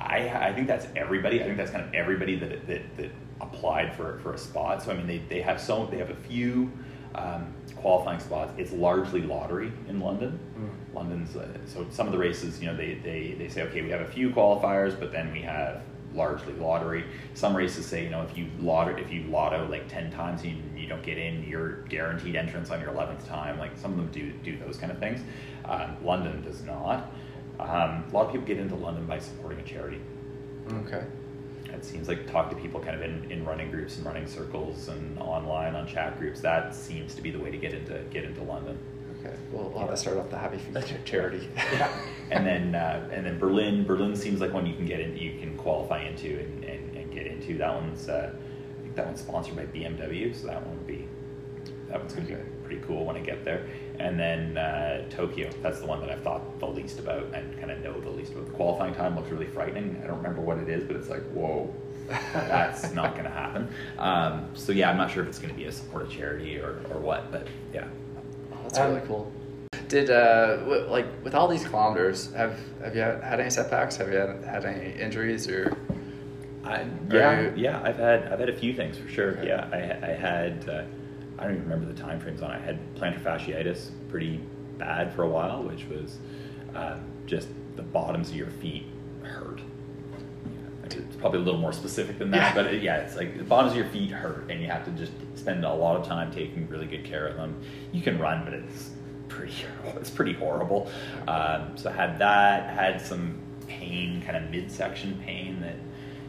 I 0.01 0.49
I 0.49 0.53
think 0.53 0.67
that's 0.67 0.87
everybody. 0.95 1.41
I 1.41 1.45
think 1.45 1.57
that's 1.57 1.71
kind 1.71 1.83
of 1.83 1.93
everybody 1.93 2.35
that 2.39 2.67
that, 2.67 2.97
that 2.97 3.11
applied 3.39 3.95
for 3.95 4.19
for 4.19 4.33
a 4.33 4.37
spot. 4.37 4.83
So 4.83 4.91
I 4.91 4.95
mean, 4.95 5.07
they 5.07 5.19
they 5.29 5.41
have 5.41 5.61
so 5.61 5.85
they 5.85 5.97
have 5.97 6.09
a 6.09 6.15
few. 6.15 6.71
Um, 7.15 7.53
qualifying 7.77 8.19
spots. 8.19 8.51
It's 8.57 8.73
largely 8.73 9.21
lottery 9.21 9.71
in 9.87 9.99
London. 9.99 10.37
Mm. 10.57 10.95
London's 10.95 11.35
uh, 11.35 11.47
so 11.65 11.85
some 11.89 12.07
of 12.07 12.11
the 12.11 12.17
races, 12.17 12.59
you 12.59 12.67
know, 12.67 12.75
they, 12.75 12.95
they 12.95 13.35
they 13.37 13.47
say 13.47 13.61
okay, 13.63 13.81
we 13.83 13.89
have 13.89 14.01
a 14.01 14.07
few 14.07 14.31
qualifiers, 14.31 14.99
but 14.99 15.11
then 15.11 15.31
we 15.31 15.41
have 15.41 15.81
largely 16.15 16.53
lottery. 16.53 17.05
Some 17.33 17.55
races 17.55 17.85
say, 17.85 18.03
you 18.03 18.09
know, 18.09 18.21
if 18.21 18.37
you 18.37 18.47
lotto 18.59 18.95
if 18.95 19.11
you 19.11 19.23
lotto 19.23 19.67
like 19.67 19.87
ten 19.87 20.11
times, 20.11 20.43
you, 20.43 20.55
you 20.75 20.87
don't 20.87 21.03
get 21.03 21.17
in, 21.17 21.43
you're 21.43 21.83
guaranteed 21.89 22.35
entrance 22.35 22.71
on 22.71 22.79
your 22.79 22.89
eleventh 22.89 23.27
time. 23.27 23.59
Like 23.59 23.77
some 23.77 23.91
of 23.91 23.97
them 23.97 24.09
do 24.11 24.31
do 24.43 24.57
those 24.57 24.77
kind 24.77 24.91
of 24.91 24.99
things. 24.99 25.21
Um, 25.65 25.97
London 26.03 26.41
does 26.41 26.63
not. 26.63 27.11
Um, 27.59 28.05
a 28.09 28.09
lot 28.11 28.25
of 28.25 28.31
people 28.31 28.47
get 28.47 28.57
into 28.57 28.75
London 28.75 29.05
by 29.05 29.19
supporting 29.19 29.59
a 29.59 29.63
charity. 29.63 30.01
Okay. 30.85 31.03
It 31.73 31.83
seems 31.83 32.07
like 32.07 32.27
talk 32.27 32.49
to 32.49 32.55
people 32.55 32.79
kind 32.79 32.95
of 32.95 33.01
in, 33.01 33.31
in 33.31 33.45
running 33.45 33.69
groups 33.69 33.97
and 33.97 34.05
running 34.05 34.27
circles 34.27 34.87
and 34.87 35.19
online 35.19 35.75
on 35.75 35.87
chat 35.87 36.17
groups. 36.19 36.39
That 36.41 36.73
seems 36.73 37.15
to 37.15 37.21
be 37.21 37.31
the 37.31 37.39
way 37.39 37.51
to 37.51 37.57
get 37.57 37.73
into 37.73 38.03
get 38.11 38.23
into 38.23 38.43
London. 38.43 38.77
Okay. 39.25 39.35
Well, 39.51 39.69
we'll 39.69 39.79
have 39.79 39.89
to 39.89 39.97
start 39.97 40.17
off 40.17 40.29
the 40.29 40.37
Happy 40.37 40.57
Feet 40.57 40.73
cha- 40.85 41.03
charity. 41.05 41.47
Yeah. 41.55 41.91
and 42.31 42.45
then 42.45 42.75
uh, 42.75 43.09
and 43.11 43.25
then 43.25 43.37
Berlin. 43.39 43.83
Berlin 43.83 44.15
seems 44.15 44.41
like 44.41 44.53
one 44.53 44.65
you 44.65 44.75
can 44.75 44.85
get 44.85 44.99
in, 44.99 45.17
you 45.17 45.37
can 45.39 45.57
qualify 45.57 46.01
into 46.03 46.39
and, 46.39 46.63
and, 46.63 46.97
and 46.97 47.11
get 47.11 47.27
into. 47.27 47.57
That 47.57 47.73
one's 47.73 48.07
uh, 48.09 48.31
I 48.33 48.81
think 48.83 48.95
that 48.95 49.05
one's 49.05 49.21
sponsored 49.21 49.55
by 49.55 49.65
BMW, 49.65 50.35
so 50.35 50.47
that 50.47 50.65
one 50.65 50.77
would 50.77 50.87
be 50.87 51.07
that 51.89 51.99
one's 51.99 52.13
going 52.13 52.27
to 52.27 52.33
Okay. 52.33 52.43
be 52.43 52.49
pretty 52.65 52.81
cool 52.87 53.05
when 53.05 53.15
I 53.15 53.19
get 53.19 53.45
there. 53.45 53.65
And 53.99 54.19
then 54.19 54.57
uh, 54.57 55.07
Tokyo. 55.09 55.49
That's 55.61 55.79
the 55.79 55.85
one 55.85 56.01
that 56.01 56.09
I've 56.09 56.21
thought 56.23 56.59
the 56.59 56.67
least 56.67 56.99
about 56.99 57.33
and 57.33 57.57
kind 57.59 57.71
of 57.71 57.79
know 57.81 57.99
the 57.99 58.09
least 58.09 58.33
about. 58.33 58.45
The 58.47 58.51
qualifying 58.53 58.93
time 58.93 59.15
looks 59.15 59.29
really 59.31 59.47
frightening. 59.47 59.99
I 60.03 60.07
don't 60.07 60.17
remember 60.17 60.41
what 60.41 60.57
it 60.57 60.69
is, 60.69 60.83
but 60.83 60.95
it's 60.95 61.09
like 61.09 61.23
whoa. 61.31 61.73
That's 62.33 62.93
not 62.93 63.13
going 63.13 63.25
to 63.25 63.31
happen. 63.31 63.67
Um, 63.97 64.49
so 64.53 64.71
yeah, 64.71 64.91
I'm 64.91 64.97
not 64.97 65.09
sure 65.09 65.23
if 65.23 65.29
it's 65.29 65.39
going 65.39 65.51
to 65.53 65.57
be 65.59 65.65
a 65.65 65.71
support 65.71 66.05
a 66.07 66.09
charity 66.15 66.57
or, 66.59 66.79
or 66.91 66.99
what, 66.99 67.31
but 67.31 67.47
yeah. 67.73 67.87
That's 68.65 68.79
Um, 68.79 68.93
really 68.93 69.07
cool. 69.07 69.31
Did 69.87 70.09
uh, 70.09 70.57
w- 70.57 70.85
like 70.89 71.05
with 71.23 71.35
all 71.35 71.47
these 71.47 71.63
kilometers, 71.65 72.33
have 72.33 72.59
have 72.83 72.95
you 72.95 73.01
had 73.01 73.39
any 73.39 73.49
setbacks? 73.49 73.95
Have 73.97 74.09
you 74.11 74.17
had, 74.17 74.43
had 74.43 74.65
any 74.65 74.91
injuries 74.99 75.47
or? 75.49 75.75
I, 76.63 76.85
yeah, 77.11 77.41
you- 77.41 77.53
yeah, 77.55 77.81
I've 77.83 77.97
had 77.97 78.23
I've 78.31 78.39
had 78.39 78.49
a 78.49 78.55
few 78.57 78.73
things 78.73 78.97
for 78.97 79.07
sure. 79.07 79.31
Okay. 79.37 79.47
Yeah, 79.47 79.67
I, 79.71 80.09
I 80.11 80.13
had 80.13 80.67
uh, 80.67 80.83
I 81.37 81.43
don't 81.43 81.53
even 81.57 81.63
remember 81.69 81.85
the 81.91 81.99
time 81.99 82.19
frames 82.19 82.41
on. 82.41 82.51
it. 82.51 82.55
I 82.55 82.59
had 82.59 82.95
plantar 82.95 83.21
fasciitis 83.21 83.89
pretty 84.09 84.39
bad 84.79 85.13
for 85.13 85.23
a 85.23 85.29
while, 85.29 85.63
which 85.63 85.85
was 85.87 86.17
um, 86.73 87.01
just 87.27 87.47
the 87.75 87.83
bottoms 87.83 88.29
of 88.31 88.35
your 88.35 88.49
feet 88.49 88.85
hurt. 89.21 89.61
Yeah, 91.05 91.11
I 91.11 91.11
mean, 91.11 91.13
it's 91.13 91.15
probably 91.15 91.39
a 91.39 91.43
little 91.43 91.59
more 91.59 91.73
specific 91.73 92.19
than 92.19 92.31
that, 92.31 92.55
Yeah. 92.55 92.63
but 92.63 92.73
it, 92.73 92.81
yeah, 92.83 92.97
it's 92.97 93.15
like 93.15 93.37
the 93.37 93.43
bottoms 93.43 93.71
of 93.73 93.77
your 93.77 93.87
feet 93.87 94.11
hurt, 94.11 94.49
and 94.49 94.61
you 94.61 94.67
have 94.67 94.85
to 94.85 94.91
just 94.91 95.11
spend 95.35 95.63
a 95.65 95.73
lot 95.73 95.95
of 95.95 96.07
time 96.07 96.31
taking 96.31 96.67
really 96.69 96.87
good 96.87 97.03
care 97.05 97.27
of 97.27 97.35
them. 97.35 97.55
You 97.91 98.01
can 98.01 98.19
run, 98.19 98.43
but 98.43 98.53
it's 98.53 98.91
pretty 99.27 99.53
it's 99.95 100.09
pretty 100.09 100.33
horrible. 100.33 100.89
Um, 101.27 101.75
so 101.77 101.89
I 101.89 101.93
had 101.93 102.19
that, 102.19 102.69
had 102.73 103.01
some 103.01 103.39
pain, 103.67 104.21
kind 104.21 104.37
of 104.43 104.51
midsection 104.51 105.19
pain 105.25 105.59
that 105.61 105.75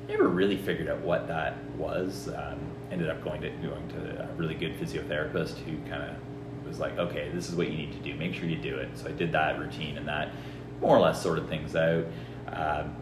never 0.08 0.28
really 0.28 0.56
figured 0.56 0.88
out 0.88 1.00
what 1.00 1.26
that 1.28 1.62
was. 1.76 2.28
Um, 2.28 2.58
ended 2.90 3.10
up 3.10 3.22
going 3.24 3.40
to 3.42 3.50
going 3.50 3.88
to 3.88 4.22
a 4.22 4.32
really 4.36 4.54
good 4.54 4.78
physiotherapist 4.78 5.56
who 5.64 5.76
kind 5.90 6.02
of 6.04 6.16
was 6.66 6.78
like, 6.78 6.96
okay, 6.98 7.30
this 7.34 7.48
is 7.48 7.54
what 7.56 7.68
you 7.68 7.76
need 7.76 7.92
to 7.92 7.98
do. 7.98 8.14
Make 8.16 8.32
sure 8.34 8.44
you 8.46 8.56
do 8.56 8.76
it. 8.76 8.88
So 8.94 9.08
I 9.08 9.12
did 9.12 9.32
that 9.32 9.58
routine 9.58 9.98
and 9.98 10.06
that 10.08 10.30
more 10.80 10.96
or 10.96 11.00
less 11.00 11.20
sorted 11.22 11.48
things 11.48 11.74
out. 11.74 12.04
Um, 12.52 12.94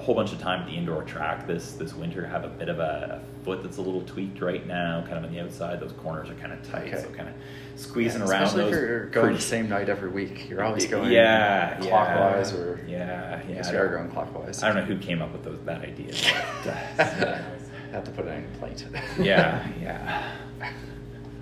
whole 0.00 0.14
bunch 0.14 0.32
of 0.32 0.40
time 0.40 0.60
at 0.62 0.66
the 0.66 0.72
indoor 0.74 1.02
track 1.04 1.46
this 1.46 1.72
this 1.72 1.94
winter. 1.94 2.26
Have 2.26 2.44
a 2.44 2.48
bit 2.48 2.68
of 2.68 2.78
a, 2.80 3.20
a 3.22 3.44
foot 3.44 3.62
that's 3.62 3.76
a 3.78 3.82
little 3.82 4.02
tweaked 4.02 4.40
right 4.40 4.66
now, 4.66 5.02
kind 5.02 5.18
of 5.18 5.24
on 5.24 5.32
the 5.32 5.40
outside. 5.40 5.80
Those 5.80 5.92
corners 5.92 6.28
are 6.30 6.34
kind 6.34 6.52
of 6.52 6.62
tight, 6.68 6.92
Okay. 6.92 7.02
so 7.02 7.08
kind 7.10 7.28
of 7.28 7.34
squeezing 7.76 8.20
Yeah, 8.22 8.28
around 8.28 8.42
Especially 8.44 8.64
those. 8.64 8.74
if 8.74 8.80
you're 8.80 9.06
going 9.06 9.24
pretty- 9.26 9.36
the 9.36 9.42
same 9.42 9.68
night 9.68 9.88
every 9.88 10.08
week, 10.10 10.48
you're 10.48 10.62
always 10.64 10.86
going 10.86 11.12
yeah, 11.12 11.78
clockwise 11.80 12.52
yeah, 12.52 12.58
or 12.58 12.80
yeah, 12.88 13.40
I 13.44 13.48
yeah. 13.48 13.54
guess 13.56 13.68
I 13.68 13.72
you 13.72 13.78
are 13.78 13.88
going 13.88 14.10
clockwise. 14.10 14.62
I 14.62 14.66
don't 14.68 14.76
know 14.76 14.84
who 14.84 14.98
came 14.98 15.22
up 15.22 15.32
with 15.32 15.44
those 15.44 15.58
that 15.64 15.82
idea. 15.82 16.12
But, 16.64 17.06
uh, 17.28 17.38
Have 17.92 18.02
to 18.04 18.10
put 18.10 18.26
it 18.26 18.30
in 18.30 18.44
a 18.44 18.58
plate. 18.58 18.84
yeah, 19.20 19.68
yeah. 19.80 20.32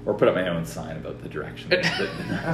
Or 0.04 0.14
put 0.14 0.26
up 0.26 0.34
my 0.34 0.48
own 0.48 0.64
sign 0.64 0.96
about 0.96 1.22
the 1.22 1.28
direction 1.28 1.70
that 1.70 1.82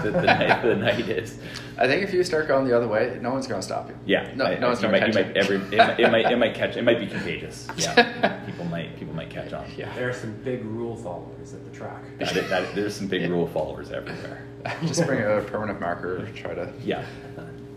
the, 0.03 0.11
the, 0.11 0.19
the, 0.21 0.23
night, 0.27 0.63
the 0.63 0.77
night 0.77 1.09
is. 1.09 1.39
I 1.79 1.87
think 1.87 2.03
if 2.03 2.13
you 2.13 2.23
start 2.23 2.47
going 2.47 2.67
the 2.69 2.77
other 2.77 2.87
way, 2.87 3.19
no 3.23 3.31
one's 3.31 3.47
going 3.47 3.59
to 3.61 3.67
stop 3.67 3.89
you. 3.89 3.97
Yeah, 4.05 4.31
No, 4.37 4.45
I- 4.45 4.59
no 4.59 4.67
one's 4.69 4.81
going 4.81 4.93
to 4.93 5.01
might, 5.01 5.07
catch 5.07 5.17
you 5.17 5.25
might, 5.25 5.37
every, 5.39 5.57
it, 5.57 5.79
might- 5.79 5.99
it 6.01 6.11
might, 6.13 6.33
it 6.33 6.37
might 6.37 6.55
catch, 6.55 6.77
it 6.77 6.83
might 6.85 7.01
be 7.01 7.07
contagious. 7.07 7.67
Yeah, 7.79 8.45
people 8.45 8.67
might, 8.67 8.99
people 8.99 9.15
might 9.15 9.31
catch 9.31 9.55
on. 9.55 9.65
Yeah. 9.79 9.91
There 9.95 10.11
are 10.11 10.13
some 10.13 10.33
big 10.45 10.63
rule 10.65 10.95
followers 10.97 11.55
at 11.55 11.65
the 11.65 11.71
track. 11.71 12.03
That, 12.19 12.35
that, 12.51 12.75
there's 12.75 12.95
some 12.95 13.07
big 13.07 13.31
rule 13.31 13.47
followers 13.47 13.91
everywhere. 13.93 14.43
Just 14.85 15.07
bring 15.07 15.23
a 15.23 15.41
permanent 15.43 15.81
marker, 15.81 16.29
try 16.35 16.53
to 16.55 16.71
Yeah, 16.85 17.07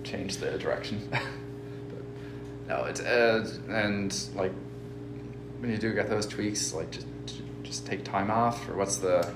change 0.03 0.37
the 0.37 0.57
direction. 0.57 1.07
but, 1.11 1.21
no, 2.67 2.83
it's 2.85 2.99
uh, 2.99 3.47
and 3.69 4.13
like 4.35 4.51
when 5.59 5.71
you 5.71 5.77
do 5.77 5.93
get 5.93 6.09
those 6.09 6.25
tweaks, 6.25 6.73
like 6.73 6.89
just 6.91 7.05
just 7.63 7.85
take 7.85 8.03
time 8.03 8.29
off, 8.31 8.67
or 8.67 8.75
what's 8.75 8.97
the? 8.97 9.31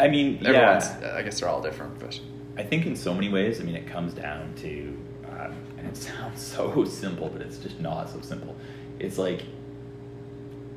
I 0.00 0.08
mean, 0.08 0.44
Everyone's, 0.44 0.86
yeah. 1.00 1.14
I 1.14 1.22
guess 1.22 1.40
they're 1.40 1.48
all 1.48 1.62
different, 1.62 1.98
but 1.98 2.18
I 2.56 2.62
think 2.62 2.86
in 2.86 2.96
so 2.96 3.14
many 3.14 3.28
ways, 3.28 3.60
I 3.60 3.64
mean, 3.64 3.76
it 3.76 3.86
comes 3.86 4.12
down 4.12 4.52
to, 4.56 4.98
um, 5.30 5.54
and 5.76 5.86
it 5.86 5.96
sounds 6.08 6.42
so 6.42 6.84
simple, 6.84 7.28
but 7.28 7.42
it's 7.42 7.58
just 7.58 7.80
not 7.80 8.10
so 8.10 8.20
simple. 8.20 8.56
It's 8.98 9.18
like, 9.18 9.42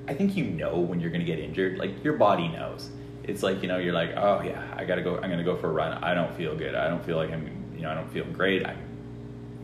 I 0.08 0.14
think 0.14 0.36
you 0.36 0.46
know 0.46 0.78
when 0.78 1.00
you're 1.00 1.10
going 1.10 1.26
to 1.26 1.26
get 1.26 1.40
injured. 1.40 1.78
Like 1.78 2.04
your 2.04 2.14
body 2.14 2.48
knows. 2.48 2.90
It's 3.24 3.44
like 3.44 3.62
you 3.62 3.68
know 3.68 3.78
you're 3.78 3.94
like, 3.94 4.12
oh 4.18 4.42
yeah, 4.44 4.74
I 4.76 4.84
gotta 4.84 5.04
go. 5.04 5.16
I'm 5.18 5.30
gonna 5.30 5.44
go 5.44 5.56
for 5.56 5.70
a 5.70 5.72
run. 5.72 5.94
I 6.04 6.14
don't 6.14 6.36
feel 6.36 6.56
good. 6.56 6.74
I 6.74 6.90
don't 6.90 7.06
feel 7.06 7.18
like 7.18 7.32
I'm. 7.32 7.74
You 7.76 7.84
know, 7.84 7.92
I 7.92 7.94
don't 7.94 8.12
feel 8.12 8.26
great. 8.26 8.66
I'm 8.66 8.78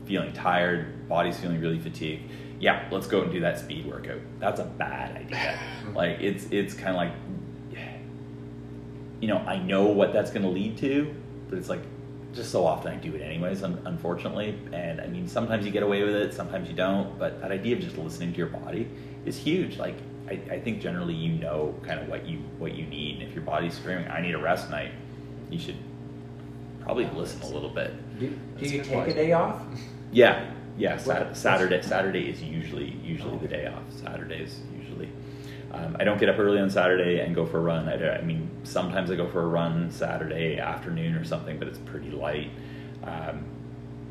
feeling 0.05 0.31
tired. 0.33 1.07
Body's 1.09 1.39
feeling 1.39 1.59
really 1.59 1.79
fatigued. 1.79 2.31
Yeah, 2.59 2.87
let's 2.91 3.07
go 3.07 3.23
and 3.23 3.31
do 3.31 3.39
that 3.41 3.59
speed 3.59 3.85
workout. 3.85 4.19
That's 4.39 4.59
a 4.59 4.63
bad 4.63 5.17
idea. 5.17 5.59
like 5.95 6.19
it's 6.19 6.45
it's 6.51 6.73
kind 6.73 6.89
of 6.89 6.95
like 6.95 7.13
you 9.19 9.27
know, 9.27 9.37
I 9.37 9.57
know 9.57 9.85
what 9.85 10.13
that's 10.13 10.31
going 10.31 10.43
to 10.43 10.49
lead 10.49 10.77
to, 10.79 11.13
but 11.49 11.57
it's 11.57 11.69
like 11.69 11.81
just 12.33 12.51
so 12.51 12.65
often 12.65 12.91
I 12.91 12.95
do 12.97 13.15
it 13.15 13.21
anyways, 13.21 13.63
un- 13.63 13.81
unfortunately. 13.85 14.57
And 14.71 15.01
I 15.01 15.07
mean, 15.07 15.27
sometimes 15.27 15.65
you 15.65 15.71
get 15.71 15.83
away 15.83 16.03
with 16.03 16.15
it, 16.15 16.33
sometimes 16.33 16.69
you 16.69 16.75
don't. 16.75 17.17
But 17.17 17.41
that 17.41 17.51
idea 17.51 17.75
of 17.75 17.81
just 17.81 17.97
listening 17.97 18.31
to 18.33 18.37
your 18.37 18.47
body 18.47 18.87
is 19.25 19.37
huge. 19.37 19.77
Like, 19.77 19.95
I, 20.29 20.39
I 20.51 20.59
think 20.59 20.81
generally 20.81 21.13
you 21.13 21.33
know 21.33 21.73
kind 21.83 21.99
of 21.99 22.07
what 22.09 22.27
you 22.27 22.39
what 22.59 22.75
you 22.75 22.85
need. 22.85 23.19
And 23.21 23.23
if 23.29 23.33
your 23.33 23.43
body's 23.43 23.75
screaming, 23.75 24.07
"I 24.09 24.21
need 24.21 24.35
a 24.35 24.39
rest 24.41 24.69
night," 24.69 24.91
you 25.49 25.57
should 25.57 25.77
probably 26.81 27.05
listen 27.15 27.41
a 27.41 27.47
little 27.47 27.69
bit. 27.69 27.93
Do, 28.19 28.27
do 28.27 28.39
That's 28.55 28.63
a 28.63 28.69
you 28.69 28.77
good 28.79 28.85
take 28.87 28.93
point. 28.93 29.09
a 29.09 29.13
day 29.13 29.31
off? 29.31 29.61
Yeah, 30.11 30.51
yeah. 30.77 30.97
Sat- 30.97 31.35
Saturday 31.35 31.81
Saturday 31.81 32.29
is 32.29 32.41
usually 32.43 32.91
usually 33.03 33.35
oh, 33.35 33.39
the 33.39 33.47
day 33.47 33.67
off. 33.67 33.83
Saturdays 33.89 34.59
usually. 34.65 34.76
Um, 35.71 35.97
I 35.99 36.03
don't 36.03 36.19
get 36.19 36.29
up 36.29 36.39
early 36.39 36.59
on 36.59 36.69
Saturday 36.69 37.19
and 37.19 37.35
go 37.35 37.45
for 37.45 37.59
a 37.59 37.61
run. 37.61 37.89
I, 37.89 38.17
I 38.17 38.21
mean, 38.21 38.49
sometimes 38.63 39.11
I 39.11 39.15
go 39.15 39.27
for 39.27 39.41
a 39.41 39.47
run 39.47 39.91
Saturday 39.91 40.59
afternoon 40.59 41.15
or 41.15 41.25
something, 41.25 41.59
but 41.59 41.67
it's 41.67 41.79
pretty 41.79 42.09
light. 42.09 42.51
Um, 43.03 43.45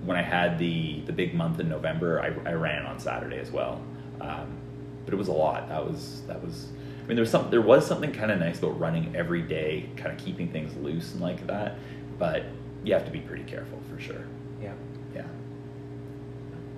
when 0.05 0.16
I 0.16 0.23
had 0.23 0.59
the 0.59 1.01
the 1.01 1.12
big 1.12 1.35
month 1.35 1.59
in 1.61 1.69
November, 1.69 2.21
I, 2.21 2.27
I 2.49 2.53
ran 2.55 2.87
on 2.87 2.99
Saturday 3.01 3.38
as 3.38 3.51
well, 3.51 3.83
um, 4.21 4.57
but 5.05 5.14
it 5.14 5.16
was 5.16 5.29
a 5.29 5.33
lot. 5.33 5.69
That 5.69 5.85
was 5.85 6.23
that 6.27 6.42
was. 6.42 6.69
I 7.05 7.09
mean, 7.09 7.16
there 7.16 7.23
was 7.23 7.31
some 7.31 7.51
there 7.51 7.62
was 7.62 7.87
something 7.87 8.12
kind 8.12 8.31
of 8.31 8.38
nice 8.38 8.59
about 8.59 8.79
running 8.79 9.14
every 9.16 9.42
day, 9.42 9.88
kind 9.97 10.12
of 10.12 10.25
keeping 10.25 10.49
things 10.51 10.77
loose 10.77 11.12
and 11.12 11.21
like 11.21 11.47
that. 11.47 11.79
But 12.19 12.45
you 12.85 12.92
have 12.95 13.05
to 13.05 13.11
be 13.11 13.21
pretty 13.21 13.45
careful 13.45 13.81
for 13.90 14.01
sure. 14.01 14.25
Yeah. 14.62 14.73
Yeah. 15.14 15.25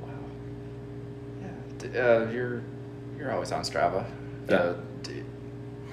Wow. 0.03 0.09
Yeah. 1.43 2.01
Uh, 2.03 2.31
you're 2.31 2.63
you're 3.19 3.33
always 3.33 3.53
on 3.53 3.63
Strava. 3.63 4.07
Yeah. 4.49 4.57
Uh, 4.57 4.77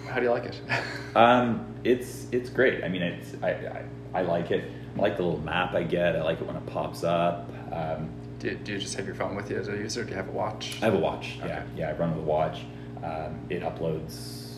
how 0.08 0.15
do 0.20 0.24
you 0.24 0.32
like 0.32 0.46
it? 0.46 0.60
Um, 1.15 1.74
it's 1.86 2.28
it's 2.34 2.50
great. 2.50 2.84
I 2.84 2.89
mean, 2.89 3.02
it's 3.02 3.36
I, 3.41 3.52
I 3.52 3.86
I 4.15 4.22
like 4.24 4.52
it. 4.52 4.70
I 4.98 5.02
like 5.02 5.15
the 5.15 5.24
little 5.24 5.39
map 5.39 5.74
I 5.74 5.84
get. 5.84 6.13
I 6.18 6.22
like 6.24 6.41
it 6.41 6.46
when 6.48 6.58
it 6.58 6.65
pops 6.65 7.06
up. 7.06 7.50
Um, 7.72 8.10
do, 8.39 8.54
do 8.54 8.74
you 8.74 8.80
just 8.80 8.96
have 8.96 9.06
your 9.06 9.15
phone 9.15 9.34
with 9.34 9.50
you 9.50 9.56
as 9.58 9.70
a 9.70 9.78
user? 9.78 10.04
Do 10.04 10.10
you 10.10 10.18
have 10.18 10.28
a 10.28 10.34
watch? 10.34 10.78
I 10.82 10.86
have 10.86 10.94
a 10.94 11.00
watch. 11.00 11.38
Okay. 11.39 11.48
Yeah, 11.48 11.63
yeah. 11.78 11.89
I 11.89 11.94
run 11.94 12.10
with 12.10 12.20
a 12.20 12.28
watch. 12.28 12.65
Um, 13.02 13.39
it 13.50 13.62
uploads 13.63 14.58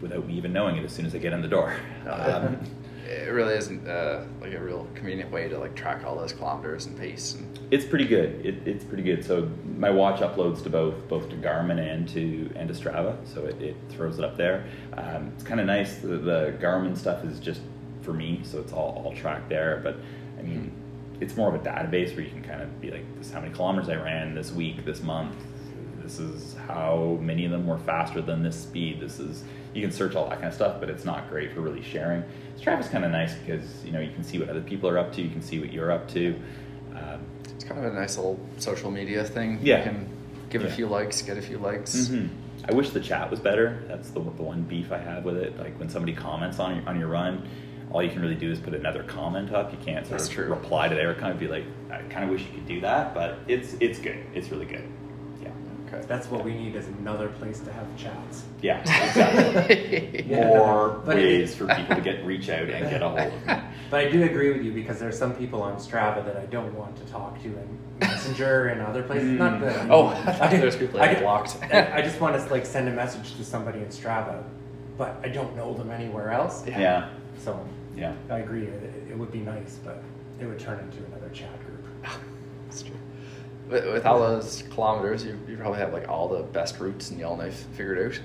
without 0.00 0.26
me 0.26 0.34
even 0.38 0.54
knowing 0.54 0.76
it 0.78 0.84
as 0.84 0.92
soon 0.92 1.04
as 1.04 1.14
I 1.14 1.18
get 1.18 1.34
in 1.34 1.42
the 1.42 1.48
door. 1.48 1.76
Um, 2.08 2.58
It 3.10 3.32
really 3.32 3.54
isn't 3.54 3.88
uh, 3.88 4.24
like 4.40 4.52
a 4.54 4.60
real 4.60 4.86
convenient 4.94 5.32
way 5.32 5.48
to 5.48 5.58
like 5.58 5.74
track 5.74 6.04
all 6.04 6.16
those 6.16 6.32
kilometers 6.32 6.86
and 6.86 6.96
pace. 6.96 7.34
And 7.34 7.58
it's 7.72 7.84
pretty 7.84 8.04
good. 8.06 8.46
It, 8.46 8.66
it's 8.66 8.84
pretty 8.84 9.02
good. 9.02 9.24
So 9.24 9.50
my 9.76 9.90
watch 9.90 10.20
uploads 10.20 10.62
to 10.62 10.70
both 10.70 11.08
both 11.08 11.28
to 11.30 11.36
Garmin 11.36 11.78
and 11.80 12.08
to 12.10 12.50
and 12.54 12.68
to 12.68 12.74
Strava. 12.74 13.16
So 13.26 13.46
it, 13.46 13.60
it 13.60 13.76
throws 13.88 14.18
it 14.18 14.24
up 14.24 14.36
there. 14.36 14.64
Um, 14.96 15.32
it's 15.34 15.42
kind 15.42 15.58
of 15.58 15.66
nice. 15.66 15.96
The, 15.96 16.18
the 16.18 16.56
Garmin 16.60 16.96
stuff 16.96 17.24
is 17.24 17.40
just 17.40 17.62
for 18.02 18.12
me, 18.12 18.40
so 18.44 18.60
it's 18.60 18.72
all 18.72 19.02
all 19.04 19.14
tracked 19.14 19.48
there. 19.48 19.80
But 19.82 19.96
I 20.38 20.42
mean, 20.42 20.72
it's 21.20 21.36
more 21.36 21.52
of 21.52 21.54
a 21.54 21.64
database 21.68 22.14
where 22.14 22.24
you 22.24 22.30
can 22.30 22.42
kind 22.42 22.62
of 22.62 22.80
be 22.80 22.90
like, 22.90 23.04
this 23.18 23.26
is 23.26 23.32
how 23.32 23.40
many 23.40 23.52
kilometers 23.52 23.88
I 23.88 23.96
ran 23.96 24.34
this 24.34 24.52
week, 24.52 24.84
this 24.84 25.02
month. 25.02 25.34
This 26.10 26.18
is 26.18 26.56
how 26.66 27.18
many 27.22 27.44
of 27.44 27.52
them 27.52 27.68
were 27.68 27.78
faster 27.78 28.20
than 28.20 28.42
this 28.42 28.58
speed. 28.60 28.98
This 28.98 29.20
is 29.20 29.44
you 29.74 29.80
can 29.80 29.92
search 29.92 30.16
all 30.16 30.28
that 30.28 30.36
kind 30.40 30.48
of 30.48 30.54
stuff, 30.54 30.80
but 30.80 30.90
it's 30.90 31.04
not 31.04 31.30
great 31.30 31.52
for 31.52 31.60
really 31.60 31.82
sharing. 31.82 32.24
Strava's 32.58 32.88
kind 32.88 33.04
of 33.04 33.12
nice 33.12 33.32
because 33.34 33.84
you 33.84 33.92
know 33.92 34.00
you 34.00 34.10
can 34.10 34.24
see 34.24 34.36
what 34.40 34.48
other 34.48 34.60
people 34.60 34.90
are 34.90 34.98
up 34.98 35.12
to. 35.12 35.22
You 35.22 35.30
can 35.30 35.40
see 35.40 35.60
what 35.60 35.72
you're 35.72 35.92
up 35.92 36.08
to. 36.08 36.34
Um, 36.96 37.20
it's 37.44 37.62
kind 37.62 37.84
of 37.84 37.92
a 37.92 37.96
nice 37.96 38.16
little 38.16 38.40
social 38.58 38.90
media 38.90 39.22
thing. 39.24 39.60
Yeah. 39.62 39.78
You 39.78 39.84
can 39.84 40.08
give 40.50 40.64
a 40.64 40.70
few 40.70 40.88
likes, 40.88 41.22
get 41.22 41.38
a 41.38 41.42
few 41.42 41.58
likes. 41.58 41.94
Mhm. 42.08 42.28
I 42.68 42.74
wish 42.74 42.90
the 42.90 42.98
chat 43.00 43.30
was 43.30 43.38
better. 43.38 43.84
That's 43.86 44.10
the, 44.10 44.18
the 44.18 44.42
one 44.42 44.62
beef 44.62 44.90
I 44.90 44.98
have 44.98 45.24
with 45.24 45.36
it. 45.36 45.56
Like 45.60 45.78
when 45.78 45.88
somebody 45.88 46.12
comments 46.12 46.58
on 46.58 46.74
your, 46.76 46.88
on 46.88 46.98
your 46.98 47.08
run, 47.08 47.48
all 47.92 48.02
you 48.02 48.10
can 48.10 48.20
really 48.20 48.34
do 48.34 48.50
is 48.50 48.58
put 48.58 48.74
another 48.74 49.04
comment 49.04 49.52
up. 49.52 49.70
You 49.70 49.78
can't 49.78 50.04
sort 50.04 50.18
That's 50.18 50.28
of 50.28 50.34
true. 50.34 50.46
reply 50.48 50.88
to 50.88 50.94
their 50.96 51.14
comment. 51.14 51.38
Be 51.38 51.46
like, 51.46 51.64
I 51.88 51.98
kind 52.10 52.24
of 52.24 52.30
wish 52.30 52.42
you 52.42 52.50
could 52.52 52.66
do 52.66 52.80
that, 52.80 53.14
but 53.14 53.38
it's 53.46 53.74
it's 53.78 54.00
good. 54.00 54.18
It's 54.34 54.50
really 54.50 54.66
good. 54.66 54.82
Yeah. 55.90 55.98
Okay. 55.98 56.06
That's 56.08 56.30
what 56.30 56.44
we 56.44 56.54
need 56.54 56.76
is 56.76 56.86
another 56.86 57.28
place 57.28 57.60
to 57.60 57.72
have 57.72 57.86
chats. 57.96 58.44
Yeah. 58.62 58.80
Exactly. 58.80 60.24
Yeah. 60.30 60.46
More 60.46 61.00
But 61.04 61.18
it- 61.18 61.22
ways 61.40 61.54
for 61.54 61.66
people 61.66 61.96
to 61.96 62.00
get 62.02 62.24
reach 62.24 62.48
out 62.48 62.68
and 62.68 62.88
get 62.90 63.02
a 63.02 63.08
hold 63.08 63.20
of 63.20 63.46
me. 63.46 63.54
But 63.90 64.06
I 64.06 64.08
do 64.10 64.22
agree 64.22 64.52
with 64.52 64.62
you 64.64 64.72
because 64.72 65.00
there's 65.00 65.18
some 65.18 65.34
people 65.34 65.62
on 65.62 65.74
Strava 65.78 66.24
that 66.24 66.36
I 66.36 66.46
don't 66.46 66.72
want 66.76 66.94
to 66.98 67.04
talk 67.12 67.42
to 67.42 67.48
in 67.48 67.78
Messenger 67.98 68.68
and 68.68 68.80
other 68.82 69.02
places. 69.02 69.30
Hmm. 69.30 69.38
Not 69.38 69.60
that 69.62 69.76
I 69.80 69.88
Oh, 69.88 70.06
I 70.06 70.32
thought 70.32 70.50
there's 70.52 70.76
people 70.76 71.00
that 71.00 71.08
I- 71.08 71.12
get 71.14 71.22
blocked. 71.22 71.56
I 71.72 71.96
I 71.98 72.02
just 72.02 72.20
want 72.20 72.36
to 72.40 72.52
like 72.52 72.64
send 72.64 72.88
a 72.88 72.92
message 72.92 73.34
to 73.36 73.44
somebody 73.44 73.80
in 73.80 73.86
Strava, 73.86 74.44
but 74.96 75.16
I 75.24 75.28
don't 75.28 75.56
know 75.56 75.74
them 75.74 75.90
anywhere 75.90 76.30
else. 76.30 76.64
Yeah. 76.66 76.78
Yeah. 76.78 77.08
So 77.38 77.58
Yeah. 77.96 78.14
I 78.30 78.38
agree. 78.38 78.64
It, 78.66 79.08
it 79.10 79.18
would 79.18 79.32
be 79.32 79.40
nice, 79.40 79.80
but 79.84 80.00
it 80.40 80.46
would 80.46 80.60
turn 80.60 80.78
into 80.78 80.98
another 81.06 81.28
chat 81.30 81.50
group. 81.66 81.84
With, 83.70 83.84
with 83.92 84.06
all 84.06 84.18
those 84.18 84.64
kilometers, 84.70 85.24
you, 85.24 85.38
you 85.48 85.56
probably 85.56 85.78
have 85.78 85.92
like 85.92 86.08
all 86.08 86.28
the 86.28 86.42
best 86.42 86.80
routes 86.80 87.10
in 87.10 87.18
Yellowknife 87.18 87.66
figured 87.76 88.20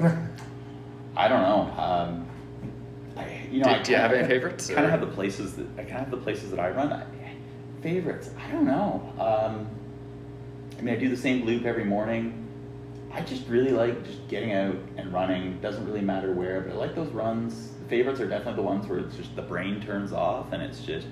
out. 0.00 0.12
I 1.16 1.28
don't 1.28 1.42
know. 1.42 1.72
Um, 1.80 2.26
I, 3.16 3.46
you 3.50 3.58
know, 3.60 3.64
Do- 3.66 3.70
I 3.70 3.82
do 3.82 3.92
you 3.92 3.98
have 3.98 4.12
any 4.12 4.26
favorites, 4.26 4.66
Kind 4.66 4.80
or- 4.80 4.84
of 4.84 4.90
have 4.90 5.00
the 5.00 5.06
places 5.14 5.54
that 5.54 5.66
I 5.78 5.82
kind 5.84 5.92
of 5.92 5.98
have 6.00 6.10
the 6.10 6.16
places 6.16 6.50
that 6.50 6.58
I 6.58 6.70
run. 6.70 6.92
I, 6.92 7.04
favorites? 7.82 8.30
I 8.36 8.50
don't 8.50 8.64
know. 8.64 9.12
Um, 9.18 9.68
I 10.76 10.82
mean, 10.82 10.94
I 10.94 10.98
do 10.98 11.08
the 11.08 11.16
same 11.16 11.44
loop 11.44 11.64
every 11.66 11.84
morning. 11.84 12.40
I 13.12 13.20
just 13.20 13.46
really 13.46 13.70
like 13.70 14.04
just 14.04 14.26
getting 14.26 14.52
out 14.54 14.74
and 14.96 15.12
running. 15.12 15.60
Doesn't 15.60 15.86
really 15.86 16.00
matter 16.00 16.32
where, 16.32 16.62
but 16.62 16.72
I 16.72 16.76
like 16.76 16.96
those 16.96 17.10
runs. 17.10 17.68
The 17.84 17.88
favorites 17.88 18.18
are 18.20 18.26
definitely 18.26 18.56
the 18.56 18.62
ones 18.62 18.88
where 18.88 18.98
it's 18.98 19.16
just 19.16 19.36
the 19.36 19.42
brain 19.42 19.80
turns 19.80 20.12
off 20.12 20.52
and 20.52 20.60
it's 20.60 20.80
just 20.80 21.06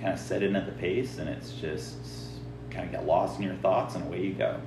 kind 0.00 0.12
of 0.12 0.20
set 0.20 0.44
in 0.44 0.54
at 0.54 0.66
the 0.66 0.72
pace 0.72 1.18
and 1.18 1.28
it's 1.28 1.52
just 1.54 1.96
kind 2.72 2.86
of 2.86 2.92
get 2.92 3.06
lost 3.06 3.38
in 3.38 3.44
your 3.44 3.54
thoughts 3.56 3.94
and 3.94 4.04
away 4.06 4.22
you 4.24 4.32
go. 4.34 4.60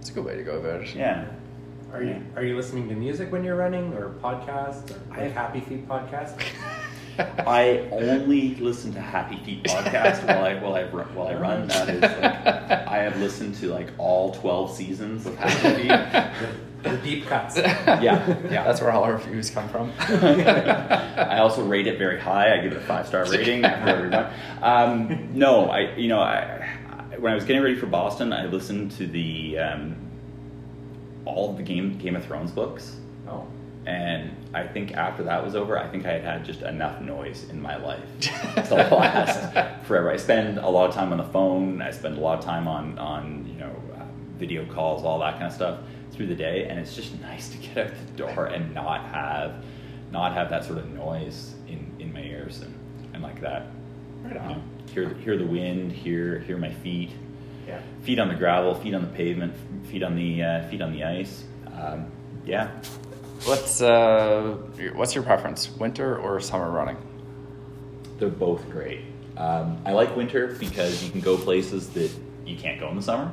It's 0.00 0.10
a 0.10 0.12
good 0.12 0.24
way 0.24 0.36
to 0.36 0.42
go 0.42 0.58
about 0.58 0.82
it. 0.82 0.94
Yeah. 0.94 1.26
Are 1.92 2.02
you 2.02 2.22
are 2.36 2.44
you 2.44 2.56
listening 2.56 2.88
to 2.88 2.94
music 2.94 3.32
when 3.32 3.42
you're 3.44 3.56
running 3.56 3.92
or 3.94 4.10
podcasts 4.22 4.90
or 4.90 5.00
I- 5.12 5.22
like 5.24 5.32
Happy 5.32 5.60
Feet 5.60 5.88
podcast? 5.88 6.40
I 7.18 7.86
only 7.90 8.54
listen 8.54 8.94
to 8.94 9.00
Happy 9.00 9.36
Feet 9.44 9.64
podcast 9.64 10.24
while 10.26 10.44
I 10.44 10.54
while 10.54 10.74
I 10.74 10.84
run, 10.84 11.14
while 11.14 11.28
I 11.28 11.34
run. 11.34 11.68
That 11.68 11.88
is, 11.90 12.00
like, 12.00 12.86
I 12.88 12.98
have 12.98 13.18
listened 13.18 13.56
to 13.56 13.68
like 13.68 13.90
all 13.98 14.32
twelve 14.32 14.74
seasons 14.74 15.26
of 15.26 15.36
Happy 15.36 15.82
Feet. 15.88 16.56
the, 16.82 16.90
the 16.90 16.96
deep 16.98 17.26
cuts. 17.26 17.56
Yeah, 18.00 18.38
yeah. 18.50 18.64
That's 18.64 18.80
where 18.80 18.92
all 18.92 19.02
our 19.02 19.18
views 19.18 19.50
come 19.50 19.68
from. 19.68 19.92
I 19.98 21.38
also 21.38 21.64
rate 21.64 21.86
it 21.86 21.98
very 21.98 22.20
high. 22.20 22.56
I 22.56 22.62
give 22.62 22.72
it 22.72 22.78
a 22.78 22.80
five 22.80 23.06
star 23.06 23.28
rating 23.28 23.64
after 23.64 23.90
every 23.90 24.08
run. 24.08 24.32
Um, 24.62 25.28
no, 25.36 25.66
I 25.66 25.94
you 25.96 26.08
know 26.08 26.20
I, 26.20 26.66
I 27.12 27.18
when 27.18 27.32
I 27.32 27.34
was 27.34 27.44
getting 27.44 27.62
ready 27.62 27.74
for 27.74 27.86
Boston, 27.86 28.32
I 28.32 28.46
listened 28.46 28.92
to 28.92 29.06
the 29.06 29.58
um, 29.58 29.96
all 31.24 31.50
of 31.50 31.56
the 31.56 31.62
Game 31.62 31.98
Game 31.98 32.16
of 32.16 32.24
Thrones 32.24 32.52
books. 32.52 32.96
Oh. 33.28 33.46
And 33.86 34.36
I 34.54 34.66
think 34.66 34.92
after 34.92 35.22
that 35.24 35.42
was 35.42 35.56
over, 35.56 35.78
I 35.78 35.88
think 35.88 36.04
I 36.04 36.12
had 36.12 36.22
had 36.22 36.44
just 36.44 36.62
enough 36.62 37.00
noise 37.00 37.48
in 37.48 37.60
my 37.60 37.76
life 37.76 38.04
to 38.20 38.74
last 38.74 39.84
forever. 39.86 40.10
I 40.10 40.16
spend 40.16 40.58
a 40.58 40.68
lot 40.68 40.88
of 40.88 40.94
time 40.94 41.12
on 41.12 41.18
the 41.18 41.24
phone. 41.24 41.80
I 41.82 41.90
spend 41.90 42.18
a 42.18 42.20
lot 42.20 42.38
of 42.38 42.44
time 42.44 42.68
on 42.68 42.98
on 42.98 43.46
you 43.46 43.58
know 43.58 43.74
um, 43.98 44.08
video 44.38 44.64
calls, 44.66 45.02
all 45.02 45.18
that 45.20 45.34
kind 45.34 45.46
of 45.46 45.52
stuff 45.52 45.78
through 46.20 46.26
the 46.26 46.34
day, 46.34 46.66
and 46.68 46.78
it's 46.78 46.94
just 46.94 47.18
nice 47.22 47.48
to 47.48 47.56
get 47.56 47.78
out 47.78 47.92
the 48.06 48.12
door 48.12 48.44
and 48.44 48.74
not 48.74 49.06
have 49.06 49.64
not 50.12 50.34
have 50.34 50.50
that 50.50 50.62
sort 50.66 50.76
of 50.76 50.90
noise 50.90 51.54
in, 51.66 51.90
in 51.98 52.12
my 52.12 52.20
ears 52.20 52.60
and, 52.60 52.74
and 53.14 53.22
like 53.22 53.40
that. 53.40 53.68
Right 54.22 54.34
You 54.34 54.40
on. 54.40 54.48
know, 54.48 54.62
hear 54.92 55.08
hear 55.14 55.38
the 55.38 55.46
wind, 55.46 55.92
hear 55.92 56.40
hear 56.40 56.58
my 56.58 56.70
feet, 56.74 57.10
Yeah. 57.66 57.80
feet 58.02 58.18
on 58.18 58.28
the 58.28 58.34
gravel, 58.34 58.74
feet 58.74 58.92
on 58.92 59.00
the 59.00 59.08
pavement, 59.16 59.54
feet 59.86 60.02
on 60.02 60.14
the 60.14 60.42
uh, 60.42 60.68
feet 60.68 60.82
on 60.82 60.92
the 60.92 61.04
ice. 61.04 61.44
Um, 61.74 62.06
yeah, 62.44 62.68
What's 63.46 63.80
uh, 63.80 64.58
your- 64.76 64.94
what's 64.96 65.14
your 65.14 65.24
preference, 65.24 65.70
winter 65.78 66.18
or 66.18 66.38
summer 66.40 66.70
running? 66.70 66.98
They're 68.18 68.28
both 68.28 68.68
great. 68.68 69.00
Um, 69.38 69.78
I 69.86 69.92
like 69.92 70.14
winter 70.14 70.48
because 70.60 71.02
you 71.02 71.10
can 71.10 71.22
go 71.22 71.38
places 71.38 71.88
that 71.90 72.10
you 72.44 72.58
can't 72.58 72.78
go 72.78 72.90
in 72.90 72.96
the 72.96 73.02
summer. 73.02 73.32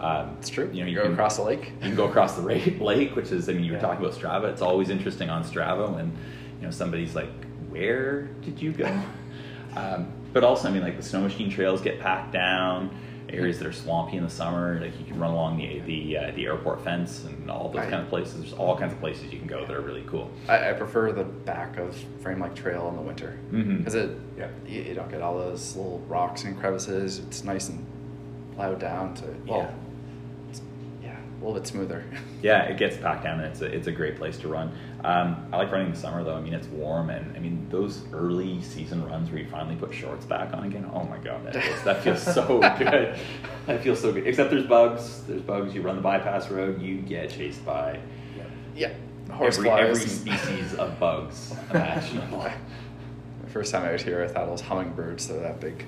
Um, 0.00 0.36
It's 0.38 0.48
true. 0.50 0.68
You 0.72 0.82
know, 0.82 0.88
you 0.88 0.96
go 0.96 1.02
can, 1.04 1.12
across 1.12 1.36
the 1.36 1.42
lake. 1.42 1.72
You 1.80 1.88
can 1.88 1.94
go 1.96 2.04
across 2.08 2.34
the 2.36 2.42
lake, 2.80 3.16
which 3.16 3.30
is, 3.32 3.48
I 3.48 3.52
mean, 3.52 3.64
you 3.64 3.72
were 3.72 3.78
Yeah. 3.78 3.82
talking 3.82 4.04
about 4.04 4.18
Strava. 4.18 4.44
It's 4.52 4.62
always 4.62 4.90
interesting 4.90 5.30
on 5.30 5.44
Strava 5.44 5.92
when, 5.94 6.12
you 6.60 6.66
know, 6.66 6.70
somebody's 6.70 7.14
like, 7.14 7.30
"Where 7.68 8.22
did 8.42 8.60
you 8.60 8.72
go?" 8.72 8.86
um, 9.76 10.08
but 10.32 10.44
also, 10.44 10.68
I 10.68 10.72
mean, 10.72 10.82
like 10.82 10.96
the 10.96 11.02
snow 11.02 11.20
machine 11.20 11.50
trails 11.50 11.80
get 11.80 12.00
packed 12.00 12.32
down. 12.32 12.90
Areas 13.30 13.58
that 13.58 13.66
are 13.66 13.72
swampy 13.72 14.16
in 14.16 14.22
the 14.22 14.30
summer, 14.30 14.78
like 14.80 14.96
you 15.00 15.04
can 15.06 15.18
run 15.18 15.30
along 15.32 15.56
the 15.56 15.80
the 15.80 16.18
uh, 16.18 16.30
the 16.36 16.44
airport 16.46 16.84
fence 16.84 17.24
and 17.24 17.50
all 17.50 17.68
those 17.68 17.80
Right. 17.80 17.90
kind 17.90 18.02
of 18.02 18.08
places. 18.08 18.38
There's 18.38 18.52
all 18.52 18.76
kinds 18.76 18.92
of 18.92 19.00
places 19.00 19.32
you 19.32 19.38
can 19.38 19.48
go 19.48 19.64
that 19.64 19.74
are 19.74 19.80
really 19.80 20.04
cool. 20.06 20.30
I, 20.48 20.70
I 20.70 20.72
prefer 20.74 21.10
the 21.10 21.24
back 21.24 21.78
of 21.78 21.96
Frame 22.20 22.40
Lake 22.40 22.54
Trail 22.54 22.88
in 22.90 22.96
the 22.96 23.02
winter 23.02 23.36
because 23.50 23.94
it 23.94 24.10
Yeah. 24.38 24.48
you, 24.68 24.82
you 24.82 24.94
don't 24.94 25.10
get 25.10 25.20
all 25.22 25.36
those 25.36 25.74
little 25.74 26.00
rocks 26.06 26.44
and 26.44 26.56
crevices. 26.60 27.18
It's 27.20 27.42
nice 27.42 27.70
and 27.70 27.84
plowed 28.54 28.78
down 28.78 29.14
to 29.14 29.24
well, 29.48 29.60
Yeah. 29.60 29.70
Little 31.44 31.60
bit 31.60 31.66
smoother. 31.66 32.04
Yeah, 32.42 32.64
it 32.64 32.76
gets 32.76 32.98
packed 32.98 33.24
down, 33.24 33.40
and 33.40 33.50
it's 33.50 33.62
a, 33.62 33.64
it's 33.64 33.86
a 33.86 33.92
great 33.92 34.16
place 34.16 34.36
to 34.36 34.48
run. 34.48 34.70
Um, 35.02 35.46
I 35.50 35.56
like 35.56 35.72
running 35.72 35.86
in 35.86 35.94
the 35.94 35.98
summer 35.98 36.22
though. 36.22 36.34
I 36.34 36.42
mean, 36.42 36.52
it's 36.52 36.66
warm, 36.66 37.08
and 37.08 37.34
I 37.34 37.40
mean 37.40 37.66
those 37.70 38.02
early 38.12 38.60
season 38.60 39.02
runs 39.06 39.30
where 39.30 39.40
you 39.40 39.48
finally 39.48 39.76
put 39.76 39.94
shorts 39.94 40.26
back 40.26 40.52
on 40.52 40.64
again. 40.64 40.86
Oh 40.92 41.04
my 41.04 41.16
god, 41.16 41.46
that, 41.46 41.56
is, 41.56 41.82
that 41.84 42.02
feels 42.02 42.22
so 42.22 42.58
good. 42.78 43.18
That 43.64 43.82
feels 43.82 43.98
so 43.98 44.12
good. 44.12 44.26
Except 44.26 44.50
there's 44.50 44.66
bugs. 44.66 45.22
There's 45.22 45.40
bugs. 45.40 45.74
You 45.74 45.80
run 45.80 45.96
the 45.96 46.02
bypass 46.02 46.50
road, 46.50 46.82
you 46.82 46.98
get 46.98 47.30
chased 47.30 47.64
by 47.64 47.98
yeah, 48.76 48.92
horse 49.30 49.56
every, 49.58 49.70
every 49.70 50.06
species 50.06 50.74
of 50.74 50.98
bugs 51.00 51.54
imaginable. 51.70 52.50
The 53.42 53.50
first 53.50 53.72
time 53.72 53.84
out 53.84 54.00
here, 54.00 54.22
I 54.22 54.28
thought 54.28 54.48
it 54.48 54.50
was 54.50 54.60
hummingbirds. 54.60 55.28
They're 55.28 55.40
that 55.40 55.60
big. 55.60 55.86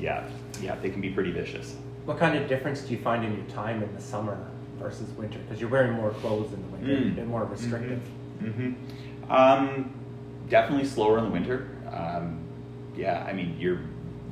yeah, 0.00 0.28
yeah, 0.60 0.74
they 0.76 0.90
can 0.90 1.00
be 1.00 1.10
pretty 1.10 1.30
vicious. 1.30 1.76
What 2.04 2.18
kind 2.18 2.36
of 2.36 2.48
difference 2.48 2.80
do 2.82 2.92
you 2.94 2.98
find 3.00 3.24
in 3.24 3.34
your 3.36 3.46
time 3.46 3.82
in 3.82 3.94
the 3.94 4.00
summer 4.00 4.38
versus 4.78 5.08
winter? 5.10 5.38
Because 5.38 5.60
you're 5.60 5.70
wearing 5.70 5.92
more 5.92 6.10
clothes 6.10 6.52
in 6.52 6.62
the 6.62 6.68
winter, 6.68 6.92
Mm. 7.04 7.12
a 7.12 7.14
bit 7.16 7.26
more 7.26 7.44
restrictive. 7.44 8.00
hmm 8.40 8.72
Um, 9.28 9.92
definitely 10.48 10.86
slower 10.86 11.18
in 11.18 11.24
the 11.24 11.30
winter. 11.30 11.68
Um, 11.92 12.38
yeah, 12.96 13.24
I 13.28 13.32
mean, 13.32 13.56
you're 13.58 13.80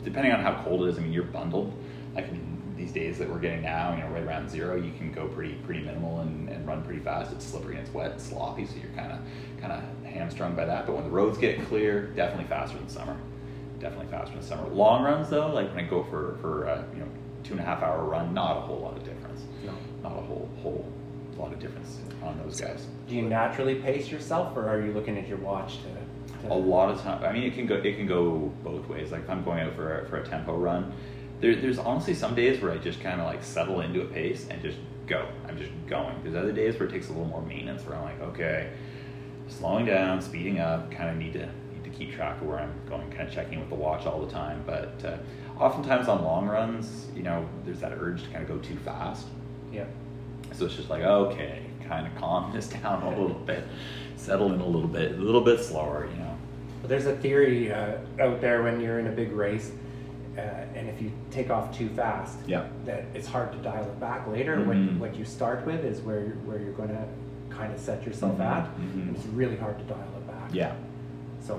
depending 0.03 0.33
on 0.33 0.41
how 0.41 0.62
cold 0.64 0.83
it 0.85 0.89
is. 0.91 0.99
I 0.99 1.03
mean, 1.03 1.12
you're 1.12 1.25
bundled. 1.25 1.73
Like 2.14 2.29
in 2.29 2.41
these 2.77 2.91
days 2.93 3.19
that 3.19 3.29
we're 3.29 3.39
getting 3.39 3.62
now, 3.62 3.95
you 3.95 4.03
know, 4.03 4.09
right 4.09 4.23
around 4.25 4.49
zero, 4.49 4.77
you 4.77 4.93
can 4.99 5.12
go 5.12 5.29
pretty 5.29 5.55
pretty 5.66 5.81
minimal 5.85 6.21
and, 6.21 6.49
and 6.49 6.66
run 6.66 6.83
pretty 6.83 7.01
fast. 7.01 7.33
It's 7.33 7.45
slippery 7.45 7.77
and 7.77 7.85
it's 7.85 7.95
wet, 7.95 8.12
and 8.12 8.21
sloppy, 8.21 8.66
so 8.66 8.75
you're 8.77 8.91
kind 8.97 9.12
of 9.12 9.19
kind 9.61 9.73
of 9.73 9.83
hamstrung 10.11 10.55
by 10.57 10.64
that. 10.64 10.87
But 10.87 10.95
when 10.95 11.05
the 11.05 11.11
roads 11.11 11.39
get 11.39 11.64
clear, 11.66 12.07
definitely 12.16 12.47
faster 12.47 12.79
than 12.79 12.89
summer. 12.89 13.16
Definitely 13.79 14.07
faster 14.11 14.35
than 14.35 14.43
summer. 14.43 14.66
Long 14.69 15.05
runs 15.05 15.29
though, 15.29 15.53
like 15.53 15.69
when 15.75 15.85
I 15.85 15.89
go 15.89 16.03
for 16.05 16.37
for 16.41 16.69
uh, 16.69 16.83
you 16.95 17.01
know 17.01 17.09
two 17.45 17.53
and 17.55 17.61
a 17.61 17.64
half 17.64 17.82
hour 17.82 18.05
run, 18.05 18.34
not 18.34 18.57
a 18.57 18.61
whole 18.61 18.80
lot 18.80 18.97
of 18.97 19.05
difference. 19.05 19.43
No. 19.64 19.72
Not 20.03 20.18
a 20.18 20.22
whole 20.22 20.49
whole 20.62 20.91
lot 21.36 21.53
of 21.53 21.59
difference 21.61 21.99
on 22.22 22.39
those 22.39 22.61
guys. 22.61 22.86
Do 23.09 23.14
you 23.14 23.22
naturally 23.22 23.76
pace 23.76 24.11
yourself, 24.11 24.57
or 24.57 24.68
are 24.68 24.84
you 24.84 24.93
looking 24.93 25.16
at 25.16 25.28
your 25.28 25.39
watch 25.39 25.78
to? 25.82 25.89
to 26.43 26.53
a 26.53 26.55
lot 26.55 26.91
of 26.91 27.01
time. 27.03 27.22
I 27.24 27.32
mean, 27.32 27.45
it 27.45 27.55
can 27.55 27.66
go 27.66 27.76
it 27.76 27.97
can 27.97 28.07
go 28.07 28.53
both 28.62 28.86
ways. 28.89 29.12
Like 29.12 29.22
if 29.22 29.30
I'm 29.30 29.45
going 29.45 29.61
out 29.61 29.74
for 29.74 30.01
a, 30.01 30.09
for 30.09 30.18
a 30.18 30.24
tempo 30.24 30.57
run, 30.57 30.93
there, 31.41 31.55
there's 31.57 31.78
honestly 31.78 32.14
some 32.14 32.34
days 32.34 32.61
where 32.61 32.72
I 32.72 32.78
just 32.78 33.01
kind 33.01 33.20
of 33.20 33.26
like 33.26 33.43
settle 33.43 33.80
into 33.80 34.03
a 34.03 34.07
pace 34.07 34.47
and 34.49 34.61
just 34.62 34.78
go. 35.07 35.28
I'm 35.47 35.59
just 35.59 35.72
going. 35.86 36.16
There's 36.22 36.36
other 36.36 36.53
days 36.53 36.78
where 36.78 36.89
it 36.89 36.93
takes 36.93 37.09
a 37.09 37.12
little 37.12 37.26
more 37.26 37.43
maintenance. 37.43 37.84
Where 37.84 37.97
I'm 37.97 38.05
like, 38.05 38.20
okay, 38.20 38.72
slowing 39.49 39.86
down, 39.86 40.20
speeding 40.20 40.61
up. 40.61 40.91
Kind 40.91 41.11
of 41.11 41.16
need 41.16 41.32
to 41.34 41.49
need 41.72 41.84
to 41.84 41.91
keep 41.91 42.14
track 42.14 42.41
of 42.41 42.47
where 42.47 42.59
I'm 42.59 42.74
going. 42.89 43.11
Kind 43.11 43.28
of 43.28 43.34
checking 43.34 43.61
with 43.61 43.68
the 43.68 43.76
watch 43.76 44.07
all 44.07 44.24
the 44.24 44.32
time. 44.32 44.62
But 44.66 45.05
uh, 45.05 45.18
oftentimes 45.59 46.09
on 46.09 46.23
long 46.25 46.47
runs, 46.47 47.07
you 47.15 47.23
know, 47.23 47.47
there's 47.65 47.81
that 47.81 47.93
urge 47.93 48.23
to 48.25 48.29
kind 48.31 48.43
of 48.43 48.49
go 48.49 48.59
too 48.59 48.77
fast. 48.79 49.27
Yeah. 49.73 49.85
So 50.53 50.67
it's 50.67 50.77
just 50.77 50.89
like, 50.91 51.03
okay, 51.03 51.63
kind 51.87 52.07
of 52.07 52.15
calm 52.17 52.53
this 52.55 52.69
down 52.69 53.03
a 53.03 53.09
little 53.11 53.31
bit, 53.41 53.65
settle 54.17 54.53
in 54.53 54.61
a 54.61 54.67
little 54.67 54.89
bit, 54.89 55.13
a 55.13 55.17
little 55.23 55.41
bit 55.43 55.61
slower, 55.61 56.09
you 56.13 56.19
know. 56.19 56.37
But 56.81 56.89
there's 56.91 57.07
a 57.07 57.17
theory 57.17 57.73
uh, 57.73 57.99
out 58.21 58.41
there 58.41 58.63
when 58.63 58.81
you're 58.81 58.99
in 59.01 59.09
a 59.09 59.13
big 59.13 59.33
race, 59.33 59.73
uh, 60.37 60.41
and 60.41 60.89
if 60.89 61.03
you 61.03 61.11
take 61.33 61.51
off 61.51 61.77
too 61.77 61.89
fast, 61.91 62.39
Yeah. 62.47 62.65
that 62.85 63.05
it's 63.15 63.27
hard 63.27 63.51
to 63.53 63.59
dial 63.59 63.83
it 63.85 63.99
back 63.99 64.29
later. 64.29 64.57
Mhm. 64.57 64.99
What, 64.99 65.11
what 65.11 65.19
you 65.19 65.25
start 65.25 65.67
with 65.67 65.85
is 65.85 66.01
where 66.03 66.21
you're, 66.21 66.37
where 66.47 66.59
you're 66.61 66.73
going 66.75 66.91
to 66.91 67.05
kind 67.51 67.73
of 67.73 67.81
set 67.81 68.07
yourself 68.07 68.39
Mhm, 68.39 68.41
at, 68.47 68.65
mhm. 68.79 68.93
and 69.09 69.17
it's 69.17 69.27
really 69.27 69.57
hard 69.57 69.77
to 69.79 69.85
dial 69.85 69.99
it 70.17 70.27
back. 70.29 70.51
Yeah, 70.53 70.73
So, 71.41 71.59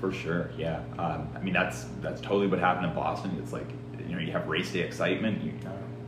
for 0.00 0.12
sure. 0.12 0.50
Yeah. 0.56 0.82
Um, 0.98 1.28
I 1.34 1.40
mean, 1.40 1.54
that's 1.54 1.86
that's 2.00 2.20
totally 2.20 2.46
what 2.46 2.58
happened 2.58 2.86
in 2.86 2.94
Boston. 2.94 3.36
It's 3.42 3.52
like 3.52 3.68
you 4.08 4.14
know, 4.14 4.20
you 4.20 4.32
have 4.32 4.46
race 4.48 4.72
day 4.72 4.80
excitement, 4.80 5.42
you, 5.42 5.52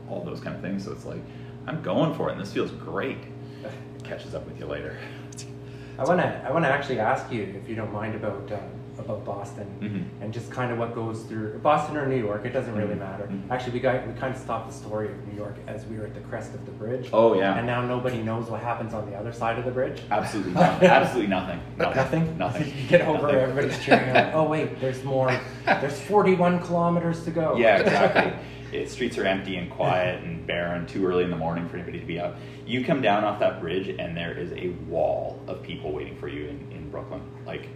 all 0.09 0.25
those 0.25 0.41
kind 0.41 0.57
of 0.57 0.63
things. 0.63 0.85
So 0.85 0.93
it's 0.93 1.05
like, 1.05 1.23
I'm 1.67 1.83
going 1.83 2.15
for 2.15 2.29
it, 2.29 2.33
and 2.33 2.41
this 2.41 2.53
feels 2.53 2.71
great. 2.73 3.19
It 3.63 3.73
catches 4.05 4.35
up 4.35 4.47
with 4.47 4.59
you 4.59 4.67
later. 4.67 4.99
I 5.99 6.05
want 6.05 6.21
to 6.21 6.43
I 6.47 6.51
want 6.51 6.65
to 6.65 6.71
actually 6.71 6.99
ask 6.99 7.31
you 7.31 7.43
if 7.43 7.69
you 7.69 7.77
don't 7.77 7.93
mind 7.93 8.15
about 8.15 8.51
uh, 8.51 8.59
about 9.01 9.25
Boston 9.25 9.67
Mhm. 9.81 10.23
and 10.25 10.33
just 10.33 10.51
kind 10.51 10.71
of 10.73 10.79
what 10.79 10.95
goes 10.95 11.23
through 11.25 11.59
Boston 11.63 11.97
or 11.97 12.07
New 12.07 12.17
York. 12.17 12.45
It 12.45 12.53
doesn't 12.53 12.75
really 12.77 12.95
Mhm. 12.95 12.99
matter. 13.01 13.25
Mhm. 13.31 13.51
Actually, 13.51 13.73
we 13.75 13.81
got 13.81 14.07
we 14.07 14.13
kind 14.15 14.35
of 14.35 14.41
stopped 14.41 14.69
the 14.69 14.75
story 14.75 15.09
of 15.09 15.27
New 15.29 15.37
York 15.37 15.57
as 15.67 15.87
we 15.87 15.99
were 15.99 16.05
at 16.05 16.15
the 16.15 16.21
crest 16.21 16.55
of 16.55 16.65
the 16.67 16.73
bridge. 16.73 17.09
Oh 17.13 17.35
yeah. 17.35 17.57
And 17.57 17.67
now 17.67 17.81
nobody 17.83 18.23
knows 18.23 18.49
what 18.51 18.61
happens 18.61 18.95
on 18.95 19.11
the 19.11 19.17
other 19.17 19.33
side 19.33 19.59
of 19.59 19.65
the 19.65 19.71
bridge. 19.71 20.03
Absolutely 20.11 20.53
nothing. 20.53 20.89
Absolutely 21.01 21.29
nothing. 21.31 21.61
Nothing. 21.79 22.39
Nothing. 22.39 22.67
you 22.77 22.89
get 22.89 23.03
over, 23.03 23.23
Nothing. 23.23 23.37
everybody's 23.41 23.79
cheering. 23.85 24.15
Like, 24.15 24.31
oh 24.35 24.45
wait, 24.45 24.81
there's 24.81 25.03
more. 25.05 25.31
There's 25.67 26.01
41 26.01 26.61
kilometers 26.61 27.25
to 27.25 27.31
go. 27.31 27.57
Yeah, 27.57 27.79
exactly. 27.79 28.33
it, 28.73 28.89
streets 28.89 29.19
are 29.19 29.25
empty 29.25 29.57
and 29.57 29.69
quiet 29.71 30.23
and 30.23 30.47
barren, 30.47 30.87
too 30.87 31.05
early 31.07 31.25
in 31.25 31.31
the 31.31 31.37
morning 31.37 31.69
for 31.69 31.77
anybody 31.77 31.99
to 31.99 32.07
be 32.07 32.21
out. 32.21 32.37
You 32.67 32.85
come 32.85 33.01
down 33.03 33.25
off 33.25 33.41
that 33.41 33.61
bridge, 33.61 33.89
and 33.89 34.17
there 34.17 34.33
is 34.33 34.53
a 34.53 34.69
wall 34.89 35.41
of 35.49 35.61
people 35.63 35.91
waiting 35.93 36.15
for 36.17 36.29
you 36.29 36.47
in, 36.47 36.71
in 36.71 36.89
Brooklyn. 36.91 37.21
Like, 37.45 37.69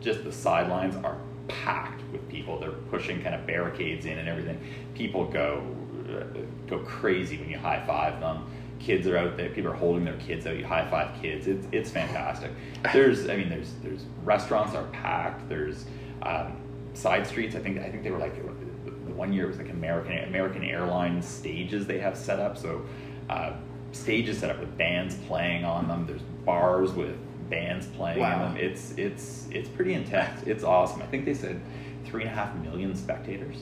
just 0.00 0.24
the 0.24 0.32
sidelines 0.32 0.96
are 1.04 1.18
packed 1.48 2.02
with 2.12 2.26
people. 2.28 2.58
They're 2.58 2.70
pushing 2.70 3.22
kind 3.22 3.34
of 3.34 3.46
barricades 3.46 4.06
in 4.06 4.18
and 4.18 4.28
everything. 4.28 4.60
People 4.94 5.26
go 5.26 5.64
uh, 6.08 6.40
go 6.66 6.78
crazy 6.80 7.38
when 7.38 7.50
you 7.50 7.58
high 7.58 7.84
five 7.86 8.20
them. 8.20 8.44
Kids 8.78 9.06
are 9.06 9.16
out 9.16 9.36
there. 9.36 9.50
People 9.50 9.70
are 9.70 9.76
holding 9.76 10.04
their 10.04 10.16
kids 10.16 10.46
out. 10.46 10.56
You 10.56 10.64
high 10.64 10.88
five 10.88 11.20
kids. 11.20 11.46
It's 11.46 11.66
it's 11.72 11.90
fantastic. 11.90 12.50
There's 12.92 13.28
I 13.28 13.36
mean 13.36 13.48
there's 13.48 13.74
there's 13.82 14.04
restaurants 14.24 14.74
are 14.74 14.84
packed. 14.84 15.48
There's 15.48 15.84
um, 16.22 16.56
side 16.94 17.26
streets. 17.26 17.54
I 17.54 17.60
think 17.60 17.78
I 17.78 17.90
think 17.90 18.02
they 18.02 18.10
were 18.10 18.18
like 18.18 18.36
the 18.36 19.12
one 19.12 19.32
year 19.32 19.44
it 19.44 19.48
was 19.48 19.58
like 19.58 19.70
American 19.70 20.16
American 20.24 20.64
Airlines 20.64 21.26
stages 21.26 21.86
they 21.86 21.98
have 21.98 22.16
set 22.16 22.40
up. 22.40 22.56
So 22.56 22.82
uh, 23.28 23.52
stages 23.92 24.38
set 24.38 24.50
up 24.50 24.60
with 24.60 24.76
bands 24.78 25.14
playing 25.26 25.64
on 25.64 25.88
them. 25.88 26.06
There's 26.06 26.22
bars 26.44 26.92
with 26.92 27.16
bands 27.50 27.86
playing 27.88 28.20
Wow. 28.20 28.46
in 28.46 28.54
them. 28.54 28.56
It's 28.64 28.94
it's 28.96 29.46
it's 29.50 29.68
pretty 29.68 29.92
intense. 29.94 30.42
It's 30.46 30.64
awesome. 30.64 31.02
I 31.02 31.06
think 31.06 31.24
they 31.26 31.34
said 31.34 31.60
three 32.06 32.22
and 32.22 32.30
a 32.30 32.34
half 32.34 32.54
million 32.56 32.94
spectators. 32.94 33.56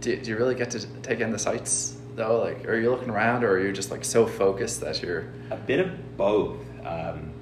Do, 0.00 0.16
do 0.16 0.30
you 0.30 0.36
really 0.38 0.54
get 0.54 0.70
to 0.70 0.86
take 1.02 1.20
in 1.20 1.30
the 1.30 1.38
sights 1.38 1.96
though? 2.14 2.40
Like, 2.40 2.66
are 2.66 2.78
you 2.78 2.90
looking 2.90 3.10
around, 3.10 3.44
or 3.44 3.50
are 3.50 3.60
you 3.60 3.72
just 3.72 3.90
like 3.90 4.04
so 4.04 4.26
focused 4.26 4.80
that 4.80 5.02
you're? 5.02 5.26
A 5.50 5.56
bit 5.56 5.80
of 5.80 6.16
both. 6.16 6.56
Um, 6.86 7.32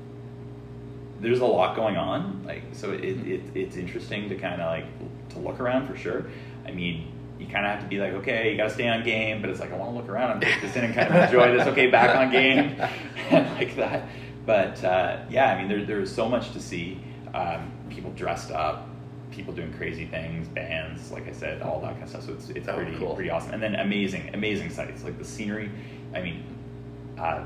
there's 1.21 1.41
a 1.41 1.47
lot 1.47 1.77
going 1.77 1.97
on, 1.97 2.43
like 2.45 2.63
so 2.73 2.93
it, 2.93 3.01
it 3.27 3.41
it's 3.55 3.77
interesting 3.77 4.29
to 4.29 4.35
kind 4.35 4.61
of 4.61 4.67
like 4.71 5.29
to 5.31 5.39
look 5.39 5.61
around 5.61 5.87
for 5.87 5.97
sure. 5.97 6.27
I 6.67 6.73
mean, 6.73 7.13
you 7.39 7.47
kind 7.47 7.65
of 7.65 7.73
have 7.73 7.81
to 7.83 7.87
be 7.89 7.99
like, 7.99 8.13
okay, 8.15 8.51
you 8.51 8.57
got 8.57 8.65
to 8.69 8.75
stay 8.75 8.89
on 8.89 9.03
game, 9.05 9.41
but 9.41 9.49
it's 9.51 9.61
like 9.61 9.73
I 9.73 9.77
want 9.77 9.93
to 9.93 9.97
look 9.97 10.09
around 10.09 10.33
and 10.33 10.43
take 10.43 10.61
this 10.61 10.75
in 10.77 10.85
and 10.85 10.95
kind 10.95 11.09
of 11.15 11.23
enjoy 11.23 11.57
this. 11.57 11.67
Okay, 11.69 11.87
back 11.87 12.17
on 12.17 12.31
game, 12.33 12.77
and 13.31 13.47
like 13.55 13.77
that. 13.77 14.09
But 14.47 14.83
uh, 14.85 15.25
yeah, 15.29 15.53
I 15.53 15.59
mean, 15.59 15.69
there 15.69 15.85
there's 15.85 16.15
so 16.15 16.29
much 16.29 16.53
to 16.53 16.61
see. 16.61 17.01
Um, 17.35 17.71
people 17.91 18.11
dressed 18.13 18.51
up, 18.53 18.89
people 19.31 19.53
doing 19.53 19.73
crazy 19.75 20.07
things, 20.07 20.49
bands, 20.49 21.11
like 21.11 21.29
I 21.29 21.33
said, 21.33 21.61
all 21.63 21.81
that 21.81 21.93
kind 21.93 22.03
of 22.05 22.09
stuff. 22.09 22.25
So 22.25 22.33
it's 22.33 22.49
it's 22.51 22.69
Oh, 22.69 22.75
pretty 22.75 22.97
cool. 22.97 23.15
pretty 23.15 23.31
awesome. 23.31 23.53
And 23.55 23.63
then 23.63 23.75
amazing 23.75 24.31
amazing 24.35 24.71
sights 24.71 25.05
like 25.05 25.19
the 25.19 25.25
scenery. 25.25 25.71
I 26.15 26.23
mean, 26.23 26.45
uh, 27.19 27.45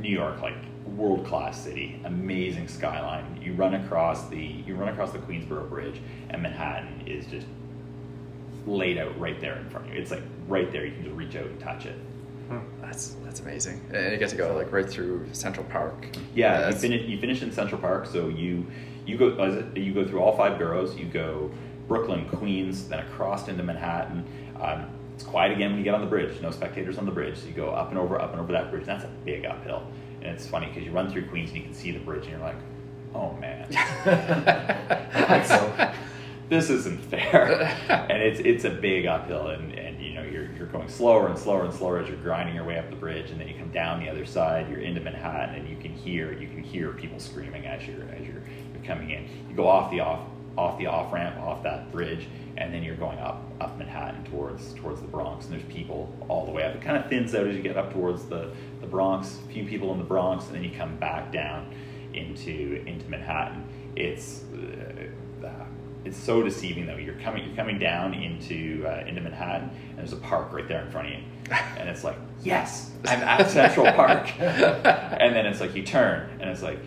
New 0.00 0.10
York, 0.10 0.40
like 0.42 0.56
world 0.96 1.24
class 1.26 1.62
city, 1.62 2.00
amazing 2.04 2.66
skyline. 2.68 3.38
You 3.40 3.52
run 3.54 3.74
across 3.74 4.28
the 4.28 4.38
you 4.66 4.74
run 4.74 4.88
across 4.88 5.12
the 5.12 5.18
Queensboro 5.20 5.68
Bridge, 5.68 6.00
and 6.30 6.42
Manhattan 6.42 7.04
is 7.06 7.26
just 7.26 7.46
laid 8.66 8.98
out 8.98 9.18
right 9.18 9.40
there 9.40 9.56
in 9.58 9.70
front 9.70 9.86
of 9.86 9.94
you. 9.94 10.00
It's 10.00 10.10
like 10.10 10.22
right 10.48 10.70
there. 10.72 10.84
You 10.84 10.92
can 10.92 11.04
just 11.04 11.16
reach 11.16 11.36
out 11.36 11.46
and 11.46 11.60
touch 11.60 11.86
it. 11.86 11.96
That's 12.80 13.16
that's 13.24 13.40
amazing, 13.40 13.80
and 13.92 14.12
you 14.12 14.18
get 14.18 14.30
to 14.30 14.36
go 14.36 14.54
like 14.56 14.72
right 14.72 14.88
through 14.88 15.28
Central 15.32 15.64
Park. 15.66 16.06
Yeah, 16.34 16.68
you 16.68 16.74
finish 16.74 17.08
you 17.08 17.18
finish 17.20 17.42
in 17.42 17.52
Central 17.52 17.80
Park, 17.80 18.06
so 18.06 18.28
you 18.28 18.66
you 19.06 19.16
go 19.16 19.28
you 19.74 19.94
go 19.94 20.06
through 20.06 20.20
all 20.20 20.36
five 20.36 20.58
boroughs. 20.58 20.96
You 20.96 21.06
go 21.06 21.50
Brooklyn, 21.86 22.28
Queens, 22.28 22.88
then 22.88 22.98
across 23.00 23.48
into 23.48 23.62
Manhattan. 23.62 24.24
Um, 24.60 24.86
it's 25.14 25.24
quiet 25.24 25.52
again 25.52 25.70
when 25.70 25.78
you 25.78 25.84
get 25.84 25.94
on 25.94 26.00
the 26.00 26.06
bridge. 26.06 26.40
No 26.40 26.50
spectators 26.50 26.98
on 26.98 27.06
the 27.06 27.12
bridge. 27.12 27.38
So 27.38 27.46
you 27.46 27.52
go 27.52 27.70
up 27.70 27.90
and 27.90 27.98
over, 27.98 28.20
up 28.20 28.32
and 28.32 28.40
over 28.40 28.52
that 28.52 28.70
bridge. 28.70 28.86
That's 28.86 29.04
a 29.04 29.10
big 29.24 29.44
uphill, 29.44 29.84
and 30.22 30.32
it's 30.34 30.46
funny 30.46 30.66
because 30.66 30.82
you 30.82 30.90
run 30.90 31.10
through 31.10 31.28
Queens 31.28 31.50
and 31.50 31.58
you 31.58 31.64
can 31.64 31.74
see 31.74 31.92
the 31.92 32.00
bridge, 32.00 32.22
and 32.22 32.32
you're 32.32 32.40
like, 32.40 32.56
oh 33.14 33.32
man. 33.34 33.68
So, 35.46 35.92
this 36.50 36.68
isn't 36.68 37.00
fair. 37.04 37.62
and 37.88 38.22
it's 38.22 38.40
it's 38.40 38.64
a 38.64 38.70
big 38.70 39.06
uphill, 39.06 39.46
and, 39.46 39.72
and 39.72 40.02
you 40.04 40.12
know 40.12 40.22
you're 40.22 40.50
you're 40.52 40.66
going 40.66 40.88
slower 40.88 41.28
and 41.28 41.38
slower 41.38 41.64
and 41.64 41.72
slower 41.72 42.00
as 42.00 42.08
you're 42.08 42.18
grinding 42.18 42.54
your 42.54 42.64
way 42.64 42.76
up 42.76 42.90
the 42.90 42.96
bridge, 42.96 43.30
and 43.30 43.40
then 43.40 43.48
you 43.48 43.54
come 43.54 43.70
down 43.70 44.00
the 44.00 44.10
other 44.10 44.26
side. 44.26 44.68
You're 44.68 44.80
into 44.80 45.00
Manhattan, 45.00 45.54
and 45.54 45.68
you 45.68 45.76
can 45.76 45.92
hear 45.92 46.32
you 46.32 46.48
can 46.48 46.62
hear 46.62 46.92
people 46.92 47.20
screaming 47.20 47.64
as 47.66 47.86
you're 47.86 48.02
as 48.10 48.26
you're, 48.26 48.42
you're 48.74 48.84
coming 48.84 49.10
in. 49.10 49.28
You 49.48 49.54
go 49.54 49.68
off 49.68 49.90
the 49.90 50.00
off 50.00 50.28
off 50.58 50.76
the 50.78 50.86
off 50.86 51.12
ramp 51.12 51.38
off 51.38 51.62
that 51.62 51.92
bridge, 51.92 52.26
and 52.56 52.74
then 52.74 52.82
you're 52.82 52.96
going 52.96 53.18
up 53.18 53.44
up 53.60 53.78
Manhattan 53.78 54.24
towards 54.24 54.74
towards 54.74 55.00
the 55.00 55.06
Bronx, 55.06 55.46
and 55.46 55.54
there's 55.54 55.72
people 55.72 56.12
all 56.28 56.44
the 56.44 56.52
way 56.52 56.64
up. 56.64 56.74
It 56.74 56.82
kind 56.82 56.96
of 56.96 57.08
thins 57.08 57.32
out 57.32 57.46
as 57.46 57.54
you 57.54 57.62
get 57.62 57.76
up 57.76 57.92
towards 57.92 58.24
the 58.24 58.50
the 58.80 58.88
Bronx. 58.88 59.38
A 59.48 59.52
few 59.52 59.64
people 59.64 59.92
in 59.92 59.98
the 59.98 60.04
Bronx, 60.04 60.46
and 60.46 60.56
then 60.56 60.64
you 60.64 60.72
come 60.76 60.96
back 60.96 61.30
down 61.32 61.72
into 62.12 62.82
into 62.86 63.08
Manhattan. 63.08 63.64
It's 63.94 64.42
it's 66.04 66.16
so 66.16 66.42
deceiving 66.42 66.86
though. 66.86 66.96
You're 66.96 67.14
coming 67.14 67.46
you're 67.46 67.56
coming 67.56 67.78
down 67.78 68.14
into 68.14 68.84
uh, 68.86 69.04
into 69.06 69.20
Manhattan, 69.20 69.70
and 69.90 69.98
there's 69.98 70.12
a 70.12 70.16
park 70.16 70.52
right 70.52 70.66
there 70.66 70.84
in 70.84 70.90
front 70.90 71.08
of 71.08 71.12
you, 71.14 71.20
and 71.76 71.88
it's 71.88 72.04
like 72.04 72.16
yes, 72.42 72.90
I'm 73.06 73.20
at 73.20 73.50
Central 73.50 73.90
Park, 73.92 74.38
and 74.40 75.34
then 75.34 75.46
it's 75.46 75.60
like 75.60 75.74
you 75.74 75.82
turn, 75.82 76.28
and 76.40 76.48
it's 76.48 76.62
like 76.62 76.80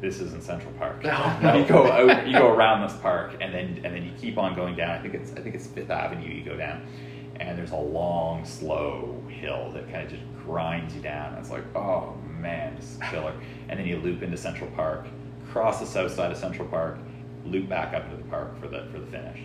this 0.00 0.20
isn't 0.20 0.42
Central 0.42 0.72
Park. 0.74 1.02
No, 1.02 1.38
No, 1.40 1.56
you 1.56 1.64
go 1.64 1.90
out, 1.90 2.26
you 2.26 2.32
go 2.32 2.52
around 2.52 2.86
this 2.88 2.96
park, 3.00 3.36
and 3.40 3.54
then 3.54 3.80
and 3.84 3.94
then 3.94 4.04
you 4.04 4.12
keep 4.20 4.36
on 4.38 4.54
going 4.54 4.76
down. 4.76 4.90
I 4.90 4.98
think 5.00 5.14
it's 5.14 5.32
I 5.32 5.40
think 5.40 5.54
it's 5.54 5.66
Fifth 5.66 5.90
Avenue. 5.90 6.28
You 6.28 6.44
go 6.44 6.56
down, 6.56 6.82
and 7.36 7.56
there's 7.56 7.70
a 7.72 7.76
long, 7.76 8.44
slow 8.44 9.22
hill 9.28 9.70
that 9.74 9.90
kind 9.90 10.04
of 10.04 10.10
just 10.10 10.22
grinds 10.44 10.94
you 10.94 11.00
down. 11.00 11.34
It's 11.34 11.50
like 11.50 11.64
oh 11.76 12.16
man, 12.28 12.74
this 12.76 12.92
is 12.92 12.98
killer. 13.10 13.32
And 13.68 13.78
then 13.78 13.86
you 13.86 13.96
loop 13.98 14.22
into 14.22 14.36
Central 14.36 14.70
Park, 14.72 15.06
cross 15.50 15.80
the 15.80 15.86
south 15.86 16.12
side 16.12 16.30
of 16.30 16.36
Central 16.36 16.68
Park, 16.68 16.98
loop 17.46 17.68
back 17.68 17.94
up 17.94 18.04
into 18.04 18.16
the 18.16 18.24
park 18.28 18.58
for 18.60 18.68
the 18.68 18.84
for 18.92 18.98
the 18.98 19.06
finish. 19.06 19.40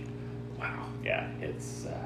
Wow. 0.60 0.86
Yeah, 1.04 1.28
it's 1.42 1.86
uh, 1.86 1.98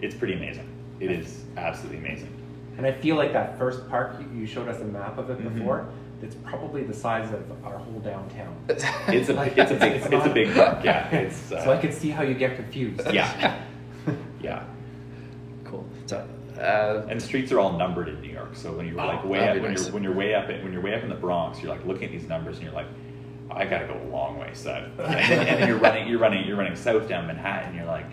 it's 0.00 0.14
pretty 0.14 0.34
amazing. 0.34 0.68
It 1.00 1.10
is 1.10 1.44
absolutely 1.56 1.98
amazing. 1.98 2.32
And 2.76 2.86
I 2.86 2.92
feel 2.92 3.16
like 3.16 3.32
that 3.32 3.58
first 3.58 3.88
park 3.88 4.16
you- 4.20 4.40
you 4.40 4.46
showed 4.46 4.68
us 4.68 4.80
a 4.80 4.84
map 4.84 5.18
of 5.18 5.30
it 5.30 5.38
Mhm. 5.40 5.54
before. 5.54 5.86
It's 6.22 6.34
probably 6.44 6.82
the 6.82 6.94
size 6.94 7.32
of 7.32 7.42
our 7.64 7.78
whole 7.78 8.00
downtown. 8.00 8.54
It's 9.08 9.28
a 9.28 9.32
Like, 9.34 9.56
it's 9.56 9.70
a 9.70 9.74
big 9.74 9.92
it's 9.94 10.06
it's, 10.06 10.26
a 10.26 10.30
big 10.30 10.54
park. 10.54 10.84
Yeah, 10.84 11.08
it's 11.10 11.52
uh, 11.52 11.64
so 11.64 11.72
I 11.72 11.76
could 11.78 11.94
see 11.94 12.10
how 12.10 12.22
you 12.22 12.34
get 12.34 12.56
confused. 12.56 13.00
yeah 13.12 13.56
yeah. 14.40 14.64
cool. 15.64 15.84
So, 16.06 16.26
uh, 16.58 17.06
And 17.08 17.20
streets 17.22 17.52
are 17.52 17.60
all 17.60 17.76
numbered 17.78 18.08
in 18.08 18.20
New 18.20 18.30
York. 18.32 18.54
So 18.54 18.72
when 18.72 18.86
you're 18.86 19.00
Oh, 19.00 19.06
like 19.06 19.24
way 19.24 19.48
up, 19.48 19.54
be 19.54 19.60
when 19.60 19.70
nice. 19.72 19.84
you're 19.84 19.94
when 19.94 20.02
you're 20.02 20.14
way 20.14 20.34
up 20.34 20.48
in, 20.50 20.62
when 20.64 20.72
you're 20.72 20.82
way 20.82 20.94
up 20.94 21.02
in 21.02 21.08
the 21.08 21.14
Bronx, 21.14 21.60
you're 21.62 21.70
like 21.70 21.84
looking 21.86 22.04
at 22.04 22.10
these 22.12 22.26
numbers 22.28 22.56
and 22.56 22.64
you're 22.64 22.74
like, 22.74 22.86
I 23.50 23.64
gotta 23.64 23.86
go 23.86 23.94
a 23.94 24.08
long 24.10 24.38
way 24.38 24.50
south. 24.54 24.98
And 24.98 25.14
then, 25.14 25.48
and 25.48 25.60
then 25.60 25.68
you're 25.68 25.78
running 25.78 26.08
you're 26.08 26.18
running 26.18 26.46
you're 26.46 26.56
running 26.56 26.76
south 26.76 27.08
down 27.08 27.26
Manhattan. 27.26 27.74
You're 27.74 27.86
like, 27.86 28.06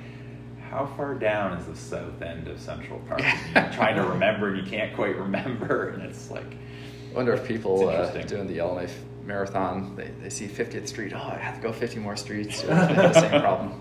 how 0.69 0.85
far 0.97 1.15
down 1.15 1.57
is 1.57 1.65
the 1.65 1.75
south 1.75 2.21
end 2.21 2.47
of 2.47 2.59
Central 2.59 2.99
Park? 2.99 3.21
And 3.21 3.55
you're 3.55 3.73
trying 3.77 3.95
to 3.95 4.03
remember 4.03 4.53
and 4.53 4.63
you 4.63 4.69
can't 4.69 4.95
quite 4.95 5.15
remember, 5.17 5.89
and 5.89 6.03
it's 6.03 6.29
like, 6.31 6.55
I 7.11 7.15
wonder 7.15 7.33
if 7.33 7.47
people 7.47 7.89
uh, 7.89 8.11
doing 8.23 8.47
the 8.47 8.55
Yellowknife 8.55 8.97
Marathon, 9.25 9.95
they, 9.95 10.11
they 10.21 10.29
see 10.29 10.47
50th 10.47 10.87
Street, 10.87 11.13
oh, 11.13 11.19
I 11.19 11.37
have 11.37 11.55
to 11.55 11.61
go 11.61 11.71
50 11.71 11.99
more 11.99 12.15
streets. 12.15 12.63
The 12.67 13.13
same 13.13 13.41
problem. 13.41 13.79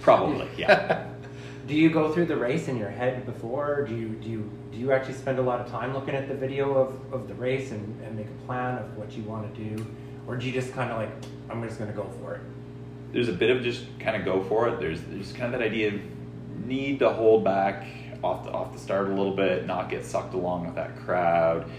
probably 0.00 0.48
yeah. 0.56 1.08
Do 1.66 1.74
you 1.74 1.90
go 1.90 2.12
through 2.12 2.26
the 2.26 2.36
race 2.36 2.68
in 2.68 2.76
your 2.76 2.90
head 2.90 3.26
before? 3.26 3.84
Do 3.88 3.94
you 3.94 4.08
do 4.10 4.28
you 4.28 4.50
do 4.70 4.78
you 4.78 4.92
actually 4.92 5.14
spend 5.14 5.38
a 5.38 5.42
lot 5.42 5.60
of 5.60 5.68
time 5.68 5.92
looking 5.92 6.14
at 6.14 6.28
the 6.28 6.34
video 6.34 6.74
of, 6.74 7.12
of 7.12 7.26
the 7.26 7.34
race 7.34 7.72
and, 7.72 8.00
and 8.02 8.16
make 8.16 8.26
a 8.26 8.46
plan 8.46 8.78
of 8.78 8.96
what 8.96 9.12
you 9.12 9.24
want 9.24 9.52
to 9.52 9.64
do? 9.64 9.86
Or 10.26 10.36
do 10.36 10.46
you 10.46 10.52
just 10.52 10.72
kind 10.72 10.90
of 10.90 10.98
like, 10.98 11.10
I'm 11.48 11.62
just 11.62 11.78
going 11.78 11.90
to 11.90 11.96
go 11.96 12.10
for 12.20 12.34
it? 12.34 12.40
there's 13.12 13.28
a 13.28 13.32
bit 13.32 13.48
of 13.48 13.62
just 13.62 13.84
kind 13.98 14.16
of 14.16 14.24
go 14.24 14.42
for 14.44 14.68
it. 14.68 14.78
There's 14.78 15.00
there's 15.08 15.32
kind 15.32 15.54
of 15.54 15.58
that 15.58 15.66
idea 15.66 15.94
of 15.94 16.00
need 16.66 16.98
to 16.98 17.10
hold 17.10 17.44
back 17.44 17.86
off 18.22 18.44
the 18.44 18.50
off 18.50 18.72
the 18.72 18.78
start 18.78 19.08
a 19.08 19.14
little 19.14 19.34
bit, 19.34 19.66
not 19.66 19.88
get 19.88 20.04
sucked 20.04 20.34
along 20.34 20.66
with 20.66 20.74
that 20.74 20.96
crowd. 20.98 21.70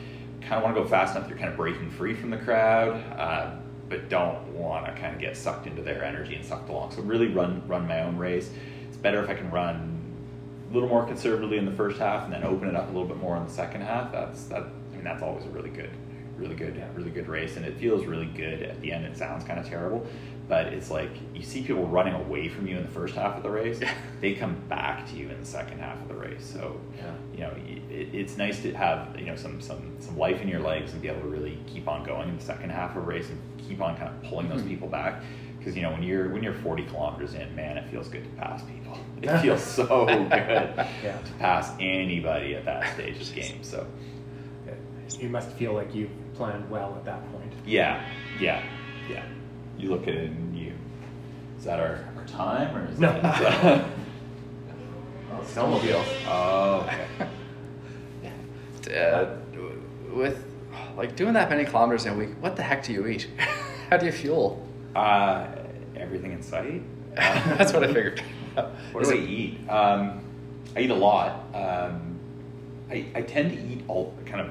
Kind 0.41 0.53
of 0.53 0.63
want 0.63 0.75
to 0.75 0.81
go 0.81 0.87
fast 0.87 1.15
enough. 1.15 1.29
You're 1.29 1.37
kind 1.37 1.49
of 1.49 1.57
breaking 1.57 1.91
free 1.91 2.15
from 2.15 2.29
the 2.29 2.37
crowd, 2.37 2.93
uh, 3.19 3.55
but 3.89 4.09
don't 4.09 4.47
want 4.47 4.85
to 4.85 4.99
kind 4.99 5.13
of 5.13 5.21
get 5.21 5.35
sucked 5.35 5.67
into 5.67 5.81
their 5.81 6.03
energy 6.03 6.35
and 6.35 6.43
sucked 6.43 6.69
along. 6.69 6.91
So 6.91 7.01
really 7.01 7.27
run 7.27 7.61
run 7.67 7.87
my 7.87 8.01
own 8.01 8.17
race. 8.17 8.49
It's 8.87 8.97
better 8.97 9.23
if 9.23 9.29
I 9.29 9.35
can 9.35 9.51
run 9.51 9.93
a 10.69 10.73
little 10.73 10.89
more 10.89 11.05
conservatively 11.05 11.57
in 11.57 11.65
the 11.65 11.71
first 11.71 11.99
half 11.99 12.23
and 12.25 12.33
then 12.33 12.43
open 12.43 12.67
it 12.67 12.75
up 12.75 12.85
a 12.85 12.91
little 12.91 13.07
bit 13.07 13.17
more 13.17 13.37
in 13.37 13.45
the 13.45 13.51
second 13.51 13.81
half. 13.81 14.11
That's 14.11 14.45
that. 14.45 14.63
I 14.63 14.95
mean, 14.95 15.03
that's 15.03 15.21
always 15.21 15.45
a 15.45 15.49
really 15.49 15.69
good, 15.69 15.91
really 16.37 16.55
good, 16.55 16.81
really 16.95 17.09
good 17.11 17.27
race, 17.27 17.57
and 17.57 17.65
it 17.65 17.77
feels 17.77 18.05
really 18.05 18.25
good 18.27 18.61
at 18.63 18.79
the 18.81 18.91
end. 18.91 19.05
It 19.05 19.17
sounds 19.17 19.43
kind 19.43 19.59
of 19.59 19.65
terrible, 19.67 20.05
but 20.47 20.67
it's 20.67 20.89
like 20.91 21.09
you 21.33 21.41
see 21.43 21.61
people 21.63 21.87
running 21.87 22.13
away 22.13 22.47
from 22.47 22.67
you 22.67 22.77
in 22.77 22.83
the 22.83 22.89
first 22.89 23.15
half 23.15 23.35
of 23.37 23.43
the 23.43 23.49
race. 23.49 23.79
they 24.21 24.33
come 24.33 24.55
back 24.69 25.07
to 25.09 25.15
you 25.15 25.29
in 25.29 25.39
the 25.39 25.45
second 25.45 25.79
half 25.79 26.01
of 26.01 26.07
the 26.07 26.15
race. 26.15 26.45
So 26.45 26.79
Yeah. 26.97 27.11
you 27.33 27.39
know, 27.41 27.51
it, 27.91 28.13
it's 28.13 28.37
nice 28.37 28.61
to 28.61 28.73
have 28.73 29.19
you 29.19 29.25
know 29.25 29.35
some 29.35 29.59
some 29.61 29.93
some 29.99 30.17
life 30.17 30.41
in 30.41 30.47
your 30.47 30.61
legs 30.61 30.93
and 30.93 31.01
be 31.01 31.07
able 31.09 31.21
to 31.21 31.27
really 31.27 31.57
keep 31.67 31.87
on 31.87 32.03
going 32.05 32.29
in 32.29 32.37
the 32.37 32.43
second 32.43 32.69
half 32.69 32.91
of 32.91 32.97
a 33.03 33.05
race 33.05 33.29
and 33.29 33.39
keep 33.67 33.81
on 33.81 33.97
kind 33.97 34.09
of 34.09 34.21
pulling 34.29 34.47
those 34.49 34.61
Mhm. 34.61 34.67
people 34.69 34.87
back. 34.87 35.21
Because 35.57 35.75
you 35.75 35.81
know 35.81 35.91
when 35.91 36.03
you're 36.03 36.29
when 36.29 36.43
you're 36.43 36.53
40 36.53 36.85
kilometers 36.85 37.33
in, 37.33 37.53
man, 37.55 37.77
it 37.77 37.89
feels 37.89 38.07
good 38.07 38.23
to 38.23 38.29
pass 38.41 38.61
people. 38.63 38.97
It 39.21 39.35
feels 39.41 39.63
so 39.63 40.05
good 40.05 40.29
Yeah. 40.29 41.17
to 41.17 41.33
pass 41.39 41.71
anybody 41.79 42.53
at 42.55 42.63
that 42.65 42.93
stage 42.93 43.19
of 43.19 43.27
the 43.33 43.41
game. 43.41 43.63
So 43.63 43.85
You 45.19 45.29
must 45.29 45.49
feel 45.53 45.73
like 45.73 45.95
you 45.95 46.09
planned 46.37 46.69
well 46.69 46.93
at 46.95 47.03
that 47.05 47.31
point. 47.31 47.51
yeah, 47.65 48.03
yeah, 48.39 48.63
yeah. 49.09 49.23
You 49.77 49.89
look 49.89 50.03
at 50.03 50.13
it 50.15 50.29
and 50.29 50.57
you. 50.57 50.73
Is 51.57 51.65
that 51.65 51.79
our, 51.79 52.07
our 52.15 52.25
time 52.25 52.75
or 52.75 52.87
is 52.91 52.99
No. 52.99 53.11
that? 53.21 53.85
Oh, 55.29 55.41
snowmobile. 55.41 56.03
oh, 56.27 56.89
okay. 58.85 59.11
Uh, 59.11 59.35
with 60.13 60.43
like 60.95 61.15
doing 61.15 61.33
that 61.33 61.49
many 61.49 61.65
kilometers 61.65 62.05
in 62.05 62.13
a 62.13 62.15
week, 62.17 62.29
what 62.39 62.55
the 62.55 62.63
heck 62.63 62.83
do 62.83 62.93
you 62.93 63.05
eat? 63.07 63.27
How 63.89 63.97
do 63.97 64.05
you 64.05 64.11
fuel? 64.11 64.65
Uh, 64.95 65.47
everything 65.95 66.31
in 66.31 66.41
sight. 66.41 66.81
Uh, 67.17 67.55
That's 67.57 67.73
what 67.73 67.83
I 67.83 67.87
figured. 67.87 68.23
What 68.93 69.03
Is 69.03 69.09
do 69.09 69.15
I 69.15 69.19
eat? 69.19 69.69
Um, 69.69 70.21
I 70.75 70.79
eat 70.81 70.89
a 70.91 70.95
lot. 70.95 71.45
Um, 71.53 72.17
I, 72.89 73.05
I 73.13 73.21
tend 73.21 73.51
to 73.51 73.57
eat 73.57 73.83
all 73.87 74.15
kind 74.25 74.41
of 74.41 74.49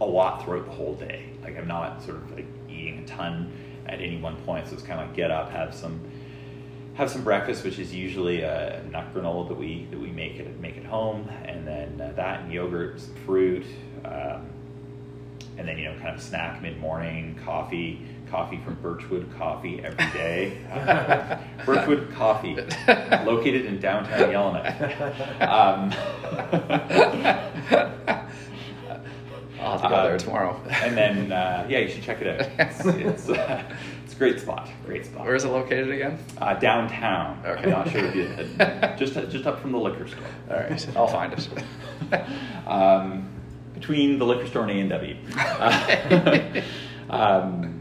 a 0.00 0.04
lot 0.04 0.44
throughout 0.44 0.64
the 0.64 0.72
whole 0.72 0.94
day. 0.94 1.26
Like 1.42 1.58
I'm 1.58 1.68
not 1.68 2.02
sort 2.02 2.16
of 2.18 2.30
like 2.32 2.46
eating 2.68 3.00
a 3.00 3.06
ton 3.06 3.52
at 3.86 4.00
any 4.00 4.18
one 4.18 4.36
point. 4.38 4.66
So 4.66 4.74
it's 4.74 4.82
kind 4.82 5.00
of 5.00 5.08
like 5.08 5.16
get 5.16 5.30
up, 5.30 5.50
have 5.50 5.74
some 5.74 6.00
have 6.94 7.10
some 7.10 7.22
breakfast, 7.22 7.64
which 7.64 7.78
is 7.78 7.94
usually 7.94 8.42
a 8.42 8.82
nut 8.90 9.14
granola 9.14 9.48
that 9.48 9.54
we 9.54 9.86
that 9.90 9.98
we 9.98 10.10
make 10.10 10.36
it 10.36 10.60
make 10.60 10.76
at 10.76 10.84
home, 10.84 11.28
and 11.44 11.66
then 11.66 12.00
uh, 12.00 12.12
that 12.16 12.40
and 12.40 12.52
yogurt, 12.52 13.00
some 13.00 13.14
fruit, 13.26 13.64
um, 14.04 14.46
and 15.56 15.66
then 15.68 15.78
you 15.78 15.84
know 15.84 15.94
kind 15.98 16.14
of 16.14 16.22
snack 16.22 16.60
mid 16.60 16.78
morning, 16.78 17.38
coffee, 17.44 18.00
coffee 18.30 18.60
from 18.64 18.74
Birchwood 18.76 19.30
Coffee 19.36 19.82
every 19.82 20.10
day. 20.12 20.58
Uh, 20.70 21.38
Birchwood 21.66 22.12
Coffee, 22.12 22.56
located 23.24 23.66
in 23.66 23.80
downtown 23.80 24.30
Yellowknife. 24.30 25.00
Um, 25.40 25.92
I'll 29.70 29.78
have 29.78 29.90
to 29.90 29.96
go 29.96 30.02
there 30.02 30.12
Um, 30.14 30.18
tomorrow. 30.18 30.60
and 30.70 30.96
then 30.96 31.32
uh, 31.32 31.66
yeah, 31.68 31.78
you 31.78 31.88
should 31.88 32.02
check 32.02 32.20
it 32.20 32.26
out. 32.40 32.48
It's 32.68 32.84
it's, 32.86 33.28
uh, 33.28 33.62
it's 34.04 34.14
a 34.14 34.16
great 34.16 34.40
spot. 34.40 34.68
Great 34.84 35.06
spot. 35.06 35.24
Where 35.24 35.34
is 35.34 35.44
it 35.44 35.48
located 35.48 35.90
again? 35.90 36.18
Uh, 36.38 36.54
downtown. 36.54 37.42
Okay. 37.44 37.62
I'm 37.64 37.70
not 37.70 37.88
sure 37.90 38.04
if 38.04 38.14
you 38.14 38.26
just 39.06 39.14
just 39.30 39.46
up 39.46 39.60
from 39.60 39.72
the 39.72 39.78
liquor 39.78 40.06
store. 40.08 40.20
All 40.50 40.56
right, 40.56 40.96
I'll 40.96 41.06
find 41.08 41.32
it. 41.32 41.48
um, 42.66 43.28
between 43.74 44.18
the 44.18 44.26
liquor 44.26 44.46
store 44.46 44.62
and 44.68 44.70
A 44.72 44.74
and 44.74 44.90
W. 44.90 46.60
Um, 47.08 47.80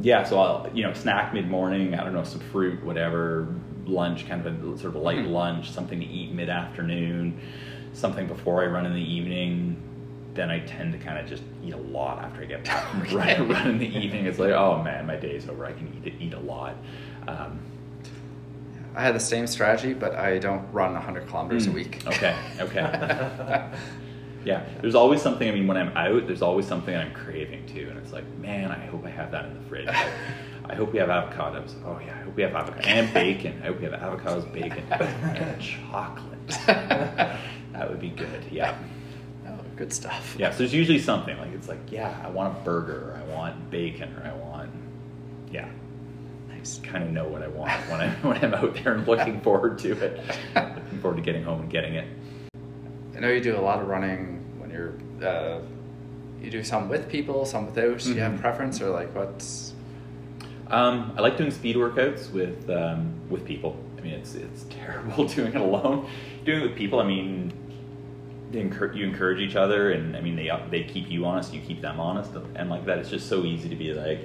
yeah, 0.00 0.24
so 0.24 0.38
I'll 0.38 0.70
you 0.74 0.82
know 0.84 0.92
snack 0.94 1.32
mid 1.34 1.48
morning. 1.48 1.94
I 1.94 2.04
don't 2.04 2.14
know 2.14 2.24
some 2.24 2.40
fruit, 2.40 2.82
whatever. 2.84 3.54
Lunch, 3.84 4.28
kind 4.28 4.46
of 4.46 4.64
a 4.64 4.78
sort 4.78 4.94
of 4.94 5.00
a 5.00 5.04
light 5.04 5.24
Hmm. 5.24 5.32
lunch, 5.32 5.72
something 5.72 5.98
to 5.98 6.06
eat 6.06 6.32
mid 6.32 6.48
afternoon, 6.48 7.40
something 7.94 8.28
before 8.28 8.62
I 8.62 8.66
run 8.66 8.86
in 8.86 8.94
the 8.94 9.00
evening. 9.00 9.76
Then 10.34 10.50
I 10.50 10.60
tend 10.60 10.92
to 10.92 10.98
kind 10.98 11.18
of 11.18 11.26
just 11.28 11.42
eat 11.62 11.74
a 11.74 11.76
lot 11.76 12.22
after 12.24 12.40
I 12.42 12.46
get 12.46 12.64
back 12.64 12.94
Okay. 13.02 13.38
run, 13.38 13.48
run 13.48 13.66
in 13.70 13.78
the 13.78 13.86
evening. 13.98 14.24
It's 14.26 14.38
like, 14.38 14.52
oh 14.52 14.82
man, 14.82 15.06
my 15.06 15.16
day's 15.16 15.48
over. 15.48 15.66
I 15.66 15.72
can 15.72 15.92
eat 16.04 16.14
eat 16.20 16.32
a 16.32 16.38
lot. 16.40 16.74
Um, 17.28 17.60
I 18.94 19.02
had 19.02 19.14
the 19.14 19.20
same 19.20 19.46
strategy, 19.46 19.94
but 19.94 20.14
I 20.16 20.38
don't 20.38 20.70
run 20.72 20.92
100 20.94 21.26
kilometers 21.26 21.66
a 21.66 21.70
Mm. 21.70 21.74
week. 21.74 22.02
Okay, 22.06 22.36
okay. 22.60 22.80
yeah, 24.44 24.64
there's 24.80 24.94
always 24.94 25.22
something. 25.22 25.48
I 25.48 25.52
mean, 25.52 25.66
when 25.66 25.76
I'm 25.78 25.96
out, 25.96 26.26
there's 26.26 26.42
always 26.42 26.66
something 26.66 26.94
I'm 26.94 27.12
craving 27.14 27.64
too, 27.66 27.86
and 27.90 27.98
it's 27.98 28.12
like, 28.12 28.24
man, 28.38 28.70
I 28.70 28.84
hope 28.86 29.04
I 29.06 29.10
have 29.10 29.30
that 29.32 29.46
in 29.46 29.54
the 29.54 29.60
fridge. 29.68 29.88
I 30.64 30.74
hope 30.74 30.92
we 30.92 30.98
have 30.98 31.08
avocados. 31.08 31.74
Oh 31.84 31.98
yeah, 32.04 32.16
I 32.18 32.22
hope 32.24 32.36
we 32.36 32.42
have 32.42 32.54
avocado 32.54 32.86
and 32.88 33.12
bacon. 33.12 33.60
I 33.62 33.66
hope 33.66 33.78
we 33.80 33.84
have 33.86 33.94
avocados, 34.00 34.50
bacon, 34.52 34.84
and 34.92 35.60
chocolate. 35.60 36.38
that 36.66 37.88
would 37.90 38.00
be 38.00 38.10
good. 38.10 38.44
Yeah, 38.50 38.76
good 39.82 39.92
stuff. 39.92 40.36
yeah. 40.38 40.52
So 40.52 40.58
there's 40.58 40.72
usually 40.72 41.00
something 41.00 41.36
like 41.38 41.52
it's 41.52 41.66
like, 41.68 41.80
yeah, 41.90 42.16
I 42.24 42.30
want 42.30 42.56
a 42.56 42.60
burger, 42.60 43.10
or 43.10 43.16
I 43.20 43.36
want 43.36 43.68
bacon, 43.70 44.14
or 44.16 44.22
I 44.24 44.32
want, 44.34 44.70
yeah. 45.50 45.68
Nice. 46.48 46.80
Kind 46.84 47.02
of 47.02 47.10
know 47.10 47.26
what 47.26 47.42
I 47.42 47.48
want 47.48 47.72
when 47.90 48.00
I 48.00 48.10
when 48.22 48.36
I'm 48.44 48.54
out 48.54 48.74
there 48.76 48.94
and 48.94 49.06
looking 49.08 49.40
forward 49.46 49.78
to 49.80 49.90
it. 49.92 50.20
Looking 50.54 50.98
forward 51.00 51.16
to 51.16 51.22
getting 51.22 51.42
home 51.42 51.62
and 51.62 51.70
getting 51.70 51.94
it. 51.96 52.06
I 53.16 53.20
know 53.20 53.28
you 53.28 53.40
do 53.40 53.56
a 53.56 53.60
lot 53.60 53.80
of 53.80 53.88
running 53.88 54.40
when 54.60 54.70
you're. 54.70 54.94
Uh, 55.26 55.60
you 56.40 56.50
do 56.50 56.62
some 56.64 56.88
with 56.88 57.08
people, 57.08 57.44
some 57.44 57.66
without. 57.66 57.98
Do 58.00 58.14
you 58.14 58.20
have 58.20 58.32
Mhm. 58.32 58.40
preference 58.40 58.80
or 58.80 58.90
like 58.90 59.12
what's? 59.16 59.74
Um, 60.68 61.12
I 61.16 61.20
like 61.22 61.36
doing 61.36 61.50
speed 61.50 61.74
workouts 61.76 62.30
with 62.32 62.70
um, 62.70 63.12
with 63.28 63.44
people. 63.44 63.76
I 63.98 64.00
mean, 64.00 64.14
it's 64.14 64.34
it's 64.36 64.64
terrible 64.70 65.24
doing 65.26 65.52
it 65.54 65.60
alone. 65.60 66.08
Doing 66.44 66.60
it 66.62 66.66
with 66.68 66.76
people, 66.76 66.98
I 67.00 67.04
mean, 67.04 67.52
encourage, 68.60 68.96
you 68.96 69.06
encourage 69.06 69.40
each 69.40 69.56
other, 69.56 69.92
and 69.92 70.16
I 70.16 70.20
mean, 70.20 70.36
they 70.36 70.50
they 70.70 70.82
keep 70.84 71.10
you 71.10 71.24
honest, 71.24 71.52
you 71.54 71.60
keep 71.60 71.80
them 71.80 71.98
honest, 72.00 72.30
and 72.54 72.68
like 72.70 72.84
that. 72.86 72.98
It's 72.98 73.10
just 73.10 73.28
so 73.28 73.44
easy 73.44 73.68
to 73.68 73.76
be 73.76 73.92
like, 73.94 74.20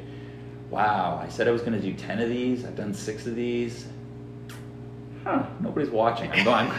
wow, 0.69 1.19
I 1.23 1.29
said 1.29 1.47
I 1.47 1.51
was 1.51 1.61
going 1.61 1.73
to 1.73 1.81
do 1.81 1.93
10 1.93 2.19
of 2.19 2.29
these. 2.29 2.65
I've 2.65 2.75
done 2.75 2.93
six 2.93 3.25
of 3.27 3.35
these. 3.35 3.87
Huh, 5.23 5.45
nobody's 5.59 5.89
watching. 5.89 6.31
I'm 6.31 6.43
going, 6.45 6.71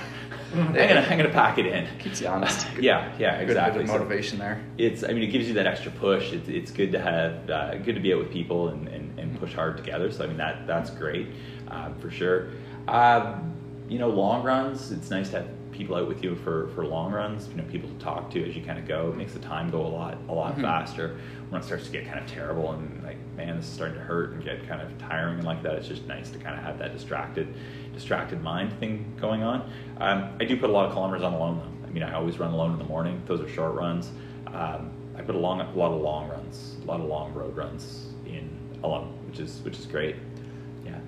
I'm 0.55 0.73
going 0.73 0.89
to, 0.89 0.99
I'm 1.03 1.19
going 1.19 1.29
to 1.29 1.35
pack 1.35 1.59
it 1.59 1.67
in. 1.67 1.87
Keeps 1.99 2.21
you 2.21 2.29
honest. 2.29 2.67
Yeah, 2.81 3.13
yeah, 3.19 3.39
Good 3.41 3.51
exactly. 3.51 3.83
of 3.83 3.89
So 3.89 3.99
motivation 3.99 4.39
there. 4.39 4.63
it's, 4.79 5.05
I 5.05 5.09
mean, 5.09 5.23
it 5.23 5.27
gives 5.29 5.49
you 5.49 5.55
that 5.55 5.67
extra 5.67 5.91
push. 5.93 6.33
It's, 6.33 6.49
it's 6.49 6.71
good 6.71 6.93
to 6.93 6.99
have, 7.01 7.51
uh, 7.51 7.75
good 7.77 7.95
to 7.95 8.01
be 8.01 8.13
out 8.13 8.19
with 8.21 8.31
people 8.31 8.69
and, 8.69 8.89
and, 8.89 9.19
and 9.19 9.39
push 9.39 9.53
hard 9.55 9.77
together. 9.77 10.11
So, 10.11 10.25
I 10.25 10.29
mean, 10.29 10.39
that, 10.39 10.67
that's 10.67 10.91
great, 10.91 11.29
um, 11.69 11.95
for 11.99 12.11
sure. 12.11 12.49
Um, 12.87 13.53
you 13.89 13.99
know, 13.99 14.09
long 14.09 14.43
runs, 14.45 14.93
it's 14.93 15.11
nice 15.11 15.31
to 15.31 15.39
have 15.43 15.49
people 15.79 15.95
out 15.95 16.09
with 16.09 16.25
you 16.25 16.35
for, 16.35 16.69
for 16.75 16.85
long 16.85 17.13
runs, 17.13 17.49
you 17.49 17.55
know, 17.55 17.63
people 17.71 17.89
to 17.89 17.95
talk 18.05 18.31
to 18.33 18.45
as 18.47 18.57
you 18.57 18.63
kind 18.63 18.79
of 18.81 18.87
go. 18.87 19.11
It 19.11 19.17
makes 19.17 19.33
the 19.33 19.39
time 19.39 19.71
go 19.71 19.81
a 19.81 19.87
lot, 19.87 20.19
a 20.29 20.33
lot 20.33 20.57
Mhm. 20.57 20.63
faster. 20.63 21.17
When 21.51 21.61
it 21.61 21.65
starts 21.65 21.87
to 21.87 21.93
get 21.93 22.05
kind 22.05 22.19
of 22.19 22.27
terrible 22.27 22.73
and 22.73 23.03
like, 23.05 23.17
man, 23.37 23.57
this 23.57 23.67
is 23.67 23.73
starting 23.73 23.95
to 23.97 24.03
hurt 24.03 24.33
and 24.33 24.43
get 24.45 24.67
kind 24.69 24.83
of 24.83 24.99
tiring 24.99 25.37
and 25.37 25.45
like 25.45 25.63
that, 25.63 25.75
it's 25.77 25.87
just 25.87 26.07
nice 26.09 26.31
to 26.31 26.39
kind 26.39 26.57
of 26.59 26.65
have 26.65 26.79
that 26.81 26.93
distracted, 26.93 27.55
distracted 27.95 28.43
mind 28.43 28.73
thing 28.81 29.15
going 29.21 29.45
on. 29.45 29.71
Um, 29.99 30.31
I 30.41 30.45
do 30.45 30.57
put 30.57 30.69
a 30.69 30.73
lot 30.73 30.87
of 30.87 30.93
kilometers 30.93 31.23
on 31.23 31.33
alone 31.33 31.59
though. 31.59 31.89
I 31.89 31.91
mean, 31.93 32.03
I 32.03 32.15
always 32.15 32.39
run 32.41 32.53
alone 32.53 32.73
in 32.73 32.79
the 32.79 32.85
morning. 32.85 33.23
Those 33.27 33.41
are 33.41 33.49
short 33.49 33.75
runs. 33.77 34.11
Um, 34.49 34.91
I 35.17 35.23
put 35.23 35.37
a 35.37 35.39
long, 35.39 35.61
a 35.61 35.71
lot 35.75 35.93
of 35.93 36.01
long 36.01 36.29
runs, 36.29 36.77
a 36.83 36.87
lot 36.87 37.01
of 37.01 37.07
long 37.07 37.33
road 37.35 37.57
runs 37.57 38.09
in 38.27 38.51
alone, 38.83 39.15
which 39.29 39.39
is 39.41 39.61
which 39.65 39.79
is 39.79 39.87
great. 39.87 40.17
Yeah, 40.85 40.99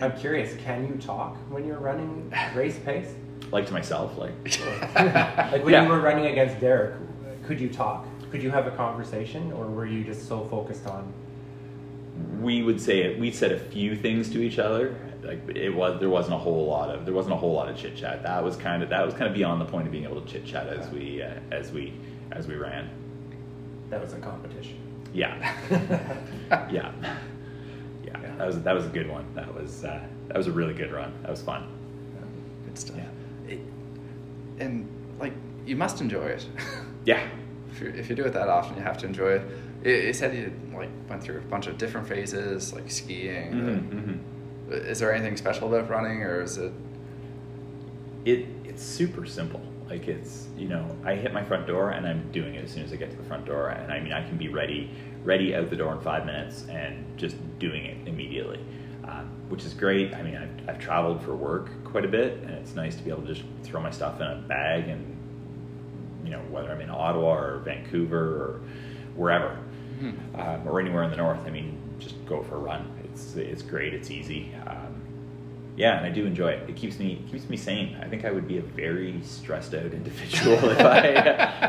I'm 0.00 0.16
curious, 0.18 0.54
can 0.62 0.86
you 0.88 0.94
talk 0.96 1.36
when 1.48 1.64
you're 1.66 1.78
running 1.78 2.32
race 2.54 2.78
pace? 2.80 3.14
Like 3.52 3.66
to 3.66 3.72
myself, 3.72 4.16
like 4.18 4.32
like 4.94 5.64
when 5.64 5.72
Yeah. 5.72 5.82
you 5.84 5.88
were 5.88 6.00
running 6.00 6.26
against 6.26 6.60
Derek, 6.60 6.94
could 7.46 7.60
you 7.60 7.68
talk? 7.68 8.06
Could 8.30 8.42
you 8.42 8.50
have 8.50 8.66
a 8.66 8.70
conversation, 8.72 9.50
or 9.52 9.66
were 9.66 9.86
you 9.86 10.04
just 10.04 10.28
so 10.28 10.44
focused 10.44 10.86
on? 10.86 11.12
we 12.40 12.62
would 12.62 12.78
say 12.80 13.00
it. 13.00 13.18
we 13.18 13.30
said 13.30 13.50
a 13.52 13.58
few 13.58 13.96
things 13.96 14.28
to 14.30 14.42
each 14.42 14.58
other. 14.58 14.94
Like 15.22 15.40
it 15.56 15.70
was, 15.70 15.98
there 16.00 16.10
wasn't 16.10 16.34
a 16.34 16.38
whole 16.38 16.66
lot 16.66 16.90
of 16.90 17.04
there 17.06 17.14
wasn't 17.14 17.34
a 17.34 17.36
whole 17.36 17.52
lot 17.54 17.68
of 17.68 17.76
chit 17.76 17.96
chat. 17.96 18.22
That 18.22 18.42
was 18.44 18.56
kind 18.56 18.82
of 18.82 18.90
that 18.90 19.04
was 19.04 19.14
kind 19.14 19.26
of 19.26 19.32
beyond 19.34 19.60
the 19.60 19.64
point 19.64 19.86
of 19.86 19.92
being 19.92 20.04
able 20.04 20.20
to 20.20 20.26
chit 20.30 20.44
chat 20.44 20.66
as 20.68 20.88
we 20.90 21.22
uh, 21.22 21.34
as 21.50 21.72
we 21.72 21.92
as 22.32 22.46
we 22.46 22.56
ran. 22.56 22.90
That 23.90 24.00
was 24.02 24.12
a 24.12 24.18
competition. 24.18 24.76
Yeah, 25.12 25.34
yeah, 25.70 26.68
yeah. 26.70 26.92
Yeah. 28.04 28.34
That 28.38 28.46
was 28.46 28.62
that 28.62 28.74
was 28.74 28.86
a 28.86 28.90
good 28.90 29.08
one. 29.08 29.26
That 29.34 29.54
was 29.54 29.84
uh, 29.84 30.00
that 30.28 30.36
was 30.36 30.46
a 30.46 30.52
really 30.52 30.74
good 30.74 30.92
run. 30.92 31.12
That 31.22 31.30
was 31.30 31.42
fun. 31.42 31.66
Good 32.66 32.78
stuff. 32.78 32.96
Yeah. 32.96 33.04
It- 33.48 33.60
and 34.58 34.86
like 35.18 35.32
you 35.66 35.76
must 35.76 36.00
enjoy 36.00 36.26
it. 36.26 36.46
Yeah, 37.06 37.26
if, 37.72 37.80
you 37.80 37.88
if 37.88 38.10
you 38.10 38.14
do 38.14 38.24
it 38.26 38.34
that 38.34 38.48
often, 38.50 38.76
you 38.76 38.82
have 38.82 38.98
to 38.98 39.06
enjoy 39.06 39.30
it. 39.32 39.42
It, 39.82 40.04
it 40.10 40.16
said 40.16 40.34
you 40.36 40.52
like 40.76 40.90
went 41.08 41.22
through 41.22 41.38
a 41.38 41.40
bunch 41.40 41.66
of 41.66 41.78
different 41.78 42.06
phases, 42.06 42.74
like 42.74 42.90
skiing. 42.90 43.52
Mhm, 43.52 44.18
uh, 44.70 44.74
Is 44.90 44.98
there 44.98 45.14
anything 45.14 45.38
special 45.38 45.74
about 45.74 45.88
running, 45.88 46.22
or 46.22 46.42
is 46.42 46.58
it? 46.58 46.72
it 48.26 48.46
it's 48.64 48.82
super 48.82 49.24
simple. 49.26 49.62
Like 49.88 50.06
it's 50.08 50.46
you 50.56 50.68
know 50.68 50.94
I 51.04 51.14
hit 51.14 51.32
my 51.32 51.42
front 51.42 51.66
door 51.66 51.90
and 51.90 52.06
I'm 52.06 52.30
doing 52.32 52.54
it 52.54 52.64
as 52.64 52.70
soon 52.70 52.84
as 52.84 52.92
I 52.92 52.96
get 52.96 53.10
to 53.10 53.16
the 53.16 53.24
front 53.24 53.46
door, 53.46 53.70
and 53.70 53.90
I 53.92 53.98
mean 54.00 54.12
I 54.12 54.26
can 54.28 54.36
be 54.36 54.48
ready 54.48 54.90
ready 55.24 55.54
out 55.54 55.70
the 55.70 55.76
door 55.76 55.94
in 55.94 56.00
five 56.00 56.26
minutes 56.26 56.66
and 56.70 57.04
just 57.16 57.36
doing 57.58 57.84
it 57.86 57.96
immediately, 58.06 58.60
um, 59.04 59.28
which 59.48 59.64
is 59.64 59.74
great. 59.74 60.14
I 60.14 60.22
mean 60.22 60.36
I've, 60.36 60.68
I've 60.68 60.78
traveled 60.78 61.22
for 61.22 61.34
work 61.34 61.68
quite 61.84 62.04
a 62.04 62.08
bit, 62.08 62.38
and 62.42 62.50
it's 62.50 62.74
nice 62.74 62.96
to 62.96 63.02
be 63.02 63.10
able 63.10 63.22
to 63.22 63.34
just 63.34 63.46
throw 63.62 63.80
my 63.80 63.90
stuff 63.90 64.20
in 64.20 64.26
a 64.26 64.36
bag 64.48 64.88
and 64.88 65.16
you 66.24 66.30
know 66.30 66.40
whether 66.50 66.70
I'm 66.70 66.80
in 66.80 66.90
Ottawa 66.90 67.34
or 67.34 67.58
Vancouver 67.64 68.18
or 68.18 68.60
wherever 69.16 69.56
Hmm. 70.00 70.12
um, 70.40 70.66
or 70.66 70.80
anywhere 70.80 71.02
in 71.02 71.10
the 71.10 71.16
north. 71.16 71.40
I 71.46 71.50
mean, 71.50 71.78
just 71.98 72.14
go 72.24 72.42
for 72.42 72.54
a 72.54 72.58
run. 72.58 72.90
It's 73.04 73.36
it's 73.36 73.62
great. 73.62 73.92
It's 73.92 74.10
easy. 74.10 74.54
Um, 74.66 74.99
yeah, 75.76 75.96
and 75.96 76.06
I 76.06 76.10
do 76.10 76.26
enjoy 76.26 76.50
it. 76.50 76.68
It 76.68 76.76
keeps 76.76 76.98
me 76.98 77.24
keeps 77.30 77.48
me 77.48 77.56
sane. 77.56 77.96
I 78.02 78.08
think 78.08 78.24
I 78.24 78.30
would 78.30 78.46
be 78.46 78.58
a 78.58 78.62
very 78.62 79.20
stressed 79.22 79.72
out 79.74 79.92
individual 79.92 80.54
if 80.70 80.80
I 80.80 80.98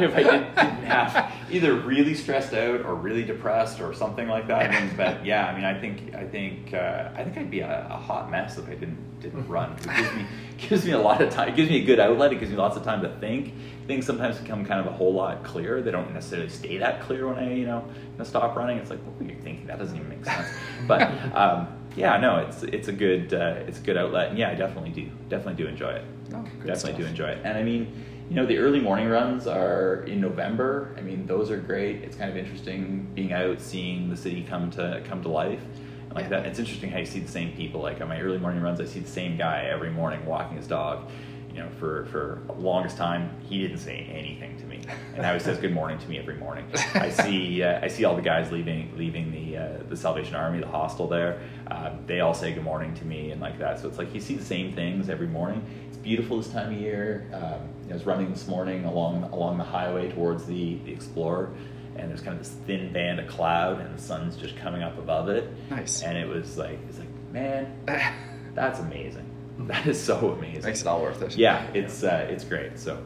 if 0.01 0.15
I 0.15 0.23
did, 0.23 0.55
didn't 0.55 0.83
have 0.83 1.31
either 1.51 1.75
really 1.75 2.15
stressed 2.15 2.53
out 2.53 2.81
or 2.81 2.95
really 2.95 3.23
depressed 3.23 3.79
or 3.79 3.93
something 3.93 4.27
like 4.27 4.47
that. 4.47 4.97
But 4.97 5.25
yeah, 5.25 5.47
I 5.47 5.55
mean, 5.55 5.65
I 5.65 5.79
think 5.79 6.13
I 6.15 6.25
think 6.25 6.73
uh, 6.73 7.09
I 7.15 7.23
think 7.23 7.37
I'd 7.37 7.51
be 7.51 7.61
a, 7.61 7.87
a 7.89 7.95
hot 7.95 8.29
mess 8.29 8.57
if 8.57 8.67
I 8.67 8.73
didn't 8.73 9.19
didn't 9.21 9.47
run. 9.47 9.73
It 9.73 9.83
gives 9.95 10.13
me 10.13 10.25
gives 10.57 10.85
me 10.85 10.91
a 10.91 10.99
lot 10.99 11.21
of 11.21 11.29
time. 11.29 11.49
It 11.49 11.55
gives 11.55 11.69
me 11.69 11.81
a 11.81 11.85
good 11.85 11.99
outlet. 11.99 12.33
It 12.33 12.39
gives 12.39 12.51
me 12.51 12.57
lots 12.57 12.75
of 12.75 12.83
time 12.83 13.01
to 13.03 13.09
think. 13.19 13.53
Things 13.87 14.05
sometimes 14.05 14.37
become 14.37 14.65
kind 14.65 14.79
of 14.79 14.87
a 14.87 14.91
whole 14.91 15.13
lot 15.13 15.43
clearer. 15.43 15.81
They 15.81 15.91
don't 15.91 16.13
necessarily 16.13 16.49
stay 16.49 16.77
that 16.77 17.01
clear 17.01 17.27
when 17.27 17.37
I 17.37 17.53
you 17.53 17.65
know 17.65 17.85
stop 18.23 18.55
running. 18.55 18.77
It's 18.77 18.89
like 18.89 18.99
what 19.03 19.17
were 19.17 19.25
you 19.25 19.39
thinking? 19.41 19.67
That 19.67 19.79
doesn't 19.79 19.95
even 19.95 20.09
make 20.09 20.25
sense. 20.25 20.47
But 20.87 21.01
um, 21.35 21.67
yeah, 21.95 22.17
no, 22.17 22.37
it's 22.37 22.63
it's 22.63 22.87
a 22.87 22.93
good 22.93 23.33
uh, 23.33 23.55
it's 23.67 23.79
a 23.79 23.81
good 23.81 23.97
outlet, 23.97 24.29
and 24.29 24.37
yeah, 24.37 24.49
I 24.49 24.55
definitely 24.55 24.91
do 24.91 25.09
definitely 25.29 25.61
do 25.63 25.67
enjoy 25.69 25.91
it. 25.91 26.05
Oh, 26.33 26.45
definitely 26.65 27.03
do 27.03 27.05
enjoy 27.07 27.27
it, 27.29 27.39
and 27.43 27.57
I 27.57 27.63
mean, 27.63 28.03
you 28.29 28.35
know, 28.35 28.45
the 28.45 28.57
early 28.59 28.79
morning 28.79 29.09
runs 29.09 29.45
are 29.45 30.03
in 30.07 30.21
November. 30.21 30.95
I 30.97 31.01
mean, 31.01 31.27
those 31.27 31.51
are 31.51 31.57
great. 31.57 31.97
It's 31.97 32.15
kind 32.15 32.29
of 32.31 32.37
interesting 32.37 33.09
being 33.13 33.33
out, 33.33 33.59
seeing 33.59 34.09
the 34.09 34.15
city 34.15 34.43
come 34.47 34.71
to 34.71 35.01
come 35.05 35.21
to 35.23 35.29
life. 35.29 35.61
And 36.05 36.13
like 36.15 36.25
Yeah. 36.25 36.39
that, 36.41 36.45
it's 36.45 36.59
interesting 36.59 36.89
how 36.91 36.99
you 36.99 37.05
see 37.05 37.19
the 37.19 37.31
same 37.31 37.51
people. 37.57 37.81
Like 37.81 37.99
on 37.99 38.07
my 38.07 38.21
early 38.21 38.37
morning 38.37 38.61
runs, 38.61 38.79
I 38.79 38.85
see 38.85 39.01
the 39.01 39.09
same 39.09 39.37
guy 39.37 39.65
every 39.69 39.89
morning 39.89 40.25
walking 40.25 40.55
his 40.57 40.67
dog. 40.67 41.09
You 41.53 41.59
know, 41.59 41.69
for 41.77 42.05
for 42.05 42.41
the 42.47 42.53
longest 42.53 42.95
time, 42.95 43.29
he 43.49 43.61
didn't 43.61 43.79
say 43.79 44.07
anything 44.09 44.57
to 44.59 44.65
me, 44.65 44.70
and 45.13 45.21
now 45.21 45.33
he 45.33 45.39
says 45.39 45.57
good 45.57 45.73
morning 45.73 45.97
to 45.99 46.07
me 46.07 46.17
every 46.17 46.35
morning. 46.35 46.65
I 46.93 47.09
see 47.09 47.63
uh, 47.63 47.79
I 47.81 47.87
see 47.87 48.05
all 48.05 48.15
the 48.15 48.21
guys 48.21 48.51
leaving 48.51 48.95
leaving 48.97 49.31
the 49.31 49.57
uh, 49.57 49.77
the 49.89 49.97
Salvation 49.97 50.35
Army, 50.35 50.59
the 50.59 50.67
hostel 50.67 51.07
there. 51.07 51.41
Uh, 51.69 51.93
they 52.05 52.19
all 52.19 52.33
say 52.33 52.53
good 52.53 52.63
morning 52.63 52.93
to 52.95 53.05
me 53.05 53.31
and 53.31 53.41
like 53.41 53.57
that. 53.59 53.79
So 53.79 53.87
it's 53.87 53.97
like 53.97 54.13
you 54.13 54.21
see 54.21 54.35
the 54.35 54.45
same 54.45 54.73
things 54.73 55.09
every 55.09 55.27
morning. 55.27 55.63
It's 55.87 55.97
beautiful 55.97 56.37
this 56.37 56.49
time 56.49 56.73
of 56.73 56.79
year. 56.79 57.29
Um, 57.33 57.69
I 57.89 57.93
was 57.93 58.05
running 58.05 58.31
this 58.31 58.47
morning 58.47 58.85
along 58.85 59.23
along 59.23 59.57
the 59.57 59.63
highway 59.63 60.11
towards 60.11 60.45
the 60.45 60.75
the 60.85 60.91
Explorer, 60.91 61.53
and 61.95 62.09
there's 62.09 62.21
kind 62.21 62.37
of 62.37 62.43
this 62.43 62.53
thin 62.65 62.93
band 62.93 63.19
of 63.19 63.27
cloud, 63.27 63.81
and 63.81 63.97
the 63.97 64.01
sun's 64.01 64.35
just 64.35 64.55
coming 64.57 64.81
up 64.81 64.97
above 64.97 65.29
it. 65.29 65.49
Nice. 65.69 66.01
And 66.01 66.17
it 66.17 66.27
was 66.27 66.57
like 66.57 66.79
it's 66.87 66.99
like 66.99 67.09
man, 67.31 67.73
that's 68.53 68.79
amazing. 68.79 69.27
That 69.67 69.85
is 69.85 70.01
so 70.01 70.31
amazing. 70.31 70.63
Makes 70.63 70.81
it 70.81 70.87
all 70.87 71.01
worth 71.01 71.21
it. 71.21 71.35
Yeah, 71.37 71.65
it's 71.73 72.03
uh, 72.03 72.27
it's 72.29 72.43
great. 72.43 72.79
So, 72.79 73.01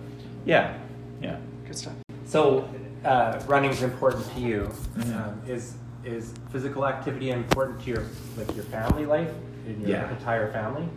yeah, 0.45 0.77
yeah. 1.21 1.37
Good 1.65 1.75
stuff. 1.77 1.93
So, 2.25 2.67
uh, 3.03 3.39
running 3.47 3.71
is 3.71 3.81
important 3.83 4.25
to 4.33 4.39
you. 4.39 4.69
Mhm. 4.97 5.15
Um, 5.15 5.41
is 5.47 5.75
is 6.03 6.33
physical 6.51 6.85
activity 6.85 7.31
important 7.31 7.81
to 7.81 7.89
your 7.89 8.03
like 8.37 8.53
your 8.55 8.65
family 8.65 9.05
life 9.07 9.31
in 9.67 9.81
your 9.81 9.89
Yeah. 9.89 10.09
entire 10.11 10.51
family? 10.51 10.87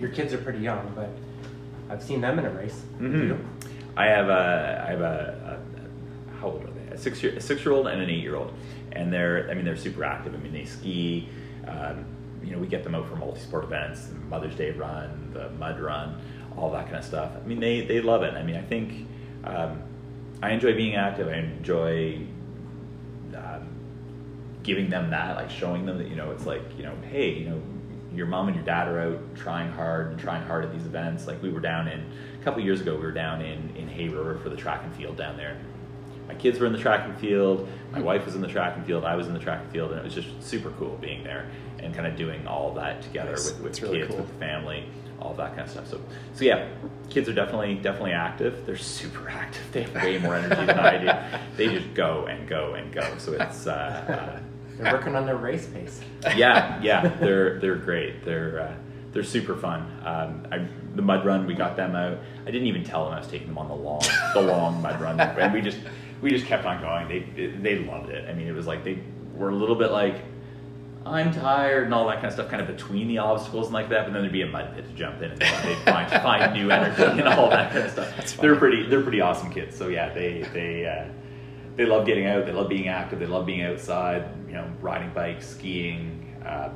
Your 0.00 0.08
kids 0.08 0.32
are 0.32 0.38
pretty 0.38 0.60
young, 0.60 0.90
but 0.94 1.10
I've 1.90 2.02
seen 2.02 2.20
them 2.22 2.38
in 2.38 2.46
a 2.46 2.50
race. 2.50 2.82
Mhm. 2.98 3.36
I 3.96 4.06
have 4.06 4.28
a 4.28 4.84
I 4.86 4.90
have 4.92 5.00
a, 5.02 5.58
a 5.60 6.38
how 6.40 6.48
old 6.48 6.62
are 6.64 6.70
they? 6.70 6.94
A 6.94 6.98
six 6.98 7.22
year 7.22 7.34
a 7.36 7.40
six 7.40 7.64
year 7.64 7.74
old 7.74 7.86
and 7.88 8.00
an 8.00 8.08
eight 8.08 8.22
year 8.22 8.36
old, 8.36 8.52
and 8.92 9.12
they're 9.12 9.48
I 9.50 9.54
mean 9.54 9.64
they're 9.66 9.76
super 9.76 10.04
active. 10.04 10.34
I 10.34 10.38
mean 10.38 10.52
they 10.52 10.64
ski. 10.64 11.28
Um, 11.66 12.04
you 12.42 12.52
know 12.52 12.58
we 12.58 12.66
get 12.68 12.82
them 12.84 12.94
out 12.94 13.06
for 13.06 13.16
multi 13.16 13.40
sport 13.40 13.64
events, 13.64 14.06
the 14.06 14.14
Mother's 14.30 14.54
Day 14.54 14.70
run, 14.70 15.10
the 15.34 15.50
mud 15.58 15.78
run, 15.80 16.14
all 16.56 16.70
that 16.72 16.84
kind 16.86 16.96
of 16.96 17.04
stuff. 17.04 17.32
I 17.36 17.46
mean 17.46 17.60
they 17.60 17.82
they 17.82 18.00
love 18.00 18.22
it. 18.22 18.32
I 18.34 18.42
mean 18.42 18.56
I 18.56 18.62
think 18.62 19.06
um, 19.44 19.82
I 20.42 20.50
enjoy 20.50 20.74
being 20.74 20.94
active. 20.94 21.28
I 21.28 21.34
enjoy 21.34 22.20
um, 23.34 23.68
giving 24.62 24.88
them 24.90 25.10
that, 25.10 25.36
like 25.36 25.50
showing 25.50 25.86
them 25.86 25.98
that 25.98 26.08
you 26.08 26.16
know 26.16 26.30
it's 26.30 26.46
like 26.46 26.62
you 26.76 26.84
know 26.84 26.94
hey 27.10 27.32
you 27.34 27.48
know 27.50 27.60
your 28.14 28.26
mom 28.26 28.48
and 28.48 28.56
your 28.56 28.64
dad 28.64 28.88
are 28.88 29.00
out 29.00 29.20
trying 29.36 29.70
hard 29.70 30.10
and 30.10 30.18
trying 30.18 30.42
hard 30.42 30.64
at 30.64 30.72
these 30.72 30.86
events. 30.86 31.26
Like 31.26 31.42
we 31.42 31.50
were 31.50 31.60
down 31.60 31.88
in 31.88 32.04
a 32.40 32.44
couple 32.44 32.62
years 32.62 32.80
ago, 32.80 32.94
we 32.94 33.02
were 33.02 33.12
down 33.12 33.40
in 33.42 33.74
in 33.76 33.88
Hay 33.88 34.08
River 34.08 34.38
for 34.38 34.48
the 34.48 34.56
track 34.56 34.82
and 34.84 34.94
field 34.94 35.16
down 35.16 35.36
there. 35.36 35.58
My 36.26 36.34
kids 36.34 36.58
were 36.60 36.66
in 36.66 36.72
the 36.74 36.78
track 36.78 37.06
and 37.06 37.18
field. 37.18 37.66
My 37.90 38.00
wife 38.00 38.26
was 38.26 38.34
in 38.34 38.42
the 38.42 38.48
track 38.48 38.76
and 38.76 38.84
field. 38.84 39.02
I 39.04 39.16
was 39.16 39.28
in 39.28 39.32
the 39.32 39.38
track 39.40 39.62
and 39.62 39.72
field, 39.72 39.92
and 39.92 40.00
it 40.00 40.04
was 40.04 40.14
just 40.14 40.28
super 40.42 40.70
cool 40.72 40.98
being 41.00 41.24
there 41.24 41.48
and 41.78 41.94
kind 41.94 42.06
of 42.06 42.16
doing 42.16 42.46
all 42.46 42.74
that 42.74 43.00
together 43.02 43.30
Nice. 43.30 43.46
with 43.52 43.54
with 43.60 43.64
That's 43.72 43.82
really 43.82 43.98
kids, 44.00 44.10
cool. 44.10 44.18
with 44.18 44.28
the 44.28 44.34
family, 44.38 44.84
all 45.20 45.34
that 45.34 45.50
kind 45.50 45.62
of 45.62 45.70
stuff. 45.70 45.88
So 45.88 46.00
so 46.34 46.44
yeah, 46.44 46.68
kids 47.10 47.28
are 47.28 47.34
definitely 47.34 47.74
definitely 47.76 48.12
active. 48.12 48.64
They're 48.66 48.76
super 48.76 49.28
active. 49.42 49.62
They 49.72 49.82
have 49.82 49.94
way 49.94 50.18
more 50.18 50.34
energy 50.34 50.64
than 50.66 50.78
I 50.78 50.98
do. 50.98 51.38
They 51.56 51.68
just 51.74 51.94
go 51.94 52.26
and 52.26 52.48
go 52.48 52.74
and 52.74 52.92
go. 52.92 53.02
So 53.18 53.32
it's. 53.32 53.66
Uh, 53.66 53.70
uh, 54.38 54.40
They're 54.78 54.92
working 54.92 55.16
on 55.16 55.26
their 55.26 55.36
race 55.36 55.66
pace. 55.66 56.00
yeah, 56.36 56.80
yeah, 56.82 57.08
they're 57.18 57.58
they're 57.58 57.76
great. 57.76 58.24
They're 58.24 58.60
uh, 58.60 58.74
they're 59.12 59.24
super 59.24 59.56
fun. 59.56 59.80
Um, 60.04 60.46
I, 60.52 60.66
the 60.94 61.02
mud 61.02 61.24
run, 61.24 61.46
we 61.46 61.54
got 61.54 61.76
them 61.76 61.96
out. 61.96 62.18
I 62.46 62.50
didn't 62.52 62.68
even 62.68 62.84
tell 62.84 63.04
them 63.04 63.14
I 63.14 63.18
was 63.18 63.26
taking 63.28 63.48
them 63.48 63.58
on 63.58 63.68
the 63.68 63.74
long 63.74 64.02
the 64.34 64.40
long 64.42 64.80
mud 64.80 65.00
run, 65.00 65.18
and 65.20 65.52
we 65.52 65.60
just 65.60 65.78
we 66.20 66.30
just 66.30 66.46
kept 66.46 66.64
on 66.64 66.80
going. 66.80 67.08
They 67.08 67.46
they 67.60 67.78
loved 67.80 68.10
it. 68.10 68.28
I 68.28 68.34
mean, 68.34 68.46
it 68.46 68.54
was 68.54 68.66
like 68.68 68.84
they 68.84 69.00
were 69.34 69.50
a 69.50 69.54
little 69.54 69.76
bit 69.76 69.90
like. 69.90 70.16
I'm 71.08 71.32
tired 71.32 71.84
and 71.84 71.94
all 71.94 72.06
that 72.08 72.16
kind 72.16 72.26
of 72.26 72.32
stuff, 72.34 72.48
kind 72.48 72.60
of 72.62 72.68
between 72.68 73.08
the 73.08 73.18
obstacles 73.18 73.66
and 73.66 73.74
like 73.74 73.88
that. 73.90 74.04
But 74.06 74.12
then 74.12 74.22
there'd 74.22 74.32
be 74.32 74.42
a 74.42 74.46
mud 74.46 74.74
pit 74.74 74.84
to 74.86 74.92
jump 74.92 75.22
in, 75.22 75.30
and 75.32 75.40
they'd 75.40 75.62
they'd 75.64 75.78
find 75.84 76.10
find 76.22 76.52
new 76.54 76.70
energy 76.70 77.02
and 77.02 77.28
all 77.28 77.48
that 77.50 77.72
kind 77.72 77.84
of 77.84 77.90
stuff. 77.92 78.36
They're 78.36 78.56
pretty 78.56 78.86
they're 78.88 79.02
pretty 79.02 79.20
awesome 79.20 79.50
kids. 79.52 79.76
So 79.76 79.88
yeah, 79.88 80.12
they 80.12 80.42
they 80.52 80.86
uh, 80.86 81.12
they 81.76 81.86
love 81.86 82.06
getting 82.06 82.26
out. 82.26 82.46
They 82.46 82.52
love 82.52 82.68
being 82.68 82.88
active. 82.88 83.18
They 83.18 83.26
love 83.26 83.46
being 83.46 83.62
outside. 83.62 84.24
You 84.46 84.54
know, 84.54 84.70
riding 84.80 85.10
bikes, 85.10 85.46
skiing, 85.48 86.34
uh, 86.44 86.70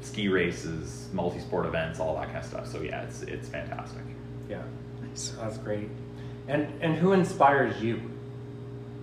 ski 0.00 0.28
races, 0.28 1.08
multi-sport 1.12 1.66
events, 1.66 2.00
all 2.00 2.14
that 2.16 2.26
kind 2.26 2.38
of 2.38 2.44
stuff. 2.44 2.66
So 2.66 2.80
yeah, 2.80 3.02
it's 3.02 3.22
it's 3.22 3.48
fantastic. 3.48 4.02
Yeah, 4.48 4.62
Nice. 5.02 5.34
that's 5.40 5.58
great. 5.58 5.88
And 6.48 6.66
and 6.82 6.96
who 6.96 7.12
inspires 7.12 7.82
you? 7.82 8.10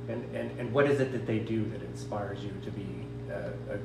And 0.08 0.24
and, 0.36 0.60
and 0.60 0.74
what 0.74 0.90
is 0.90 1.00
it 1.00 1.12
that 1.14 1.26
they 1.26 1.40
do 1.40 1.64
that 1.70 1.82
inspires 1.84 2.44
you 2.44 2.52
to 2.64 2.72
be 2.72 2.86
uh, 3.32 3.74
a 3.76 3.78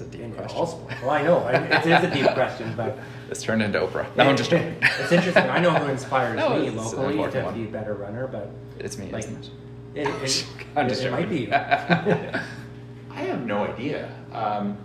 It's 0.00 0.06
a 0.06 0.10
deep 0.10 0.20
in 0.20 0.32
question. 0.32 0.56
all 0.58 0.66
sport? 0.66 0.94
Well, 1.02 1.10
I 1.10 1.22
know 1.22 1.46
it 1.48 1.86
is 1.86 2.04
a 2.04 2.10
deep 2.12 2.32
question, 2.34 2.72
but 2.76 2.98
This 3.28 3.42
turned 3.42 3.62
into 3.62 3.80
Oprah. 3.80 4.06
No, 4.16 4.24
I'm 4.24 4.36
just 4.36 4.48
joking. 4.50 4.76
it's 4.82 5.10
interesting. 5.12 5.42
I 5.44 5.58
know 5.58 5.70
who 5.72 5.90
inspires 5.90 6.36
No, 6.38 6.50
me 6.50 6.70
locally 6.70 7.06
important 7.14 7.32
to 7.32 7.42
one. 7.42 7.54
be 7.54 7.64
a 7.64 7.66
better 7.72 7.94
runner, 7.94 8.28
but 8.28 8.50
It's 8.78 8.96
me, 8.96 9.10
Like- 9.10 9.24
isn't 9.24 9.50
it? 9.94 10.06
it, 10.06 10.08
it, 10.22 10.46
I'm 10.76 10.86
it, 10.86 10.90
just 10.90 11.02
it 11.02 11.10
might 11.10 11.28
be. 11.28 11.40
you. 11.46 11.52
I 11.52 13.20
have 13.22 13.44
no 13.44 13.64
idea. 13.64 14.08
Um, 14.32 14.76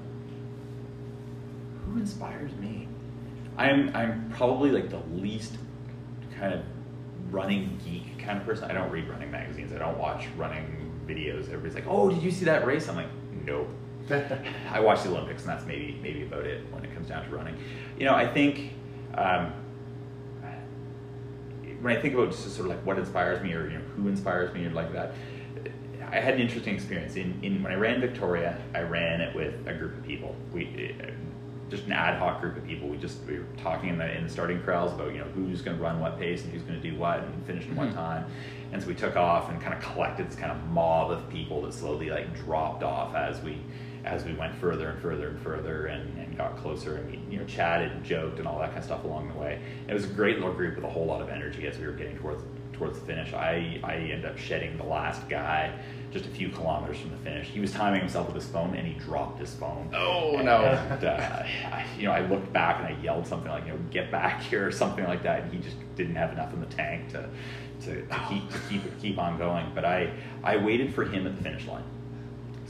who 1.86 2.00
inspires 2.00 2.52
me? 2.56 2.88
I'm 3.58 3.96
I'm 3.96 4.32
probably 4.36 4.72
like 4.72 4.90
the 4.90 5.02
least 5.14 5.58
kind 6.40 6.54
of 6.54 6.62
running 7.30 7.80
geek 7.86 8.18
kind 8.18 8.40
of 8.40 8.46
person. 8.46 8.64
I 8.64 8.74
don't 8.74 8.90
read 8.90 9.08
running 9.08 9.30
magazines. 9.30 9.72
I 9.74 9.78
don't 9.78 9.98
watch 10.00 10.26
running 10.38 10.66
videos. 11.06 11.44
Everybody's 11.46 11.76
like, 11.76 11.86
"Oh, 11.88 12.10
did 12.10 12.24
you 12.24 12.32
see 12.32 12.46
that 12.46 12.66
race?" 12.66 12.90
I'm 12.90 12.96
like, 12.96 13.10
"Nope." 13.46 13.70
I 14.72 14.80
watch 14.80 15.04
the 15.04 15.10
Olympics, 15.10 15.44
and 15.44 15.52
that's 15.52 15.66
maybe 15.66 15.98
maybe 16.02 16.24
about 16.24 16.46
it 16.46 16.62
when 16.72 16.84
it 16.84 16.94
comes 16.94 17.08
down 17.08 17.26
to 17.28 17.36
running. 17.36 17.56
You 17.98 18.06
know, 18.06 18.14
I 18.14 18.28
think 18.28 18.74
um, 19.16 19.54
when 21.82 21.96
I 21.96 22.00
think 22.02 22.14
about 22.14 22.32
just 22.32 22.44
sort 22.56 22.70
of 22.70 22.76
like 22.76 22.86
what 22.86 22.98
inspires 22.98 23.42
me, 23.44 23.54
or 23.54 23.70
you 23.70 23.78
know, 23.78 23.84
who 23.96 24.08
inspires 24.08 24.54
me, 24.54 24.66
or 24.66 24.72
like 24.72 24.92
that. 24.94 25.14
I 26.12 26.20
had 26.20 26.36
an 26.36 26.42
interesting 26.42 26.76
experience 26.76 27.16
in, 27.16 27.40
in 27.42 27.64
when 27.64 27.72
I 27.72 27.76
ran 27.76 28.00
Victoria. 28.00 28.62
I 28.76 28.82
ran 28.82 29.20
it 29.22 29.36
with 29.36 29.56
a 29.66 29.74
group 29.74 29.98
of 29.98 30.04
people. 30.06 30.36
We 30.52 30.96
uh, 31.02 31.10
just 31.72 31.86
an 31.86 31.94
ad 31.94 32.20
hoc 32.20 32.40
group 32.40 32.56
of 32.56 32.66
people. 32.68 32.88
We 32.88 32.98
just 32.98 33.18
we 33.26 33.40
were 33.40 33.46
talking 33.58 33.90
in 33.90 33.98
the 33.98 34.16
in 34.16 34.26
the 34.26 34.30
starting 34.30 34.62
corrals 34.62 34.92
about 34.94 35.12
you 35.14 35.20
know 35.20 35.28
who's 35.34 35.62
going 35.62 35.78
to 35.78 35.82
run 35.82 36.00
what 36.00 36.20
pace 36.20 36.44
and 36.44 36.52
who's 36.54 36.62
going 36.62 36.80
to 36.80 36.92
do 36.92 36.96
what 36.98 37.20
and 37.20 37.46
finish 37.48 37.66
in 37.66 37.76
what 37.76 37.90
Mhm. 37.90 37.94
time. 37.96 38.26
And 38.74 38.82
so 38.82 38.88
we 38.88 38.96
took 38.96 39.16
off 39.16 39.50
and 39.50 39.60
kind 39.62 39.74
of 39.74 39.82
collected 39.82 40.28
this 40.30 40.36
kind 40.36 40.52
of 40.52 40.64
mob 40.70 41.10
of 41.12 41.28
people 41.30 41.62
that 41.64 41.74
slowly 41.74 42.10
like 42.10 42.36
dropped 42.36 42.84
off 42.84 43.16
as 43.16 43.42
we 43.42 43.58
as 44.06 44.26
we 44.26 44.34
went 44.34 44.54
further 44.56 44.90
and 44.90 45.02
further 45.02 45.30
and 45.30 45.40
further 45.40 45.86
and, 45.88 46.18
and 46.18 46.36
got 46.38 46.58
closer 46.58 46.98
and 46.98 47.10
we 47.10 47.20
you 47.34 47.40
know 47.40 47.46
chatted 47.46 47.92
and 47.92 48.04
joked 48.04 48.40
and 48.40 48.48
all 48.48 48.60
that 48.60 48.68
kind 48.70 48.80
of 48.80 48.84
stuff 48.86 49.04
along 49.04 49.30
the 49.30 49.40
way. 49.40 49.60
It 49.88 49.94
was 49.94 50.04
a 50.06 50.08
great 50.08 50.38
little 50.40 50.54
group 50.54 50.76
with 50.76 50.84
a 50.84 50.90
whole 50.90 51.06
lot 51.06 51.22
of 51.22 51.30
energy 51.30 51.68
as 51.68 51.78
we 51.78 51.86
were 51.86 51.94
getting 51.94 52.18
towards 52.18 52.44
towards 52.74 53.00
the 53.00 53.06
finish. 53.06 53.34
I 53.34 53.80
I 53.84 53.96
ended 53.96 54.26
up 54.26 54.38
shedding 54.38 54.78
the 54.78 54.84
last 54.84 55.28
guy 55.30 55.74
just 56.12 56.26
a 56.26 56.30
few 56.30 56.50
kilometers 56.50 57.00
from 57.00 57.10
the 57.10 57.18
finish. 57.18 57.48
He 57.48 57.60
was 57.60 57.72
timing 57.72 58.00
himself 58.02 58.28
with 58.28 58.36
his 58.36 58.46
phone 58.48 58.76
and 58.76 58.86
he 58.88 58.94
dropped 59.00 59.40
his 59.40 59.52
phone. 59.56 59.90
Oh, 59.96 60.36
And, 60.36 60.46
no. 60.46 60.58
uh, 60.58 61.44
I, 61.72 61.86
you 61.98 62.06
know, 62.06 62.12
I 62.12 62.20
looked 62.28 62.54
back 62.54 62.78
and 62.80 62.88
I 62.96 63.02
yelled 63.02 63.26
something 63.26 63.50
like, 63.50 63.66
you 63.66 63.72
know, 63.74 63.80
get 63.90 64.12
back 64.12 64.44
here 64.44 64.68
or 64.68 64.72
something 64.72 65.06
like 65.06 65.24
that. 65.24 65.42
And 65.42 65.52
he 65.52 65.58
just 65.60 65.76
didn't 65.96 66.16
have 66.16 66.32
enough 66.32 66.54
in 66.54 66.60
the 66.60 66.68
tank 66.68 67.10
to, 67.14 67.28
to, 67.86 68.06
to 68.06 68.20
keep 68.30 68.48
to 68.52 68.60
keep 68.70 69.02
keep 69.02 69.18
on 69.18 69.38
going. 69.40 69.72
But 69.74 69.86
I 69.86 70.14
I 70.44 70.58
waited 70.58 70.94
for 70.94 71.04
him 71.04 71.26
at 71.26 71.36
the 71.36 71.44
finish 71.44 71.66
line. 71.66 71.84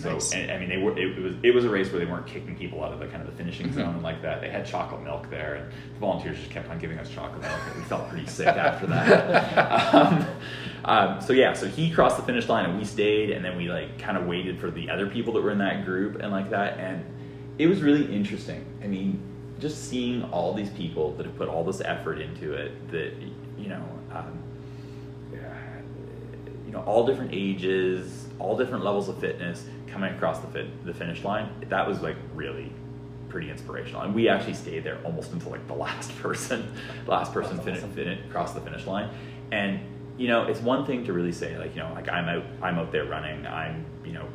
So 0.03 0.13
Nice. 0.13 0.33
and, 0.33 0.51
I 0.51 0.57
mean, 0.59 0.67
they 0.67 0.77
were 0.77 0.97
it, 0.97 1.17
was 1.17 1.35
it 1.43 1.53
was 1.55 1.63
a 1.63 1.69
race 1.69 1.89
where 1.91 1.99
they 2.03 2.11
weren't 2.11 2.27
kicking 2.27 2.55
people 2.57 2.83
out 2.83 2.91
of 2.91 2.99
the 2.99 3.07
kind 3.07 3.21
of 3.21 3.27
the 3.31 3.37
finishing 3.37 3.67
Mhm. 3.69 3.73
zone 3.75 3.93
and 3.95 4.03
like 4.03 4.21
that. 4.21 4.41
They 4.41 4.49
had 4.49 4.65
chocolate 4.65 5.01
milk 5.01 5.29
there, 5.29 5.55
and 5.55 5.71
the 5.93 5.99
volunteers 5.99 6.37
just 6.37 6.49
kept 6.51 6.69
on 6.69 6.77
giving 6.77 6.99
us 6.99 7.09
chocolate 7.09 7.41
milk, 7.41 7.53
and 7.67 7.75
we 7.77 7.83
felt 7.83 8.09
pretty 8.09 8.25
sick 8.27 8.47
after 8.47 8.85
that. 8.87 9.93
um, 9.95 10.25
um, 10.85 11.21
so 11.21 11.31
yeah, 11.31 11.53
so 11.53 11.67
he 11.67 11.89
crossed 11.89 12.17
the 12.17 12.23
finish 12.23 12.49
line, 12.49 12.65
and 12.69 12.77
we 12.77 12.83
stayed, 12.83 13.29
and 13.31 13.43
then 13.45 13.55
we 13.57 13.69
like 13.69 13.97
kind 13.97 14.17
of 14.17 14.25
waited 14.25 14.59
for 14.59 14.69
the 14.69 14.89
other 14.89 15.07
people 15.07 15.33
that 15.33 15.41
were 15.41 15.51
in 15.51 15.59
that 15.59 15.85
group 15.85 16.19
and 16.21 16.31
like 16.31 16.49
that, 16.49 16.77
and 16.79 17.03
it 17.57 17.67
was 17.67 17.81
really 17.81 18.13
interesting. 18.13 18.65
I 18.83 18.87
mean, 18.87 19.19
just 19.59 19.89
seeing 19.89 20.23
all 20.25 20.53
these 20.53 20.69
people 20.71 21.13
that 21.15 21.25
have 21.25 21.37
put 21.37 21.47
all 21.47 21.63
this 21.63 21.79
effort 21.79 22.19
into 22.19 22.53
it, 22.53 22.91
that 22.91 23.13
you 23.57 23.69
know. 23.69 23.83
Um, 24.13 24.37
you 26.73 26.79
know, 26.79 26.85
all 26.85 27.05
different 27.05 27.29
ages, 27.31 28.25
all 28.39 28.57
different 28.57 28.83
levels 28.83 29.07
of 29.07 29.19
fitness 29.19 29.63
coming 29.85 30.11
across 30.11 30.39
the 30.39 30.47
fit, 30.47 30.85
the 30.85 30.93
finish 30.93 31.23
line. 31.23 31.47
That 31.69 31.87
was 31.87 32.01
like 32.01 32.15
really 32.33 32.71
pretty 33.29 33.51
inspirational. 33.51 34.01
And 34.01 34.15
we 34.15 34.27
actually 34.27 34.55
stayed 34.55 34.83
there 34.83 34.97
almost 35.03 35.33
until 35.33 35.51
like 35.51 35.67
the 35.67 35.73
last 35.75 36.17
person, 36.17 36.73
the 37.05 37.11
last 37.11 37.31
person 37.31 37.57
That's 37.57 37.65
fin- 37.65 37.77
awesome. 37.77 37.91
fin- 37.93 38.23
across 38.27 38.53
the 38.53 38.61
finish 38.61 38.87
line. 38.87 39.11
And 39.51 39.81
you 40.17 40.27
know, 40.27 40.47
it's 40.47 40.61
one 40.61 40.83
thing 40.83 41.05
to 41.05 41.13
really 41.13 41.31
say 41.31 41.55
like, 41.59 41.75
you 41.75 41.83
know, 41.83 41.93
like 41.93 42.09
I'm 42.09 42.27
out, 42.27 42.43
I'm 42.63 42.79
out 42.79 42.91
there 42.91 43.05
running. 43.05 43.45
I'm, 43.45 43.85
you 44.03 44.13
know, 44.13 44.25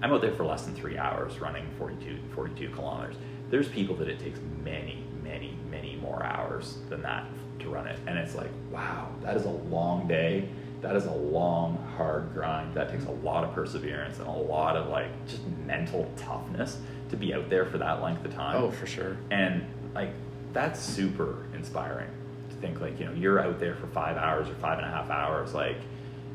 I'm 0.00 0.14
out 0.14 0.22
there 0.22 0.32
for 0.32 0.46
less 0.46 0.62
than 0.62 0.74
three 0.74 0.96
hours 0.96 1.40
running 1.40 1.66
42, 1.78 2.18
42 2.34 2.70
kilometers. 2.70 3.16
There's 3.50 3.68
people 3.68 3.94
that 3.96 4.08
it 4.08 4.18
takes 4.18 4.38
many, 4.64 5.04
many, 5.22 5.58
many 5.70 5.96
more 5.96 6.22
hours 6.24 6.78
than 6.88 7.02
that 7.02 7.26
to 7.58 7.68
run 7.68 7.86
it. 7.86 7.98
And 8.06 8.18
it's 8.18 8.34
like, 8.34 8.50
wow, 8.70 9.10
that 9.22 9.36
is 9.36 9.44
a 9.44 9.50
long 9.50 10.08
day. 10.08 10.48
That 10.82 10.96
is 10.96 11.06
a 11.06 11.12
long, 11.12 11.78
hard 11.96 12.34
grind. 12.34 12.74
That 12.74 12.90
takes 12.90 13.04
a 13.04 13.10
lot 13.10 13.44
of 13.44 13.54
perseverance 13.54 14.18
and 14.18 14.26
a 14.26 14.32
lot 14.32 14.76
of 14.76 14.88
like 14.88 15.10
just 15.28 15.46
mental 15.64 16.10
toughness 16.16 16.78
to 17.10 17.16
be 17.16 17.32
out 17.32 17.48
there 17.48 17.64
for 17.64 17.78
that 17.78 18.02
length 18.02 18.24
of 18.24 18.34
time. 18.34 18.56
Oh, 18.56 18.72
for 18.72 18.86
sure. 18.86 19.16
And 19.30 19.64
like 19.94 20.10
that's 20.52 20.80
super 20.80 21.46
inspiring 21.54 22.10
to 22.50 22.56
think 22.56 22.80
like, 22.80 22.98
you 22.98 23.06
know, 23.06 23.12
you're 23.12 23.38
out 23.38 23.60
there 23.60 23.76
for 23.76 23.86
five 23.86 24.16
hours 24.16 24.48
or 24.48 24.54
five 24.54 24.78
and 24.78 24.86
a 24.86 24.90
half 24.90 25.08
hours. 25.08 25.54
Like 25.54 25.76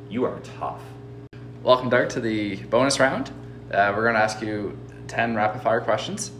you 0.09 0.23
are 0.23 0.39
tough. 0.57 0.81
Welcome, 1.61 1.89
Dart, 1.89 2.09
to 2.11 2.21
the 2.21 2.55
bonus 2.55 3.01
round. 3.01 3.31
Uh, 3.69 3.91
we're 3.93 4.03
going 4.03 4.15
to 4.15 4.21
ask 4.21 4.41
you 4.41 4.79
10 5.09 5.35
rapid 5.35 5.61
fire 5.61 5.81
questions, 5.81 6.31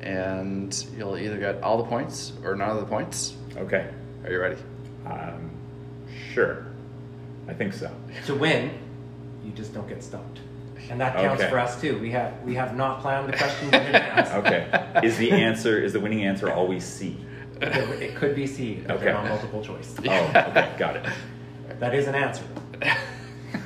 and 0.00 0.86
you'll 0.96 1.18
either 1.18 1.36
get 1.36 1.62
all 1.62 1.76
the 1.76 1.84
points 1.84 2.32
or 2.42 2.56
none 2.56 2.70
of 2.70 2.78
the 2.78 2.86
points. 2.86 3.34
Okay. 3.58 3.90
Are 4.24 4.30
you 4.30 4.40
ready? 4.40 4.56
Um, 5.04 5.50
sure. 6.32 6.69
I 7.50 7.54
think 7.54 7.72
so. 7.74 7.90
to 8.26 8.34
win, 8.34 8.70
you 9.44 9.50
just 9.52 9.74
don't 9.74 9.88
get 9.88 10.02
stumped, 10.04 10.38
and 10.88 11.00
that 11.00 11.14
counts 11.16 11.42
Okay. 11.42 11.50
for 11.50 11.58
us 11.58 11.80
too. 11.80 11.98
We 11.98 12.10
have 12.12 12.32
we 12.44 12.54
have 12.54 12.76
not 12.76 13.00
planned 13.00 13.28
the 13.28 13.36
questions 13.36 13.72
in 13.72 13.80
advance. 13.82 14.30
Okay. 14.30 15.00
Is 15.02 15.18
the 15.18 15.32
answer 15.32 15.78
is 15.82 15.92
the 15.92 16.00
winning 16.00 16.24
answer 16.24 16.50
always 16.50 16.84
C? 16.84 17.16
It, 17.60 18.02
it 18.02 18.16
could 18.16 18.34
be 18.36 18.46
C, 18.46 18.74
if 18.84 18.90
Okay. 18.90 19.04
they're 19.04 19.12
not 19.12 19.26
multiple 19.28 19.62
choice. 19.62 19.94
Oh, 19.98 20.02
okay, 20.48 20.72
got 20.78 20.96
it. 20.96 21.04
That 21.80 21.94
is 21.94 22.06
an 22.06 22.14
answer. 22.14 22.44
All 22.82 23.60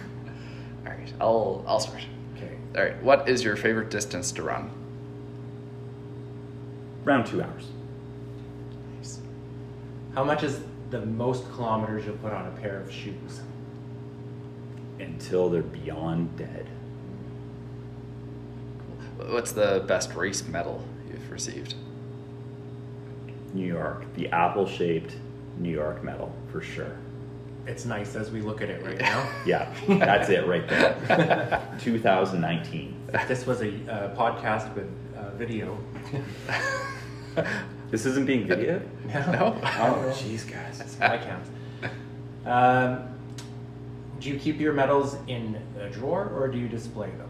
right, 0.87 1.13
I'll, 1.21 1.65
I'll 1.67 1.79
start. 1.81 2.03
Okay. 2.37 2.57
All 2.77 2.83
right, 2.83 3.01
what 3.03 3.29
is 3.29 3.45
your 3.45 3.55
favorite 3.57 3.91
distance 3.91 4.33
to 4.33 4.43
run? 4.43 4.71
Round 7.05 7.25
two 7.27 7.43
hours. 7.43 7.69
Nice. 8.97 9.21
How 10.15 10.25
much 10.25 10.43
is 10.43 10.61
the 10.91 11.05
most 11.07 11.45
kilometers 11.53 12.05
you'll 12.07 12.17
put 12.17 12.33
on 12.33 12.47
a 12.49 12.51
pair 12.61 12.81
of 12.81 12.91
shoes? 12.91 13.41
Until 14.99 15.49
they're 15.49 15.63
beyond 15.63 16.37
dead. 16.37 16.69
What's 19.17 19.53
the 19.53 19.85
best 19.87 20.15
race 20.15 20.47
medal 20.47 20.85
you've 21.11 21.31
received? 21.31 21.75
New 23.53 23.67
York, 23.67 24.05
the 24.15 24.29
apple-shaped 24.29 25.15
New 25.59 25.71
York 25.71 26.03
medal 26.03 26.35
for 26.51 26.61
sure. 26.61 26.97
It's 27.67 27.85
nice 27.85 28.15
as 28.15 28.31
we 28.31 28.41
look 28.43 28.61
at 28.61 28.69
it 28.69 28.85
right 28.85 29.01
now. 29.01 29.31
Yeah, 29.47 29.73
that's 29.89 30.29
it 30.29 30.47
right 30.47 30.69
there. 30.69 31.77
2019. 31.81 32.97
This 33.29 33.47
was 33.47 33.63
a 33.63 33.69
uh, 33.69 34.17
podcast 34.17 34.75
with 34.75 34.91
uh, 35.17 35.31
video. 35.37 35.79
This 37.91 38.07
isn't 38.07 38.27
being 38.27 38.49
videoed. 38.49 38.83
No? 39.07 39.33
no. 39.33 39.61
Oh, 39.63 40.13
jeez, 40.17 40.51
guys. 40.51 40.79
That's 40.79 40.99
my 40.99 41.17
count. 41.17 41.45
Um, 42.45 43.14
do 44.25 44.31
you 44.31 44.39
keep 44.39 44.59
your 44.59 44.73
medals 44.73 45.17
in 45.29 45.61
a 45.79 45.91
drawer 45.91 46.31
or 46.35 46.49
do 46.49 46.57
you 46.57 46.67
display 46.67 47.11
them? 47.11 47.29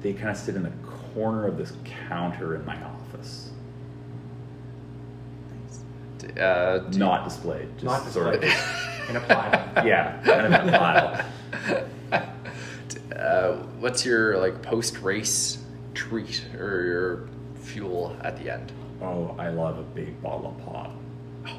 They 0.00 0.12
kind 0.12 0.30
of 0.30 0.36
sit 0.36 0.54
in 0.54 0.62
the 0.62 0.70
corner 1.12 1.48
of 1.48 1.58
this 1.58 1.72
counter 2.08 2.54
in 2.54 2.64
my 2.64 2.76
office, 2.84 3.50
D- 6.18 6.28
Uh, 6.40 6.78
do 6.78 6.92
you- 6.92 6.98
not 7.04 7.24
displayed. 7.24 7.68
Just 7.78 7.84
Not 7.84 8.06
sort 8.12 8.40
displayed. 8.40 8.52
of. 8.52 8.92
in 9.10 9.16
a 9.16 9.20
pile. 9.20 9.84
Yeah, 9.86 10.20
kind 10.22 10.54
of 10.54 10.68
in 10.68 10.74
a 10.74 10.78
pile. 10.78 11.24
uh, 13.18 13.52
what's 13.80 14.06
your 14.06 14.38
like 14.38 14.62
post 14.62 15.00
race 15.00 15.58
treat 15.94 16.44
or 16.60 16.82
your 16.84 17.28
fuel 17.60 18.16
at 18.22 18.38
the 18.40 18.50
end? 18.50 18.70
Oh, 19.02 19.34
I 19.36 19.48
love 19.48 19.78
a 19.78 19.82
big 19.82 20.22
bottle 20.22 20.54
of 20.56 20.64
pop. 20.64 20.92
Nice. 21.44 21.56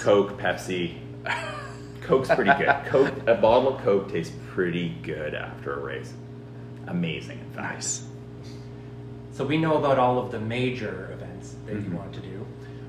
Coke, 0.00 0.38
Pepsi. 0.38 0.94
Coke's 2.10 2.28
pretty 2.34 2.52
good. 2.54 2.74
Coke, 2.86 3.12
a 3.28 3.34
bottle 3.36 3.76
of 3.76 3.82
Coke 3.84 4.10
tastes 4.10 4.34
pretty 4.48 4.88
good 5.02 5.32
after 5.34 5.74
a 5.74 5.78
race. 5.78 6.12
Amazing, 6.88 7.38
in 7.38 7.50
fact. 7.52 7.74
Nice. 7.74 8.02
So 9.32 9.44
we 9.44 9.56
know 9.56 9.76
about 9.78 9.96
all 9.98 10.18
of 10.18 10.32
the 10.32 10.40
major 10.40 11.10
events 11.12 11.54
that 11.66 11.74
you 11.76 11.82
Mhm. 11.82 11.92
want 11.92 12.12
to 12.14 12.20
do. 12.20 12.44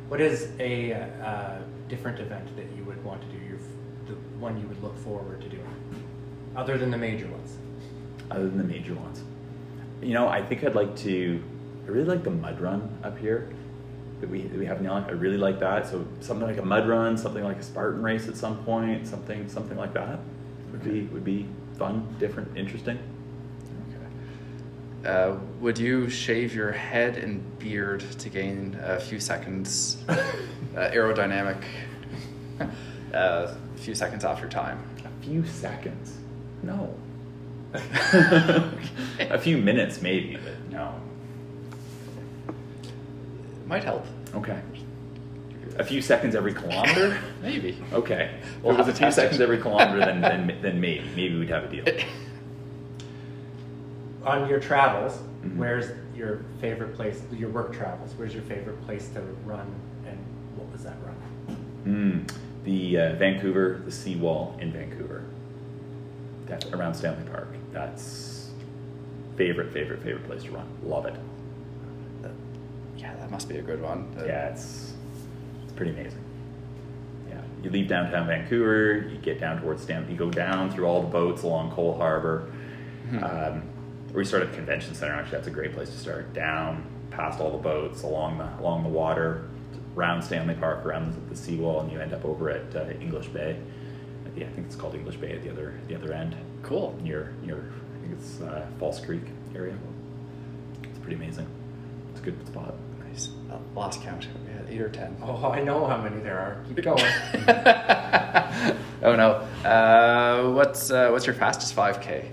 What 0.10 0.20
is 0.22 0.50
a 0.60 0.94
uh, 0.94 1.60
different 1.88 2.20
event 2.20 2.56
that 2.56 2.66
you 2.76 2.84
would 2.86 3.02
want 3.06 3.22
to 3.22 3.28
do? 3.28 3.38
Your, 3.48 3.58
the 4.08 4.14
one 4.40 4.60
you 4.60 4.68
would 4.68 4.82
look 4.82 4.98
forward 4.98 5.40
to 5.42 5.50
doing, 5.50 5.64
other 6.56 6.78
than 6.78 6.90
the 6.92 6.98
major 6.98 7.28
ones? 7.28 7.58
other 8.32 8.48
than 8.48 8.58
the 8.58 8.64
major 8.64 8.94
ones. 8.96 9.22
You 10.02 10.14
know, 10.14 10.28
I 10.30 10.42
think 10.42 10.64
I'd 10.64 10.74
like 10.74 10.96
to. 10.98 11.44
I 11.86 11.90
really 11.90 12.08
like 12.08 12.24
the 12.24 12.30
mud 12.32 12.60
run 12.62 12.90
up 13.04 13.18
here 13.18 13.50
that 14.22 14.30
we 14.30 14.44
that 14.44 14.58
we 14.58 14.66
have 14.66 14.82
Yellowknife. 14.82 15.10
I 15.10 15.14
really 15.14 15.38
like 15.38 15.60
that. 15.60 15.88
So 15.88 16.06
something 16.22 16.48
like 16.48 16.58
a 16.58 16.66
mud 16.66 16.88
run, 16.88 17.18
something 17.18 17.44
like 17.44 17.58
a 17.58 17.64
Spartan 17.64 18.02
race 18.02 18.28
at 18.28 18.38
some 18.38 18.64
point, 18.64 19.08
something 19.08 19.50
something 19.50 19.78
like 19.78 19.94
that 19.94 20.20
would 20.72 20.84
be 20.84 21.02
would 21.08 21.26
be 21.26 21.48
fun, 21.78 22.16
different, 22.20 22.56
interesting. 22.58 23.00
Uh, 25.06 25.36
would 25.60 25.80
you 25.80 26.08
shave 26.10 26.54
your 26.54 26.72
head 26.72 27.18
and 27.18 27.58
beard 27.58 28.02
to 28.20 28.30
gain 28.30 28.78
a 28.84 29.00
few 29.00 29.20
seconds 29.20 29.98
uh, 30.08 30.16
aerodynamic, 30.76 31.64
uh, 32.60 32.68
a 33.14 33.58
few 33.78 33.96
seconds 33.96 34.24
off 34.24 34.40
your 34.40 34.50
time? 34.50 34.80
A 35.04 35.24
few 35.24 35.44
seconds. 35.44 36.18
No. 36.62 36.96
a 37.74 39.40
few 39.40 39.58
minutes 39.58 40.04
maybe, 40.04 40.38
but 40.44 40.70
no. 40.70 40.94
Might 43.72 43.86
help. 43.86 44.06
Okay. 44.36 44.60
A 45.78 45.84
few 45.86 46.02
seconds 46.02 46.36
every 46.36 46.54
kilometer? 46.54 47.18
Maybe. 47.42 47.78
Okay. 47.94 48.32
We'll 48.62 48.74
if 48.74 48.80
it 48.80 48.80
was 48.80 48.88
a 48.90 48.92
to 48.92 48.98
few 48.98 49.06
test 49.06 49.16
seconds 49.16 49.40
every 49.40 49.60
kilometer, 49.62 50.00
then, 50.00 50.20
then 50.22 50.58
then 50.62 50.82
maybe 50.82 51.06
maybe 51.16 51.40
we'd 51.40 51.48
have 51.50 51.64
a 51.64 51.68
deal. 51.70 51.86
On 54.26 54.50
your 54.50 54.60
travels, 54.60 55.18
Mhm. 55.44 55.56
where's 55.56 55.86
your 56.16 56.42
favorite 56.60 56.96
place? 56.96 57.22
Your 57.32 57.50
work 57.50 57.74
travels. 57.74 58.14
Where's 58.18 58.34
your 58.34 58.44
favorite 58.44 58.80
place 58.86 59.08
to 59.14 59.22
run, 59.46 59.74
and 60.06 60.18
what 60.58 60.70
was 60.74 60.84
that 60.84 60.98
run? 61.06 61.56
Mm, 62.28 62.32
the 62.66 62.98
uh, 63.00 63.14
Vancouver, 63.16 63.82
the 63.86 63.92
seawall 63.92 64.58
in 64.60 64.74
Vancouver, 64.74 65.24
Def- 66.46 66.74
around 66.74 66.94
Stanley 66.94 67.24
Park. 67.32 67.48
That's 67.72 68.52
favorite, 69.38 69.72
favorite, 69.72 70.04
favorite 70.04 70.26
place 70.26 70.44
to 70.44 70.52
run. 70.52 70.68
Love 70.84 71.06
it. 71.06 71.16
Yeah, 73.02 73.14
that 73.16 73.30
must 73.32 73.50
be 73.50 73.58
a 73.58 73.62
good 73.62 73.82
one. 73.82 74.14
Uh, 74.20 74.26
Yeah, 74.26 74.50
it's 74.50 74.94
it's 75.64 75.74
pretty 75.74 75.92
amazing. 75.92 76.24
Yeah, 77.30 77.42
you 77.64 77.70
leave 77.72 77.88
downtown 77.88 78.28
Vancouver, 78.28 79.08
you 79.10 79.18
get 79.18 79.40
down 79.40 79.60
towards 79.62 79.82
Stanley, 79.84 80.12
you 80.14 80.18
go 80.18 80.30
down 80.30 80.70
through 80.72 80.86
all 80.86 81.02
the 81.02 81.08
boats 81.08 81.44
along 81.44 81.72
Coal 81.72 81.98
Harbour. 81.98 82.52
Mhm. 83.10 83.24
Um, 83.24 83.64
we 84.14 84.24
start 84.26 84.44
at 84.44 84.50
the 84.52 84.56
convention 84.56 84.94
center. 84.94 85.14
Actually, 85.14 85.38
that's 85.38 85.48
a 85.48 85.52
great 85.52 85.74
place 85.74 85.90
to 85.90 85.98
start. 85.98 86.34
Down 86.34 86.84
past 87.12 87.40
all 87.42 87.52
the 87.52 87.58
boats 87.58 88.04
along 88.04 88.38
the 88.38 88.48
along 88.62 88.84
the 88.84 88.90
water, 88.90 89.46
around 89.98 90.22
Stanley 90.22 90.54
Park, 90.56 90.86
around 90.86 91.14
the, 91.14 91.20
the 91.30 91.36
seawall, 91.36 91.82
and 91.82 91.92
you 91.92 92.00
end 92.00 92.14
up 92.14 92.24
over 92.24 92.50
at 92.50 92.76
uh, 92.76 92.86
English 93.02 93.28
Bay. 93.30 93.58
Yeah, 94.36 94.46
I 94.46 94.50
think 94.52 94.68
it's 94.68 94.76
called 94.78 94.96
English 94.96 95.18
Bay 95.18 95.34
at 95.34 95.42
the 95.44 95.50
other 95.50 95.74
the 95.88 95.96
other 95.96 96.14
end, 96.14 96.36
Cool. 96.64 96.98
near 97.02 97.34
near 97.44 97.58
I 97.98 98.02
think 98.02 98.14
it's 98.20 98.40
uh, 98.42 98.66
False 98.80 99.00
Creek 99.04 99.24
area. 99.56 99.76
It's 100.84 101.00
pretty 101.00 101.16
amazing. 101.16 101.48
It's 102.12 102.20
a 102.22 102.24
good 102.24 102.48
spot. 102.48 102.76
Nice. 103.12 103.30
Uh, 103.52 103.58
lost 103.76 104.02
count. 104.04 104.28
We 104.46 104.54
had 104.54 104.66
eight 104.70 104.82
or 104.82 104.90
ten. 104.90 105.16
Oh, 105.22 105.52
I 105.52 105.62
know 105.62 105.86
how 105.86 105.98
many 105.98 106.22
there 106.22 106.40
are. 106.40 106.64
Keep 106.68 106.84
going. 106.84 107.00
oh 109.04 109.16
no. 109.16 109.48
Uh, 109.70 110.52
what's 110.54 110.90
uh, 110.92 111.10
what's 111.10 111.26
your 111.26 111.36
fastest 111.36 111.76
5K? 111.76 112.30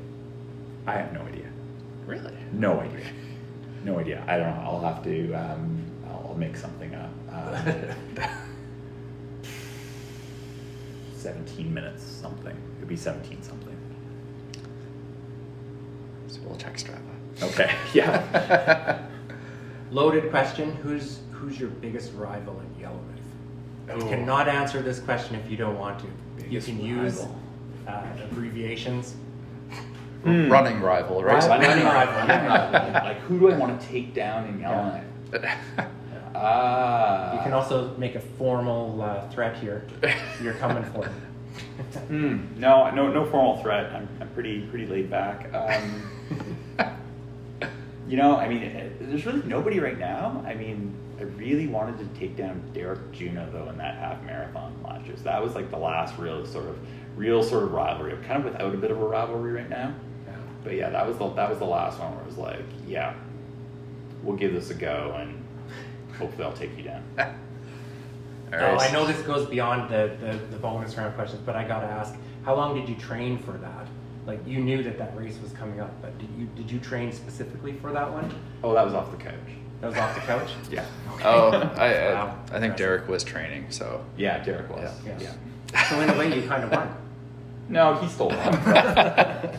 I 0.86 0.92
have 0.92 1.12
no 1.12 1.20
idea. 1.22 1.46
Really? 2.06 2.32
No 2.52 2.80
idea. 2.80 3.04
No 3.84 3.98
idea. 3.98 4.22
I 4.26 4.38
don't 4.38 4.46
know. 4.54 4.62
I'll 4.62 4.80
have 4.80 5.02
to. 5.04 5.32
Um, 5.34 5.84
I'll 6.08 6.34
make 6.38 6.56
something 6.56 6.94
up. 6.94 7.10
Uh, 7.30 7.92
Seventeen 11.14 11.74
minutes 11.74 12.02
something. 12.04 12.52
It 12.54 12.80
would 12.80 12.88
be 12.88 12.96
seventeen 12.96 13.42
something. 13.42 13.76
So 16.28 16.40
we'll 16.46 16.56
check 16.56 16.76
Strava. 16.76 17.00
Okay. 17.42 17.74
Yeah. 17.94 19.04
Loaded 19.90 20.30
question. 20.30 20.72
Who's 20.76 21.20
who's 21.32 21.58
your 21.58 21.70
biggest 21.70 22.12
rival 22.14 22.60
in 22.60 22.80
Yellowknife? 22.80 23.18
You 23.88 23.94
Oh. 23.94 24.08
cannot 24.08 24.48
answer 24.48 24.82
this 24.82 25.00
question 25.00 25.36
if 25.36 25.50
you 25.50 25.56
don't 25.56 25.78
want 25.78 25.98
to. 26.00 26.06
you 26.06 26.12
Biggest 26.44 26.66
can 26.66 26.80
use 26.80 27.24
uh, 27.86 28.02
abbreviations. 28.24 29.14
Hmm. 30.24 30.50
Running 30.50 30.80
rival, 30.80 31.22
right? 31.22 31.42
Running 31.48 31.84
rival. 31.84 32.26
Yeah. 32.28 33.00
like 33.04 33.18
who 33.20 33.38
do 33.38 33.50
I 33.50 33.56
want 33.56 33.80
to 33.80 33.86
take 33.86 34.14
down 34.14 34.46
in 34.48 34.60
Yellowknife? 34.60 35.04
Ah. 36.40 37.34
You 37.34 37.40
can 37.42 37.52
also 37.52 37.96
make 37.96 38.14
a 38.14 38.20
formal 38.20 39.02
uh, 39.02 39.28
threat 39.30 39.56
here. 39.56 39.84
You're 40.40 40.54
coming 40.54 40.84
for 40.84 41.00
me. 41.00 41.12
Hmm. 42.06 42.60
No, 42.60 42.88
no, 42.92 43.10
no 43.12 43.24
formal 43.24 43.60
threat. 43.60 43.92
I'm, 43.92 44.08
I'm 44.20 44.28
pretty, 44.28 44.60
pretty 44.66 44.86
laid 44.86 45.10
back. 45.10 45.52
Um, 45.52 46.08
you 48.08 48.16
know, 48.16 48.36
I 48.36 48.48
mean, 48.48 48.62
eh, 48.62 48.88
there's 49.00 49.26
really 49.26 49.42
nobody 49.44 49.80
right 49.80 49.98
now. 49.98 50.42
I 50.46 50.54
mean, 50.54 50.94
I 51.20 51.24
really 51.24 51.66
wanted 51.66 51.98
to 51.98 52.18
take 52.18 52.36
down 52.36 52.62
Derek 52.72 53.12
Juno 53.12 53.48
though 53.52 53.68
in 53.68 53.78
that 53.78 53.96
half 53.96 54.22
marathon 54.24 54.74
last 54.82 55.06
year. 55.06 55.16
So 55.16 55.24
that 55.24 55.42
was 55.42 55.54
like 55.54 55.70
the 55.70 55.78
last 55.78 56.18
real 56.18 56.46
sort 56.46 56.66
of, 56.66 56.78
real 57.16 57.42
sort 57.42 57.64
of 57.64 57.72
rivalry. 57.72 58.12
I'm 58.12 58.24
kind 58.24 58.44
of 58.44 58.52
without 58.52 58.74
a 58.74 58.78
bit 58.78 58.90
of 58.90 59.00
a 59.00 59.04
rivalry 59.04 59.52
right 59.52 59.68
now. 59.68 59.94
But 60.64 60.74
yeah, 60.74 60.90
that 60.90 61.06
was 61.06 61.16
the 61.18 61.28
that 61.34 61.48
was 61.48 61.58
the 61.58 61.64
last 61.64 61.98
one 61.98 62.12
where 62.12 62.22
it 62.22 62.26
was 62.26 62.38
like, 62.38 62.64
yeah, 62.86 63.14
we'll 64.22 64.36
give 64.36 64.52
this 64.52 64.70
a 64.70 64.74
go 64.74 65.16
and 65.18 65.44
hopefully 66.18 66.44
I'll 66.44 66.52
take 66.52 66.76
you 66.76 66.84
down. 66.84 67.04
All 67.18 68.58
Now. 68.58 68.78
I 68.78 68.90
know 68.90 69.06
this 69.06 69.20
goes 69.22 69.46
beyond 69.46 69.90
the, 69.90 70.16
the, 70.20 70.38
the 70.50 70.56
bonus 70.56 70.96
round 70.96 71.14
questions, 71.14 71.42
but 71.44 71.54
I 71.54 71.68
gotta 71.68 71.86
ask, 71.86 72.14
how 72.44 72.54
long 72.54 72.74
did 72.74 72.88
you 72.88 72.96
train 72.96 73.38
for 73.38 73.52
that? 73.52 73.86
Like 74.28 74.46
you 74.46 74.58
knew 74.60 74.82
that 74.82 74.98
that 74.98 75.16
race 75.16 75.38
was 75.42 75.52
coming 75.52 75.80
up, 75.80 75.90
but 76.02 76.16
did 76.18 76.28
you 76.38 76.46
did 76.54 76.70
you 76.70 76.78
train 76.78 77.10
specifically 77.12 77.72
for 77.72 77.92
that 77.92 78.12
one? 78.12 78.30
Oh, 78.62 78.74
that 78.74 78.84
was 78.84 78.92
off 78.92 79.10
the 79.10 79.16
couch. 79.16 79.32
That 79.80 79.86
was 79.86 79.96
off 79.96 80.14
the 80.14 80.20
couch. 80.20 80.50
Yeah. 80.70 80.84
Oh, 81.24 81.50
I, 81.50 81.86
I, 82.10 82.12
Wow. 82.12 82.38
I 82.52 82.60
think 82.60 82.76
Derek 82.76 83.08
was 83.08 83.24
training, 83.24 83.70
so. 83.70 84.04
Yeah, 84.18 84.44
Derek 84.44 84.68
was. 84.68 84.92
Yeah. 85.06 85.18
yeah. 85.18 85.84
So 85.88 85.98
in 86.02 86.10
a 86.10 86.18
way, 86.18 86.34
you 86.38 86.46
kind 86.46 86.62
of 86.62 86.70
won. 86.70 86.94
No, 87.70 87.94
he 87.96 88.08
stole 88.08 88.30
one. 88.30 89.58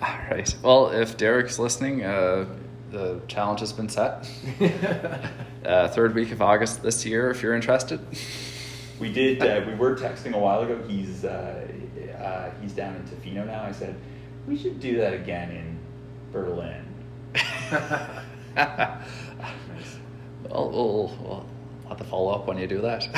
All 0.00 0.18
right. 0.30 0.56
Well, 0.62 0.90
if 0.90 1.16
Derek's 1.16 1.58
listening, 1.58 2.04
uh, 2.04 2.46
the 2.90 3.20
challenge 3.28 3.60
has 3.60 3.72
been 3.72 3.88
set. 3.88 4.28
Uh, 5.64 5.86
third 5.88 6.16
week 6.16 6.32
of 6.32 6.42
August 6.42 6.82
this 6.82 7.06
year, 7.06 7.30
if 7.30 7.42
you're 7.44 7.54
interested. 7.54 8.00
We 9.02 9.12
did. 9.12 9.42
Uh, 9.42 9.62
we 9.66 9.74
were 9.74 9.96
texting 9.96 10.32
a 10.32 10.38
while 10.38 10.62
ago. 10.62 10.80
He's 10.86 11.24
uh, 11.24 11.66
uh, 12.18 12.50
he's 12.62 12.72
down 12.72 12.94
in 12.94 13.02
Tofino 13.02 13.44
now. 13.44 13.64
I 13.64 13.72
said 13.72 13.96
we 14.46 14.56
should 14.56 14.80
do 14.80 14.96
that 14.98 15.12
again 15.12 15.50
in 15.50 15.78
Berlin. 16.32 16.86
Well, 20.50 20.70
we'll, 20.70 21.16
we'll 21.22 21.46
have 21.88 21.96
to 21.96 22.04
follow 22.04 22.32
up 22.32 22.46
when 22.46 22.58
you 22.58 22.66
do 22.66 22.82
that. 22.82 23.08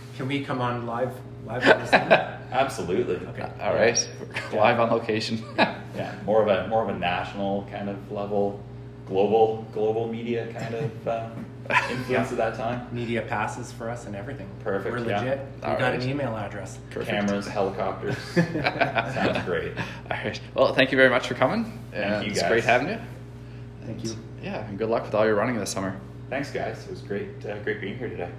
Can 0.16 0.26
we 0.26 0.42
come 0.42 0.60
on 0.60 0.84
live 0.84 1.12
live 1.46 1.62
on 1.62 1.78
the? 1.86 1.94
Absolutely. 2.50 3.24
Okay. 3.28 3.48
All 3.60 3.74
right. 3.74 4.08
Live 4.52 4.80
on 4.80 4.90
location. 4.90 5.44
Yeah, 5.56 6.14
more 6.26 6.42
of 6.42 6.48
a 6.48 6.66
more 6.66 6.82
of 6.82 6.88
a 6.88 6.98
national 6.98 7.68
kind 7.70 7.88
of 7.88 8.10
level, 8.10 8.60
global 9.06 9.64
global 9.72 10.08
media 10.08 10.52
kind 10.52 10.74
of 10.74 11.08
um, 11.08 11.46
influence 11.90 12.30
at 12.32 12.36
that 12.38 12.56
time. 12.56 12.86
Media 12.92 13.22
passes 13.22 13.72
for 13.72 13.88
us 13.88 14.06
and 14.06 14.16
everything. 14.16 14.48
Perfect, 14.64 14.94
We're 14.94 15.06
yeah. 15.08 15.20
legit. 15.20 15.38
We 15.38 15.62
All 15.62 15.78
got 15.78 15.92
right. 15.92 16.02
an 16.02 16.08
email 16.08 16.36
address. 16.36 16.78
Perfect. 16.90 17.10
Cameras, 17.10 17.46
helicopters. 17.48 18.16
Sounds 18.34 19.44
great. 19.44 19.76
All 20.10 20.16
right. 20.16 20.40
Well, 20.54 20.74
thank 20.74 20.92
you 20.92 20.96
very 20.96 21.10
much 21.10 21.28
for 21.28 21.34
coming. 21.34 21.64
Thank 21.90 22.04
and 22.04 22.26
you, 22.26 22.32
It's 22.32 22.42
great 22.42 22.64
having 22.64 22.88
you. 22.88 22.98
Thank 23.86 24.04
you. 24.04 24.16
Yeah, 24.42 24.66
and 24.66 24.78
good 24.78 24.88
luck 24.88 25.04
with 25.04 25.14
all 25.14 25.24
your 25.24 25.34
running 25.36 25.58
this 25.58 25.70
summer. 25.70 25.98
Thanks, 26.30 26.50
guys. 26.50 26.84
It 26.84 26.90
was 26.90 27.02
great. 27.02 27.44
Uh, 27.44 27.58
great 27.58 27.80
being 27.80 27.98
here 27.98 28.08
today. 28.08 28.30